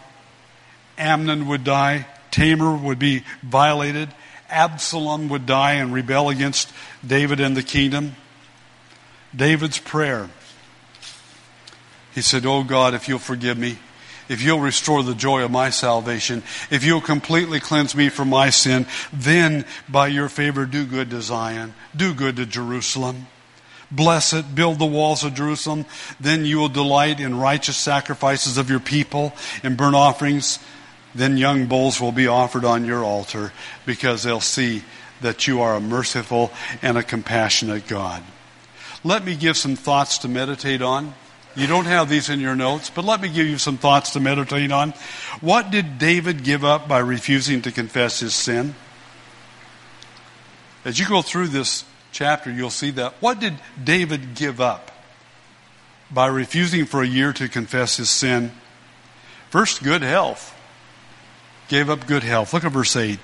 Amnon 0.97 1.47
would 1.47 1.63
die. 1.63 2.05
Tamar 2.31 2.75
would 2.75 2.99
be 2.99 3.23
violated. 3.41 4.09
Absalom 4.49 5.29
would 5.29 5.45
die 5.45 5.73
and 5.73 5.93
rebel 5.93 6.29
against 6.29 6.71
David 7.05 7.39
and 7.39 7.55
the 7.55 7.63
kingdom. 7.63 8.15
David's 9.35 9.79
prayer. 9.79 10.29
He 12.13 12.21
said, 12.21 12.45
Oh 12.45 12.63
God, 12.63 12.93
if 12.93 13.07
you'll 13.07 13.19
forgive 13.19 13.57
me, 13.57 13.77
if 14.29 14.41
you'll 14.41 14.59
restore 14.59 15.03
the 15.03 15.15
joy 15.15 15.43
of 15.43 15.51
my 15.51 15.69
salvation, 15.69 16.43
if 16.69 16.83
you'll 16.83 17.01
completely 17.01 17.59
cleanse 17.59 17.95
me 17.95 18.09
from 18.09 18.29
my 18.29 18.49
sin, 18.49 18.85
then 19.11 19.65
by 19.89 20.07
your 20.07 20.29
favor 20.29 20.65
do 20.65 20.85
good 20.85 21.09
to 21.09 21.21
Zion, 21.21 21.73
do 21.95 22.13
good 22.13 22.35
to 22.37 22.45
Jerusalem. 22.45 23.27
Bless 23.93 24.33
it, 24.33 24.55
build 24.55 24.79
the 24.79 24.85
walls 24.85 25.23
of 25.23 25.35
Jerusalem. 25.35 25.85
Then 26.19 26.45
you 26.45 26.57
will 26.57 26.69
delight 26.69 27.19
in 27.19 27.37
righteous 27.37 27.77
sacrifices 27.77 28.57
of 28.57 28.69
your 28.69 28.79
people 28.79 29.33
and 29.61 29.77
burnt 29.77 29.95
offerings. 29.95 30.57
Then 31.13 31.37
young 31.37 31.67
bulls 31.67 32.01
will 32.01 32.11
be 32.11 32.25
offered 32.25 32.65
on 32.65 32.85
your 32.85 33.03
altar 33.03 33.53
because 33.85 34.23
they'll 34.23 34.41
see 34.41 34.81
that 35.21 35.45
you 35.45 35.61
are 35.61 35.75
a 35.75 35.79
merciful 35.79 36.51
and 36.81 36.97
a 36.97 37.03
compassionate 37.03 37.87
God. 37.87 38.23
Let 39.03 39.23
me 39.23 39.35
give 39.35 39.57
some 39.57 39.75
thoughts 39.75 40.17
to 40.19 40.27
meditate 40.27 40.81
on. 40.81 41.13
You 41.55 41.67
don't 41.67 41.85
have 41.85 42.09
these 42.09 42.29
in 42.29 42.39
your 42.39 42.55
notes, 42.55 42.89
but 42.89 43.05
let 43.05 43.21
me 43.21 43.27
give 43.27 43.45
you 43.45 43.59
some 43.59 43.77
thoughts 43.77 44.11
to 44.11 44.19
meditate 44.19 44.71
on. 44.71 44.91
What 45.39 45.69
did 45.69 45.99
David 45.99 46.43
give 46.43 46.65
up 46.65 46.87
by 46.87 46.97
refusing 46.97 47.61
to 47.61 47.71
confess 47.71 48.21
his 48.21 48.33
sin? 48.33 48.73
As 50.83 50.97
you 50.97 51.07
go 51.07 51.21
through 51.21 51.49
this 51.49 51.85
chapter, 52.13 52.49
you'll 52.49 52.69
see 52.69 52.91
that. 52.91 53.13
What 53.19 53.39
did 53.39 53.55
David 53.83 54.35
give 54.35 54.61
up 54.61 54.91
by 56.09 56.27
refusing 56.27 56.85
for 56.85 57.01
a 57.01 57.07
year 57.07 57.33
to 57.33 57.49
confess 57.49 57.97
his 57.97 58.09
sin? 58.09 58.51
First, 59.49 59.83
good 59.83 60.01
health. 60.01 60.55
Gave 61.67 61.89
up 61.89 62.07
good 62.07 62.23
health. 62.23 62.53
Look 62.53 62.63
at 62.63 62.71
verse 62.71 62.95
8. 62.95 63.19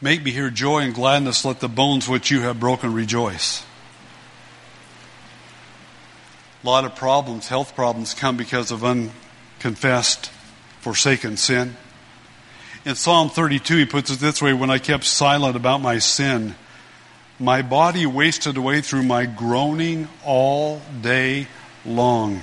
Make 0.00 0.24
me 0.24 0.30
hear 0.30 0.48
joy 0.48 0.80
and 0.80 0.94
gladness. 0.94 1.44
Let 1.44 1.60
the 1.60 1.68
bones 1.68 2.08
which 2.08 2.30
you 2.30 2.40
have 2.40 2.58
broken 2.58 2.94
rejoice. 2.94 3.64
A 6.62 6.66
lot 6.66 6.84
of 6.84 6.94
problems, 6.94 7.48
health 7.48 7.74
problems, 7.74 8.14
come 8.14 8.36
because 8.36 8.70
of 8.70 8.84
unconfessed, 8.84 10.30
forsaken 10.80 11.36
sin. 11.36 11.76
In 12.84 12.94
Psalm 12.94 13.28
32, 13.28 13.76
he 13.76 13.86
puts 13.86 14.10
it 14.10 14.20
this 14.20 14.40
way 14.40 14.52
When 14.52 14.70
I 14.70 14.78
kept 14.78 15.04
silent 15.04 15.56
about 15.56 15.80
my 15.80 15.98
sin, 15.98 16.54
my 17.40 17.62
body 17.62 18.04
wasted 18.04 18.56
away 18.56 18.82
through 18.82 19.02
my 19.02 19.24
groaning 19.24 20.08
all 20.24 20.82
day 21.00 21.46
long. 21.86 22.42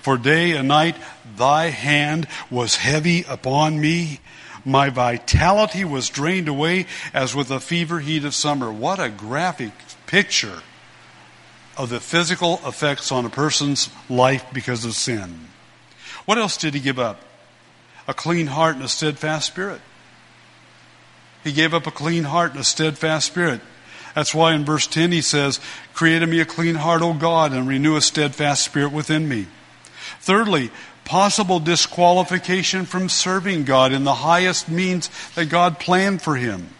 For 0.00 0.16
day 0.16 0.52
and 0.52 0.68
night 0.68 0.96
thy 1.36 1.66
hand 1.66 2.26
was 2.50 2.76
heavy 2.76 3.24
upon 3.28 3.78
me. 3.78 4.20
My 4.64 4.88
vitality 4.88 5.84
was 5.84 6.08
drained 6.08 6.48
away 6.48 6.86
as 7.12 7.34
with 7.34 7.50
a 7.50 7.60
fever 7.60 8.00
heat 8.00 8.24
of 8.24 8.34
summer. 8.34 8.72
What 8.72 8.98
a 8.98 9.10
graphic 9.10 9.72
picture 10.06 10.62
of 11.76 11.90
the 11.90 12.00
physical 12.00 12.60
effects 12.64 13.12
on 13.12 13.26
a 13.26 13.30
person's 13.30 13.90
life 14.08 14.44
because 14.52 14.84
of 14.84 14.94
sin. 14.94 15.48
What 16.24 16.38
else 16.38 16.56
did 16.56 16.74
he 16.74 16.80
give 16.80 16.98
up? 16.98 17.20
A 18.08 18.14
clean 18.14 18.46
heart 18.46 18.76
and 18.76 18.84
a 18.84 18.88
steadfast 18.88 19.46
spirit. 19.46 19.80
He 21.44 21.52
gave 21.52 21.74
up 21.74 21.86
a 21.86 21.90
clean 21.90 22.24
heart 22.24 22.52
and 22.52 22.60
a 22.60 22.64
steadfast 22.64 23.26
spirit. 23.26 23.60
That's 24.18 24.34
why 24.34 24.52
in 24.52 24.64
verse 24.64 24.88
10 24.88 25.12
he 25.12 25.22
says, 25.22 25.60
Create 25.94 26.22
in 26.22 26.30
me 26.30 26.40
a 26.40 26.44
clean 26.44 26.74
heart, 26.74 27.02
O 27.02 27.14
God, 27.14 27.52
and 27.52 27.68
renew 27.68 27.94
a 27.94 28.00
steadfast 28.00 28.64
spirit 28.64 28.90
within 28.90 29.28
me. 29.28 29.46
Thirdly, 30.18 30.72
possible 31.04 31.60
disqualification 31.60 32.84
from 32.84 33.08
serving 33.08 33.62
God 33.62 33.92
in 33.92 34.02
the 34.02 34.14
highest 34.14 34.68
means 34.68 35.08
that 35.36 35.50
God 35.50 35.78
planned 35.78 36.20
for 36.20 36.34
him. 36.34 36.70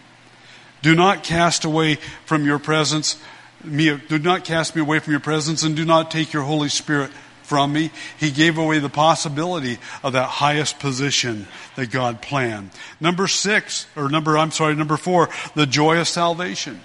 Do 0.82 0.96
not 0.96 1.22
cast 1.22 1.64
away 1.64 1.98
from 2.26 2.44
your 2.44 2.58
presence, 2.58 3.16
me, 3.62 3.96
do 4.08 4.18
not 4.18 4.44
cast 4.44 4.74
me 4.74 4.82
away 4.82 4.98
from 4.98 5.12
your 5.12 5.20
presence, 5.20 5.62
and 5.62 5.76
do 5.76 5.84
not 5.84 6.10
take 6.10 6.32
your 6.32 6.42
Holy 6.42 6.68
Spirit 6.68 7.12
from 7.44 7.72
me. 7.72 7.92
He 8.18 8.32
gave 8.32 8.58
away 8.58 8.80
the 8.80 8.88
possibility 8.88 9.78
of 10.02 10.14
that 10.14 10.26
highest 10.26 10.80
position 10.80 11.46
that 11.76 11.92
God 11.92 12.20
planned. 12.20 12.70
Number 12.98 13.28
six, 13.28 13.86
or 13.94 14.08
number, 14.08 14.36
I'm 14.36 14.50
sorry, 14.50 14.74
number 14.74 14.96
four, 14.96 15.28
the 15.54 15.66
joy 15.66 16.00
of 16.00 16.08
salvation. 16.08 16.80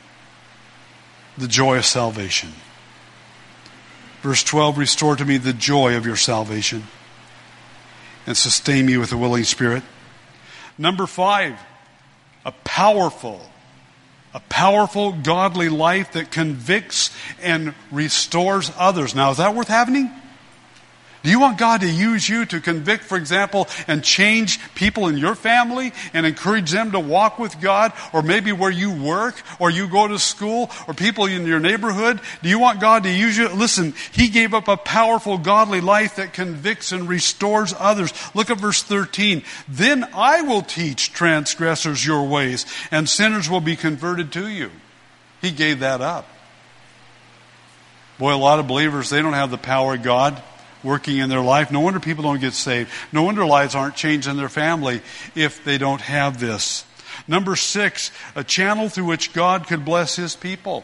The 1.38 1.48
joy 1.48 1.78
of 1.78 1.86
salvation. 1.86 2.54
Verse 4.22 4.44
12, 4.44 4.78
restore 4.78 5.16
to 5.16 5.26
me 5.26 5.38
the 5.38 5.54
joy 5.54 5.98
of 5.98 6.06
your 6.06 6.16
salvation 6.16 6.84
and 8.26 8.38
sustain 8.38 8.86
me 8.86 8.98
with 8.98 9.12
a 9.12 9.18
willing 9.18 9.44
spirit. 9.44 9.84
Number 10.78 11.06
five, 11.06 11.60
a 12.46 12.52
powerful, 12.64 13.42
a 14.34 14.40
powerful 14.42 15.12
godly 15.12 15.70
life 15.70 16.14
that 16.14 16.32
convicts 16.32 17.12
and 17.42 17.74
restores 17.92 18.72
others. 18.78 19.14
Now, 19.14 19.32
is 19.32 19.38
that 19.38 19.56
worth 19.56 19.68
having? 19.68 20.10
Do 21.24 21.30
you 21.30 21.40
want 21.40 21.58
God 21.58 21.82
to 21.82 21.90
use 21.90 22.28
you 22.28 22.46
to 22.48 22.60
convict, 22.60 23.06
for 23.06 23.18
example, 23.18 23.70
and 23.88 24.04
change 24.04 24.60
people 24.76 25.08
in 25.08 25.18
your 25.18 25.36
family 25.36 25.94
and 26.14 26.26
encourage 26.26 26.70
them 26.70 26.92
to 26.92 27.00
walk 27.00 27.40
with 27.40 27.62
God? 27.62 27.94
Or 28.12 28.22
maybe 28.22 28.52
where 28.52 28.70
you 28.70 28.92
work 28.92 29.42
or 29.58 29.70
you 29.70 29.88
go 29.88 30.06
to 30.06 30.20
school 30.20 30.70
or 30.86 30.94
people 30.94 31.26
in 31.26 31.48
your 31.48 31.62
neighborhood? 31.62 32.20
Do 32.42 32.50
you 32.50 32.60
want 32.60 32.82
God 32.82 33.04
to 33.04 33.10
use 33.10 33.38
you? 33.38 33.48
Listen, 33.48 33.94
He 34.12 34.28
gave 34.28 34.54
up 34.54 34.68
a 34.68 34.76
powerful 34.76 35.38
godly 35.38 35.80
life 35.80 36.18
that 36.18 36.34
convicts 36.34 36.92
and 36.92 37.08
restores 37.08 37.74
others. 37.80 38.12
Look 38.36 38.50
at 38.50 38.58
verse 38.58 38.84
13. 38.84 39.44
Then 39.70 40.06
I 40.14 40.42
will 40.42 40.62
teach 40.62 41.14
transgressors 41.14 42.06
your 42.06 42.28
ways 42.28 42.66
and 42.92 43.08
sinners 43.08 43.50
will 43.50 43.62
be 43.62 43.78
converted 43.78 44.34
to 44.34 44.50
you. 44.50 44.72
He 45.42 45.52
gave 45.52 45.80
that 45.80 46.02
up. 46.02 46.28
Boy, 48.20 48.36
a 48.36 48.38
lot 48.38 48.60
of 48.60 48.68
believers, 48.68 49.10
they 49.10 49.22
don't 49.22 49.34
have 49.34 49.52
the 49.52 49.58
power 49.58 49.94
of 49.96 50.04
God 50.04 50.42
working 50.84 51.18
in 51.18 51.30
their 51.30 51.42
life. 51.42 51.72
No 51.72 51.80
wonder 51.80 52.00
people 52.00 52.24
don't 52.24 52.42
get 52.42 52.54
saved. 52.54 52.90
No 53.12 53.24
wonder 53.24 53.46
lives 53.46 53.76
aren't 53.76 53.96
changed 53.96 54.28
in 54.28 54.38
their 54.38 54.50
family 54.50 55.02
if 55.36 55.64
they 55.64 55.78
don't 55.78 56.02
have 56.02 56.40
this. 56.40 56.86
Number 57.28 57.56
six, 57.56 58.12
a 58.36 58.44
channel 58.44 58.90
through 58.90 59.06
which 59.06 59.34
God 59.34 59.68
could 59.68 59.86
bless 59.86 60.16
his 60.16 60.36
people. 60.36 60.84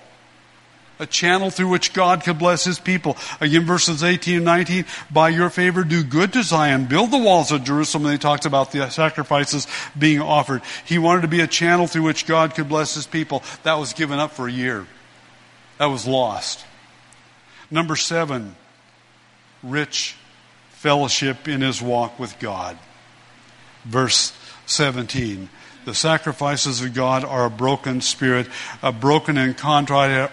A 1.02 1.06
channel 1.06 1.50
through 1.50 1.70
which 1.70 1.94
God 1.94 2.26
could 2.26 2.38
bless 2.38 2.66
his 2.66 2.78
people. 2.78 3.16
Again, 3.40 3.66
verses 3.66 4.04
18 4.04 4.36
and 4.36 4.46
19. 4.46 4.86
By 5.10 5.30
your 5.30 5.50
favor, 5.50 5.86
do 5.86 6.04
good 6.04 6.34
to 6.34 6.44
Zion. 6.44 6.86
Build 6.86 7.12
the 7.12 7.18
walls 7.18 7.54
of 7.54 7.64
Jerusalem. 7.64 8.06
And 8.06 8.12
he 8.12 8.18
talks 8.18 8.46
about 8.46 8.74
the 8.74 8.90
sacrifices 8.90 9.66
being 9.98 10.20
offered. 10.20 10.62
He 10.86 10.98
wanted 10.98 11.22
to 11.22 11.30
be 11.30 11.40
a 11.40 11.48
channel 11.48 11.88
through 11.88 12.04
which 12.04 12.26
God 12.26 12.54
could 12.54 12.68
bless 12.68 12.96
his 12.96 13.08
people. 13.08 13.44
That 13.64 13.76
was 13.76 13.94
given 13.94 14.20
up 14.20 14.32
for 14.32 14.50
a 14.50 14.52
year. 14.52 14.88
That 15.78 15.86
was 15.86 16.06
lost. 16.06 16.66
Number 17.72 17.96
seven, 17.96 18.58
rich 19.64 20.16
fellowship 20.70 21.48
in 21.48 21.62
his 21.62 21.82
walk 21.82 22.20
with 22.20 22.40
God. 22.40 22.78
Verse 23.84 24.34
17. 24.66 25.50
The 25.86 25.94
sacrifices 25.94 26.82
of 26.82 26.94
God 26.94 27.24
are 27.24 27.46
a 27.46 27.50
broken 27.50 28.02
spirit, 28.02 28.48
a 28.84 28.92
broken 28.92 29.38
and 29.38 29.58
contrite, 29.58 30.32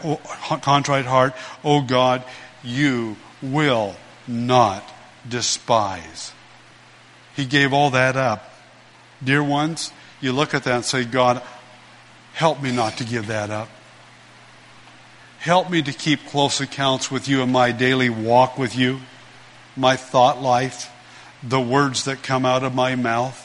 contrite 0.63 1.07
heart. 1.07 1.35
O 1.65 1.83
God, 1.83 2.23
you 2.63 3.17
will 3.41 3.97
not 4.27 4.85
despise. 5.29 6.33
He 7.35 7.45
gave 7.45 7.73
all 7.73 7.91
that 7.91 8.17
up. 8.17 8.53
Dear 9.23 9.43
ones, 9.43 9.93
you 10.21 10.33
look 10.33 10.55
at 10.55 10.65
that 10.65 10.75
and 10.75 10.85
say, 10.85 11.05
God, 11.05 11.43
help 12.35 12.63
me 12.63 12.71
not 12.71 12.99
to 12.99 13.05
give 13.05 13.29
that 13.29 13.51
up. 13.51 13.69
Help 15.39 15.71
me 15.71 15.81
to 15.83 15.93
keep 15.93 16.27
close 16.27 16.61
accounts 16.61 17.11
with 17.11 17.29
you 17.29 17.41
in 17.43 17.53
my 17.53 17.73
daily 17.73 18.11
walk 18.11 18.59
with 18.59 18.77
you 18.77 19.01
my 19.77 19.97
thought 19.97 20.41
life, 20.41 20.93
the 21.43 21.61
words 21.61 22.05
that 22.05 22.23
come 22.23 22.45
out 22.45 22.65
of 22.65 22.75
my 22.75 22.95
mouth, 22.95 23.43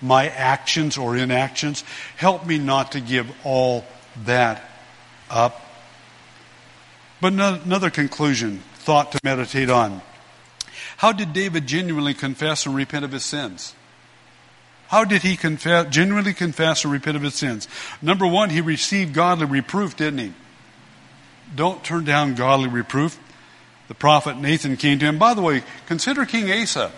my 0.00 0.28
actions 0.28 0.96
or 0.96 1.16
inactions. 1.16 1.84
Help 2.16 2.46
me 2.46 2.58
not 2.58 2.92
to 2.92 3.00
give 3.00 3.30
all 3.44 3.84
that 4.24 4.62
up. 5.30 5.62
But 7.20 7.32
another 7.32 7.90
conclusion, 7.90 8.62
thought 8.74 9.12
to 9.12 9.20
meditate 9.24 9.70
on. 9.70 10.02
How 10.98 11.12
did 11.12 11.32
David 11.32 11.66
genuinely 11.66 12.14
confess 12.14 12.66
and 12.66 12.74
repent 12.74 13.04
of 13.04 13.12
his 13.12 13.24
sins? 13.24 13.74
How 14.88 15.04
did 15.04 15.22
he 15.22 15.36
confess, 15.36 15.88
genuinely 15.90 16.32
confess 16.32 16.84
and 16.84 16.92
repent 16.92 17.16
of 17.16 17.22
his 17.22 17.34
sins? 17.34 17.66
Number 18.00 18.26
one, 18.26 18.50
he 18.50 18.60
received 18.60 19.12
godly 19.12 19.46
reproof, 19.46 19.96
didn't 19.96 20.18
he? 20.18 20.32
Don't 21.54 21.82
turn 21.82 22.04
down 22.04 22.34
godly 22.34 22.68
reproof 22.68 23.18
the 23.88 23.94
prophet 23.94 24.36
Nathan 24.36 24.76
came 24.76 24.98
to 24.98 25.06
him. 25.06 25.18
By 25.18 25.34
the 25.34 25.42
way, 25.42 25.62
consider 25.86 26.24
King 26.26 26.50
Asa. 26.50 26.90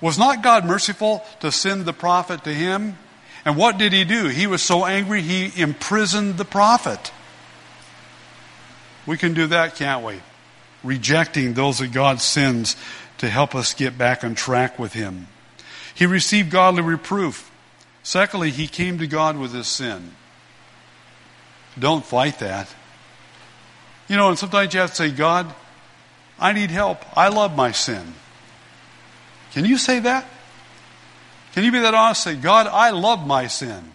Was 0.00 0.18
not 0.18 0.42
God 0.42 0.64
merciful 0.64 1.24
to 1.40 1.52
send 1.52 1.84
the 1.84 1.92
prophet 1.92 2.44
to 2.44 2.52
him? 2.52 2.98
And 3.44 3.56
what 3.56 3.78
did 3.78 3.92
he 3.92 4.04
do? 4.04 4.28
He 4.28 4.46
was 4.46 4.62
so 4.62 4.84
angry 4.84 5.22
he 5.22 5.60
imprisoned 5.60 6.38
the 6.38 6.44
prophet. 6.44 7.12
We 9.06 9.16
can 9.16 9.34
do 9.34 9.46
that, 9.48 9.76
can't 9.76 10.04
we? 10.04 10.20
Rejecting 10.82 11.54
those 11.54 11.78
that 11.78 11.92
God 11.92 12.20
sends 12.20 12.76
to 13.18 13.28
help 13.28 13.54
us 13.54 13.74
get 13.74 13.96
back 13.96 14.24
on 14.24 14.34
track 14.34 14.78
with 14.78 14.92
him. 14.92 15.28
He 15.94 16.06
received 16.06 16.50
godly 16.50 16.82
reproof. 16.82 17.50
Secondly, 18.02 18.50
he 18.50 18.66
came 18.66 18.98
to 18.98 19.06
God 19.06 19.38
with 19.38 19.52
his 19.52 19.68
sin. 19.68 20.12
Don't 21.78 22.04
fight 22.04 22.40
that. 22.40 22.68
You 24.08 24.16
know, 24.16 24.28
and 24.28 24.38
sometimes 24.38 24.74
you 24.74 24.80
have 24.80 24.90
to 24.90 24.96
say, 24.96 25.10
God, 25.10 25.52
I 26.38 26.52
need 26.52 26.70
help. 26.70 27.04
I 27.16 27.28
love 27.28 27.56
my 27.56 27.72
sin. 27.72 28.14
Can 29.52 29.64
you 29.64 29.78
say 29.78 30.00
that? 30.00 30.26
Can 31.52 31.64
you 31.64 31.70
be 31.70 31.80
that 31.80 31.94
honest? 31.94 32.24
Say, 32.24 32.34
God, 32.34 32.66
I 32.66 32.90
love 32.90 33.26
my 33.26 33.46
sin. 33.46 33.92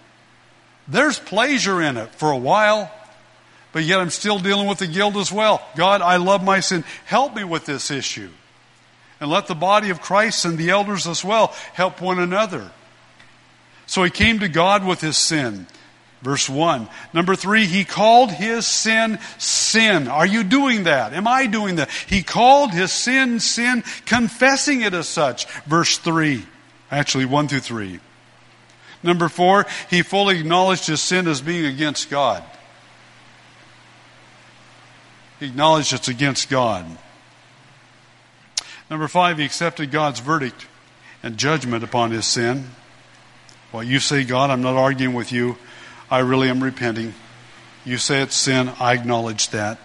There's 0.87 1.19
pleasure 1.19 1.81
in 1.81 1.97
it 1.97 2.15
for 2.15 2.31
a 2.31 2.37
while, 2.37 2.91
but 3.73 3.83
yet 3.83 3.99
I'm 3.99 4.09
still 4.09 4.39
dealing 4.39 4.67
with 4.67 4.79
the 4.79 4.87
guilt 4.87 5.17
as 5.17 5.31
well. 5.31 5.61
God, 5.75 6.01
I 6.01 6.15
love 6.15 6.43
my 6.43 6.61
sin. 6.61 6.83
Help 7.05 7.35
me 7.35 7.43
with 7.43 7.65
this 7.65 7.91
issue. 7.91 8.29
And 9.19 9.29
let 9.29 9.47
the 9.47 9.55
body 9.55 9.89
of 9.89 10.01
Christ 10.01 10.45
and 10.45 10.57
the 10.57 10.69
elders 10.69 11.05
as 11.05 11.23
well 11.23 11.47
help 11.73 12.01
one 12.01 12.19
another. 12.19 12.71
So 13.85 14.03
he 14.03 14.09
came 14.09 14.39
to 14.39 14.47
God 14.47 14.85
with 14.85 15.01
his 15.01 15.17
sin. 15.17 15.67
Verse 16.21 16.49
1. 16.49 16.89
Number 17.13 17.35
3, 17.35 17.65
he 17.65 17.85
called 17.85 18.31
his 18.31 18.67
sin 18.67 19.19
sin. 19.37 20.07
Are 20.07 20.25
you 20.25 20.43
doing 20.43 20.83
that? 20.83 21.13
Am 21.13 21.27
I 21.27 21.45
doing 21.45 21.75
that? 21.75 21.89
He 22.07 22.23
called 22.23 22.71
his 22.71 22.91
sin 22.91 23.39
sin, 23.39 23.83
confessing 24.05 24.81
it 24.81 24.93
as 24.93 25.07
such. 25.07 25.45
Verse 25.63 25.97
3. 25.97 26.45
Actually, 26.91 27.25
1 27.25 27.47
through 27.47 27.59
3. 27.61 27.99
Number 29.01 29.29
4, 29.29 29.65
he 29.89 30.01
fully 30.01 30.39
acknowledged 30.39 30.87
his 30.87 31.01
sin 31.01 31.27
as 31.27 31.41
being 31.41 31.65
against 31.65 32.09
God. 32.09 32.43
He 35.39 35.45
acknowledged 35.45 35.93
it's 35.93 36.09
against 36.09 36.49
God. 36.49 36.85
Number 38.89 39.07
5, 39.07 39.37
he 39.37 39.45
accepted 39.45 39.91
God's 39.91 40.19
verdict 40.19 40.67
and 41.23 41.37
judgment 41.37 41.83
upon 41.83 42.11
his 42.11 42.25
sin. 42.25 42.71
Well, 43.71 43.83
you 43.83 43.99
say, 43.99 44.25
God, 44.25 44.49
I'm 44.49 44.61
not 44.61 44.75
arguing 44.75 45.13
with 45.13 45.31
you. 45.31 45.57
I 46.11 46.19
really 46.19 46.49
am 46.49 46.63
repenting. 46.63 47.13
You 47.85 47.97
say 47.97 48.21
it's 48.21 48.35
sin. 48.35 48.71
I 48.79 48.93
acknowledge 48.93 49.49
that. 49.49 49.79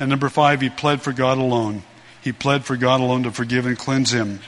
And 0.00 0.08
number 0.10 0.28
five, 0.28 0.60
he 0.60 0.70
pled 0.70 1.02
for 1.02 1.12
God 1.12 1.38
alone. 1.38 1.82
He 2.22 2.32
pled 2.32 2.64
for 2.64 2.76
God 2.76 3.00
alone 3.00 3.24
to 3.24 3.30
forgive 3.30 3.66
and 3.66 3.78
cleanse 3.78 4.12
him. 4.12 4.40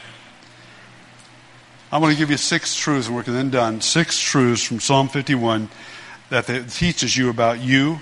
I'm 1.92 2.00
going 2.00 2.12
to 2.12 2.18
give 2.18 2.30
you 2.30 2.36
six 2.36 2.74
truths, 2.74 3.06
and 3.06 3.16
we're 3.16 3.22
then 3.22 3.50
done. 3.50 3.80
Six 3.80 4.18
truths 4.18 4.62
from 4.62 4.80
Psalm 4.80 5.08
51 5.08 5.68
that 6.30 6.46
teaches 6.70 7.16
you 7.16 7.30
about 7.30 7.60
you, 7.60 7.98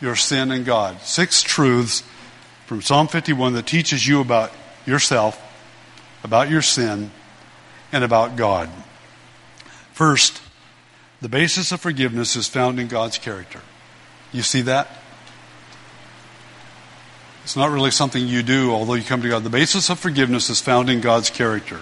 your 0.00 0.16
sin, 0.16 0.50
and 0.50 0.64
God. 0.64 1.00
Six 1.02 1.42
truths 1.42 2.02
from 2.66 2.82
Psalm 2.82 3.06
51 3.06 3.54
that 3.54 3.66
teaches 3.66 4.06
you 4.06 4.20
about 4.20 4.52
yourself, 4.86 5.40
about 6.24 6.50
your 6.50 6.62
sin, 6.62 7.10
and 7.92 8.02
about 8.02 8.36
God. 8.36 8.68
First, 9.92 10.40
the 11.20 11.28
basis 11.28 11.72
of 11.72 11.80
forgiveness 11.80 12.36
is 12.36 12.48
found 12.48 12.80
in 12.80 12.88
God's 12.88 13.18
character. 13.18 13.60
You 14.32 14.42
see 14.42 14.62
that? 14.62 14.88
It's 17.44 17.56
not 17.56 17.70
really 17.70 17.90
something 17.90 18.26
you 18.26 18.42
do, 18.42 18.72
although 18.72 18.94
you 18.94 19.02
come 19.02 19.22
to 19.22 19.28
God. 19.28 19.42
The 19.42 19.50
basis 19.50 19.90
of 19.90 19.98
forgiveness 19.98 20.50
is 20.50 20.60
found 20.60 20.88
in 20.88 21.00
God's 21.00 21.30
character. 21.30 21.80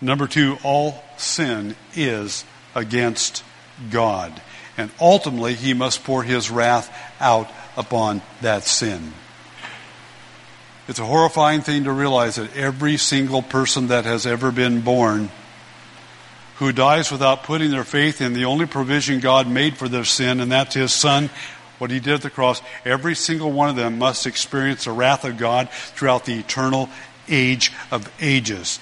Number 0.00 0.26
two, 0.26 0.58
all 0.64 1.04
sin 1.16 1.76
is 1.94 2.44
against 2.74 3.44
God. 3.90 4.40
And 4.76 4.90
ultimately, 5.00 5.54
he 5.54 5.74
must 5.74 6.02
pour 6.02 6.22
his 6.22 6.50
wrath 6.50 6.90
out 7.20 7.48
upon 7.76 8.22
that 8.40 8.64
sin. 8.64 9.12
It's 10.88 10.98
a 10.98 11.04
horrifying 11.04 11.60
thing 11.60 11.84
to 11.84 11.92
realize 11.92 12.36
that 12.36 12.56
every 12.56 12.96
single 12.96 13.42
person 13.42 13.88
that 13.88 14.04
has 14.04 14.26
ever 14.26 14.50
been 14.50 14.80
born 14.80 15.30
who 16.62 16.72
dies 16.72 17.10
without 17.10 17.42
putting 17.42 17.72
their 17.72 17.82
faith 17.82 18.20
in 18.20 18.34
the 18.34 18.44
only 18.44 18.66
provision 18.66 19.18
God 19.18 19.48
made 19.48 19.76
for 19.76 19.88
their 19.88 20.04
sin, 20.04 20.38
and 20.38 20.52
that's 20.52 20.74
his 20.74 20.92
son, 20.92 21.28
what 21.78 21.90
he 21.90 21.98
did 21.98 22.14
at 22.14 22.22
the 22.22 22.30
cross, 22.30 22.62
every 22.84 23.16
single 23.16 23.50
one 23.50 23.68
of 23.68 23.74
them 23.74 23.98
must 23.98 24.28
experience 24.28 24.84
the 24.84 24.92
wrath 24.92 25.24
of 25.24 25.38
God 25.38 25.68
throughout 25.70 26.24
the 26.24 26.38
eternal 26.38 26.88
age 27.28 27.72
of 27.90 28.08
ages. 28.20 28.78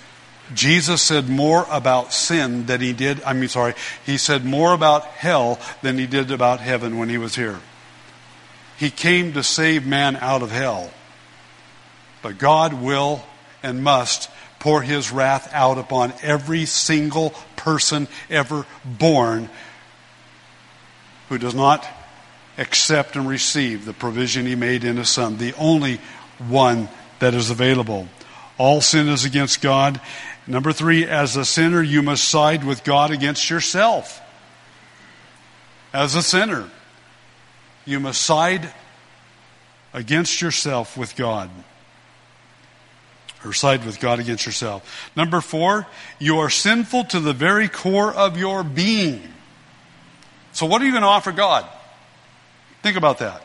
Jesus 0.52 1.00
said 1.00 1.30
more 1.30 1.64
about 1.70 2.12
sin 2.12 2.66
than 2.66 2.82
he 2.82 2.92
did, 2.92 3.22
I 3.22 3.32
mean, 3.32 3.48
sorry, 3.48 3.72
he 4.04 4.18
said 4.18 4.44
more 4.44 4.74
about 4.74 5.04
hell 5.06 5.58
than 5.80 5.96
he 5.96 6.06
did 6.06 6.30
about 6.30 6.60
heaven 6.60 6.98
when 6.98 7.08
he 7.08 7.16
was 7.16 7.34
here. 7.34 7.60
He 8.76 8.90
came 8.90 9.32
to 9.32 9.42
save 9.42 9.86
man 9.86 10.16
out 10.16 10.42
of 10.42 10.50
hell. 10.50 10.90
But 12.20 12.36
God 12.36 12.74
will 12.74 13.24
and 13.62 13.82
must 13.82 14.28
pour 14.60 14.82
his 14.82 15.10
wrath 15.10 15.52
out 15.52 15.78
upon 15.78 16.12
every 16.22 16.64
single 16.66 17.30
person 17.56 18.06
ever 18.30 18.64
born 18.84 19.50
who 21.28 21.38
does 21.38 21.54
not 21.54 21.84
accept 22.56 23.16
and 23.16 23.28
receive 23.28 23.84
the 23.84 23.92
provision 23.92 24.46
he 24.46 24.54
made 24.54 24.84
in 24.84 24.96
his 24.96 25.08
son, 25.08 25.38
the 25.38 25.54
only 25.54 26.00
one 26.48 26.88
that 27.18 27.34
is 27.34 27.50
available. 27.50 28.08
All 28.58 28.80
sin 28.80 29.08
is 29.08 29.24
against 29.24 29.60
God, 29.60 30.00
Number 30.50 30.72
three, 30.72 31.04
as 31.06 31.36
a 31.36 31.44
sinner, 31.44 31.80
you 31.80 32.02
must 32.02 32.24
side 32.24 32.64
with 32.64 32.82
God 32.82 33.12
against 33.12 33.50
yourself. 33.50 34.20
As 35.92 36.16
a 36.16 36.22
sinner, 36.22 36.68
you 37.84 38.00
must 38.00 38.20
side 38.20 38.72
against 39.92 40.42
yourself 40.42 40.96
with 40.96 41.14
God. 41.14 41.50
Or 43.44 43.54
side 43.54 43.86
with 43.86 44.00
God 44.00 44.20
against 44.20 44.44
yourself. 44.44 45.10
Number 45.16 45.40
four, 45.40 45.86
you 46.18 46.38
are 46.38 46.50
sinful 46.50 47.04
to 47.04 47.20
the 47.20 47.32
very 47.32 47.68
core 47.68 48.12
of 48.12 48.36
your 48.36 48.62
being. 48.62 49.22
So, 50.52 50.66
what 50.66 50.82
are 50.82 50.84
you 50.84 50.90
going 50.90 51.02
to 51.02 51.08
offer 51.08 51.32
God? 51.32 51.66
Think 52.82 52.98
about 52.98 53.18
that. 53.18 53.42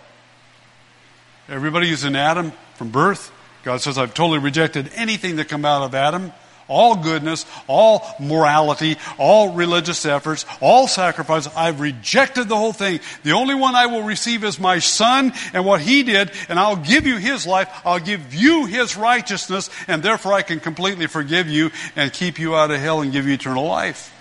Everybody 1.47 1.91
is 1.91 2.03
in 2.03 2.15
Adam 2.15 2.51
from 2.75 2.89
birth, 2.89 3.31
God 3.63 3.81
says, 3.81 3.97
I've 3.97 4.13
totally 4.13 4.39
rejected 4.39 4.91
anything 4.93 5.37
that 5.37 5.49
come 5.49 5.65
out 5.65 5.81
of 5.81 5.95
Adam 5.95 6.31
all 6.67 6.95
goodness, 6.95 7.45
all 7.67 8.05
morality, 8.19 8.97
all 9.17 9.53
religious 9.53 10.05
efforts, 10.05 10.45
all 10.61 10.87
sacrifice. 10.87 11.47
I've 11.55 11.79
rejected 11.79 12.49
the 12.49 12.55
whole 12.55 12.73
thing. 12.73 12.99
The 13.23 13.33
only 13.33 13.55
one 13.55 13.75
I 13.75 13.85
will 13.85 14.03
receive 14.03 14.43
is 14.43 14.59
my 14.59 14.79
son 14.79 15.33
and 15.53 15.65
what 15.65 15.81
he 15.81 16.03
did, 16.03 16.31
and 16.49 16.59
I'll 16.59 16.75
give 16.75 17.05
you 17.05 17.17
his 17.17 17.45
life. 17.45 17.69
I'll 17.85 17.99
give 17.99 18.33
you 18.33 18.65
his 18.65 18.97
righteousness, 18.97 19.69
and 19.87 20.01
therefore 20.01 20.33
I 20.33 20.41
can 20.41 20.59
completely 20.59 21.07
forgive 21.07 21.47
you 21.47 21.71
and 21.95 22.11
keep 22.11 22.39
you 22.39 22.55
out 22.55 22.71
of 22.71 22.79
hell 22.79 23.01
and 23.01 23.11
give 23.11 23.27
you 23.27 23.33
eternal 23.33 23.65
life. 23.65 24.11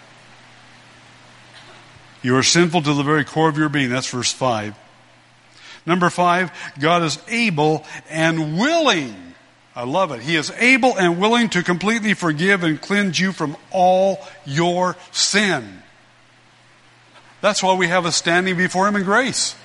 You 2.22 2.36
are 2.36 2.42
sinful 2.42 2.82
to 2.82 2.94
the 2.94 3.02
very 3.02 3.24
core 3.24 3.50
of 3.50 3.58
your 3.58 3.68
being. 3.68 3.90
That's 3.90 4.08
verse 4.08 4.32
5. 4.32 4.74
Number 5.86 6.08
5, 6.08 6.50
God 6.78 7.02
is 7.02 7.18
able 7.28 7.84
and 8.08 8.58
willing 8.58 9.33
I 9.76 9.84
love 9.84 10.12
it. 10.12 10.20
He 10.20 10.36
is 10.36 10.52
able 10.52 10.96
and 10.96 11.20
willing 11.20 11.48
to 11.50 11.62
completely 11.62 12.14
forgive 12.14 12.62
and 12.62 12.80
cleanse 12.80 13.18
you 13.18 13.32
from 13.32 13.56
all 13.70 14.24
your 14.44 14.96
sin. 15.10 15.82
That's 17.40 17.62
why 17.62 17.74
we 17.74 17.88
have 17.88 18.06
a 18.06 18.12
standing 18.12 18.56
before 18.56 18.86
Him 18.86 18.96
in 18.96 19.02
grace. 19.02 19.56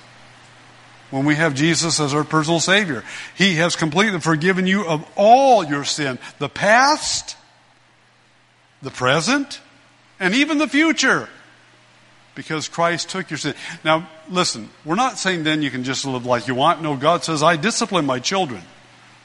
When 1.11 1.25
we 1.25 1.35
have 1.35 1.55
Jesus 1.55 1.99
as 1.99 2.13
our 2.13 2.23
personal 2.23 2.59
Savior, 2.59 3.03
He 3.35 3.55
has 3.55 3.75
completely 3.75 4.19
forgiven 4.19 4.67
you 4.67 4.85
of 4.85 5.07
all 5.15 5.63
your 5.63 5.83
sin 5.83 6.19
the 6.39 6.49
past, 6.49 7.37
the 8.81 8.91
present, 8.91 9.61
and 10.19 10.33
even 10.33 10.57
the 10.57 10.67
future. 10.67 11.29
Because 12.35 12.67
Christ 12.67 13.09
took 13.09 13.29
your 13.29 13.37
sin. 13.37 13.53
Now, 13.83 14.09
listen, 14.29 14.69
we're 14.85 14.95
not 14.95 15.19
saying 15.19 15.43
then 15.43 15.61
you 15.61 15.69
can 15.69 15.83
just 15.83 16.05
live 16.05 16.25
like 16.25 16.47
you 16.47 16.55
want. 16.55 16.81
No, 16.81 16.95
God 16.95 17.23
says, 17.23 17.43
I 17.43 17.57
discipline 17.57 18.05
my 18.05 18.19
children. 18.19 18.61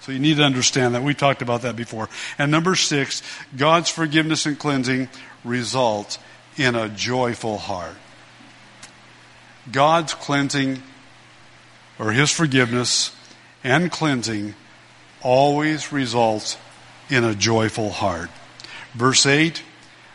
So 0.05 0.13
you 0.13 0.19
need 0.19 0.37
to 0.37 0.43
understand 0.43 0.95
that. 0.95 1.03
We 1.03 1.15
talked 1.15 1.41
about 1.41 1.63
that 1.63 1.77
before. 1.77 2.11
And 2.37 2.51
number 2.51 2.75
six, 2.75 3.23
God's 3.57 3.89
forgiveness 3.89 4.45
and 4.45 4.59
cleansing 4.59 5.09
results 5.45 6.19
in 6.59 6.75
a 6.75 6.91
joyful 6.91 7.57
heart. 7.57 7.97
God's 9.73 10.13
cleansing 10.13 10.83
or 11.99 12.13
his 12.13 12.31
forgiveness 12.31 13.17
and 13.63 13.91
cleansing 13.91 14.55
always 15.23 15.91
results 15.91 16.59
in 17.09 17.25
a 17.25 17.35
joyful 17.35 17.89
heart. 17.89 18.29
Verse 18.93 19.25
8, 19.25 19.63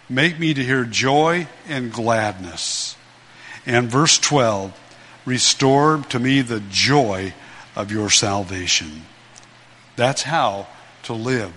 make 0.07 0.37
me 0.37 0.53
to 0.53 0.63
hear 0.63 0.85
joy 0.85 1.47
and 1.67 1.91
gladness. 1.91 2.95
And 3.65 3.89
verse 3.89 4.19
12, 4.19 4.71
restore 5.25 6.03
to 6.09 6.19
me 6.19 6.41
the 6.41 6.61
joy 6.69 7.33
of 7.75 7.91
your 7.91 8.11
salvation. 8.11 9.05
That's 9.99 10.23
how 10.23 10.67
to 11.03 11.13
live 11.13 11.51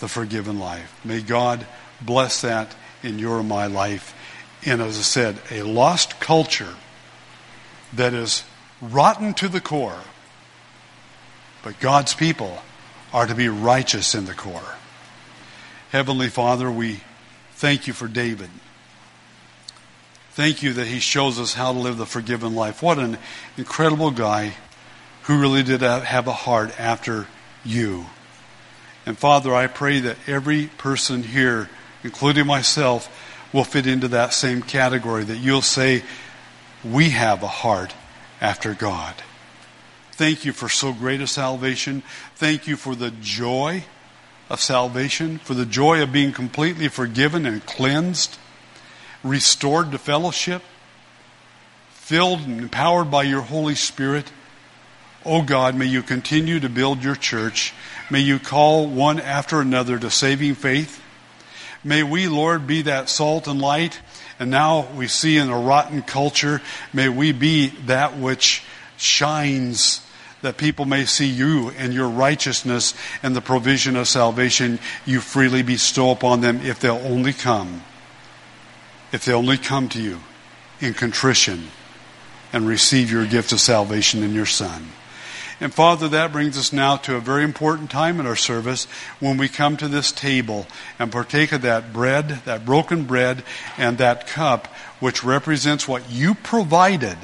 the 0.00 0.08
forgiven 0.08 0.58
life. 0.58 1.00
May 1.04 1.20
God 1.20 1.64
bless 2.00 2.40
that 2.40 2.74
in 3.04 3.20
your 3.20 3.38
and 3.38 3.48
my 3.48 3.66
life. 3.66 4.16
And 4.66 4.82
as 4.82 4.98
I 4.98 5.02
said, 5.02 5.38
a 5.48 5.62
lost 5.62 6.18
culture 6.18 6.74
that 7.92 8.12
is 8.12 8.42
rotten 8.80 9.32
to 9.34 9.46
the 9.46 9.60
core. 9.60 10.00
But 11.62 11.78
God's 11.78 12.14
people 12.14 12.58
are 13.12 13.28
to 13.28 13.34
be 13.36 13.48
righteous 13.48 14.16
in 14.16 14.24
the 14.24 14.34
core. 14.34 14.74
Heavenly 15.92 16.30
Father, 16.30 16.72
we 16.72 16.98
thank 17.52 17.86
you 17.86 17.92
for 17.92 18.08
David. 18.08 18.50
Thank 20.32 20.64
you 20.64 20.72
that 20.72 20.88
he 20.88 20.98
shows 20.98 21.38
us 21.38 21.54
how 21.54 21.72
to 21.72 21.78
live 21.78 21.98
the 21.98 22.06
forgiven 22.06 22.56
life. 22.56 22.82
What 22.82 22.98
an 22.98 23.18
incredible 23.56 24.10
guy 24.10 24.54
who 25.22 25.40
really 25.40 25.62
did 25.62 25.82
have 25.82 26.26
a 26.26 26.32
heart 26.32 26.74
after 26.80 27.28
you. 27.64 28.06
And 29.06 29.18
Father, 29.18 29.54
I 29.54 29.66
pray 29.66 30.00
that 30.00 30.16
every 30.26 30.66
person 30.66 31.22
here, 31.22 31.68
including 32.02 32.46
myself, 32.46 33.10
will 33.52 33.64
fit 33.64 33.86
into 33.86 34.08
that 34.08 34.32
same 34.32 34.62
category, 34.62 35.24
that 35.24 35.38
you'll 35.38 35.62
say, 35.62 36.02
We 36.82 37.10
have 37.10 37.42
a 37.42 37.48
heart 37.48 37.94
after 38.40 38.74
God. 38.74 39.14
Thank 40.12 40.44
you 40.44 40.52
for 40.52 40.68
so 40.68 40.92
great 40.92 41.20
a 41.20 41.26
salvation. 41.26 42.02
Thank 42.36 42.66
you 42.66 42.76
for 42.76 42.94
the 42.94 43.10
joy 43.10 43.84
of 44.48 44.60
salvation, 44.60 45.38
for 45.38 45.54
the 45.54 45.66
joy 45.66 46.02
of 46.02 46.12
being 46.12 46.32
completely 46.32 46.88
forgiven 46.88 47.46
and 47.46 47.64
cleansed, 47.66 48.38
restored 49.22 49.90
to 49.90 49.98
fellowship, 49.98 50.62
filled 51.90 52.40
and 52.40 52.60
empowered 52.60 53.10
by 53.10 53.22
your 53.22 53.40
Holy 53.40 53.74
Spirit. 53.74 54.30
Oh 55.26 55.40
God, 55.42 55.74
may 55.74 55.86
you 55.86 56.02
continue 56.02 56.60
to 56.60 56.68
build 56.68 57.02
your 57.02 57.16
church. 57.16 57.72
May 58.10 58.20
you 58.20 58.38
call 58.38 58.86
one 58.86 59.18
after 59.18 59.60
another 59.60 59.98
to 59.98 60.10
saving 60.10 60.54
faith. 60.54 61.02
May 61.82 62.02
we, 62.02 62.28
Lord, 62.28 62.66
be 62.66 62.82
that 62.82 63.08
salt 63.08 63.46
and 63.46 63.60
light. 63.60 64.00
And 64.38 64.50
now 64.50 64.88
we 64.94 65.08
see 65.08 65.38
in 65.38 65.48
a 65.48 65.58
rotten 65.58 66.02
culture, 66.02 66.60
may 66.92 67.08
we 67.08 67.32
be 67.32 67.68
that 67.86 68.18
which 68.18 68.62
shines 68.98 70.04
that 70.42 70.58
people 70.58 70.84
may 70.84 71.06
see 71.06 71.26
you 71.26 71.70
and 71.70 71.94
your 71.94 72.08
righteousness 72.08 72.92
and 73.22 73.34
the 73.34 73.40
provision 73.40 73.96
of 73.96 74.06
salvation 74.06 74.78
you 75.06 75.20
freely 75.20 75.62
bestow 75.62 76.10
upon 76.10 76.42
them 76.42 76.60
if 76.60 76.80
they'll 76.80 76.96
only 76.96 77.32
come. 77.32 77.82
If 79.10 79.24
they'll 79.24 79.38
only 79.38 79.56
come 79.56 79.88
to 79.90 80.02
you 80.02 80.20
in 80.80 80.92
contrition 80.92 81.68
and 82.52 82.66
receive 82.66 83.10
your 83.10 83.24
gift 83.24 83.52
of 83.52 83.60
salvation 83.60 84.22
in 84.22 84.34
your 84.34 84.44
Son. 84.44 84.90
And 85.64 85.72
Father, 85.72 86.08
that 86.08 86.30
brings 86.30 86.58
us 86.58 86.74
now 86.74 86.98
to 86.98 87.16
a 87.16 87.20
very 87.20 87.42
important 87.42 87.90
time 87.90 88.20
in 88.20 88.26
our 88.26 88.36
service 88.36 88.84
when 89.18 89.38
we 89.38 89.48
come 89.48 89.78
to 89.78 89.88
this 89.88 90.12
table 90.12 90.66
and 90.98 91.10
partake 91.10 91.52
of 91.52 91.62
that 91.62 91.90
bread, 91.90 92.42
that 92.44 92.66
broken 92.66 93.04
bread, 93.04 93.42
and 93.78 93.96
that 93.96 94.26
cup, 94.26 94.66
which 95.00 95.24
represents 95.24 95.88
what 95.88 96.10
you 96.10 96.34
provided. 96.34 97.16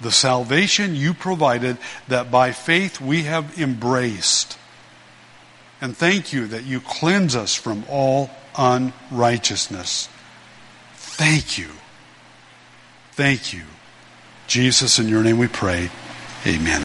The 0.00 0.12
salvation 0.12 0.94
you 0.94 1.12
provided 1.12 1.78
that 2.06 2.30
by 2.30 2.52
faith 2.52 3.00
we 3.00 3.24
have 3.24 3.58
embraced. 3.58 4.56
And 5.80 5.96
thank 5.96 6.32
you 6.32 6.46
that 6.46 6.66
you 6.66 6.80
cleanse 6.80 7.34
us 7.34 7.52
from 7.52 7.82
all 7.90 8.30
unrighteousness. 8.56 10.08
Thank 10.94 11.58
you. 11.58 11.70
Thank 13.10 13.52
you. 13.52 13.64
Jesus, 14.46 15.00
in 15.00 15.08
your 15.08 15.24
name 15.24 15.38
we 15.38 15.48
pray. 15.48 15.90
Amen. 16.46 16.84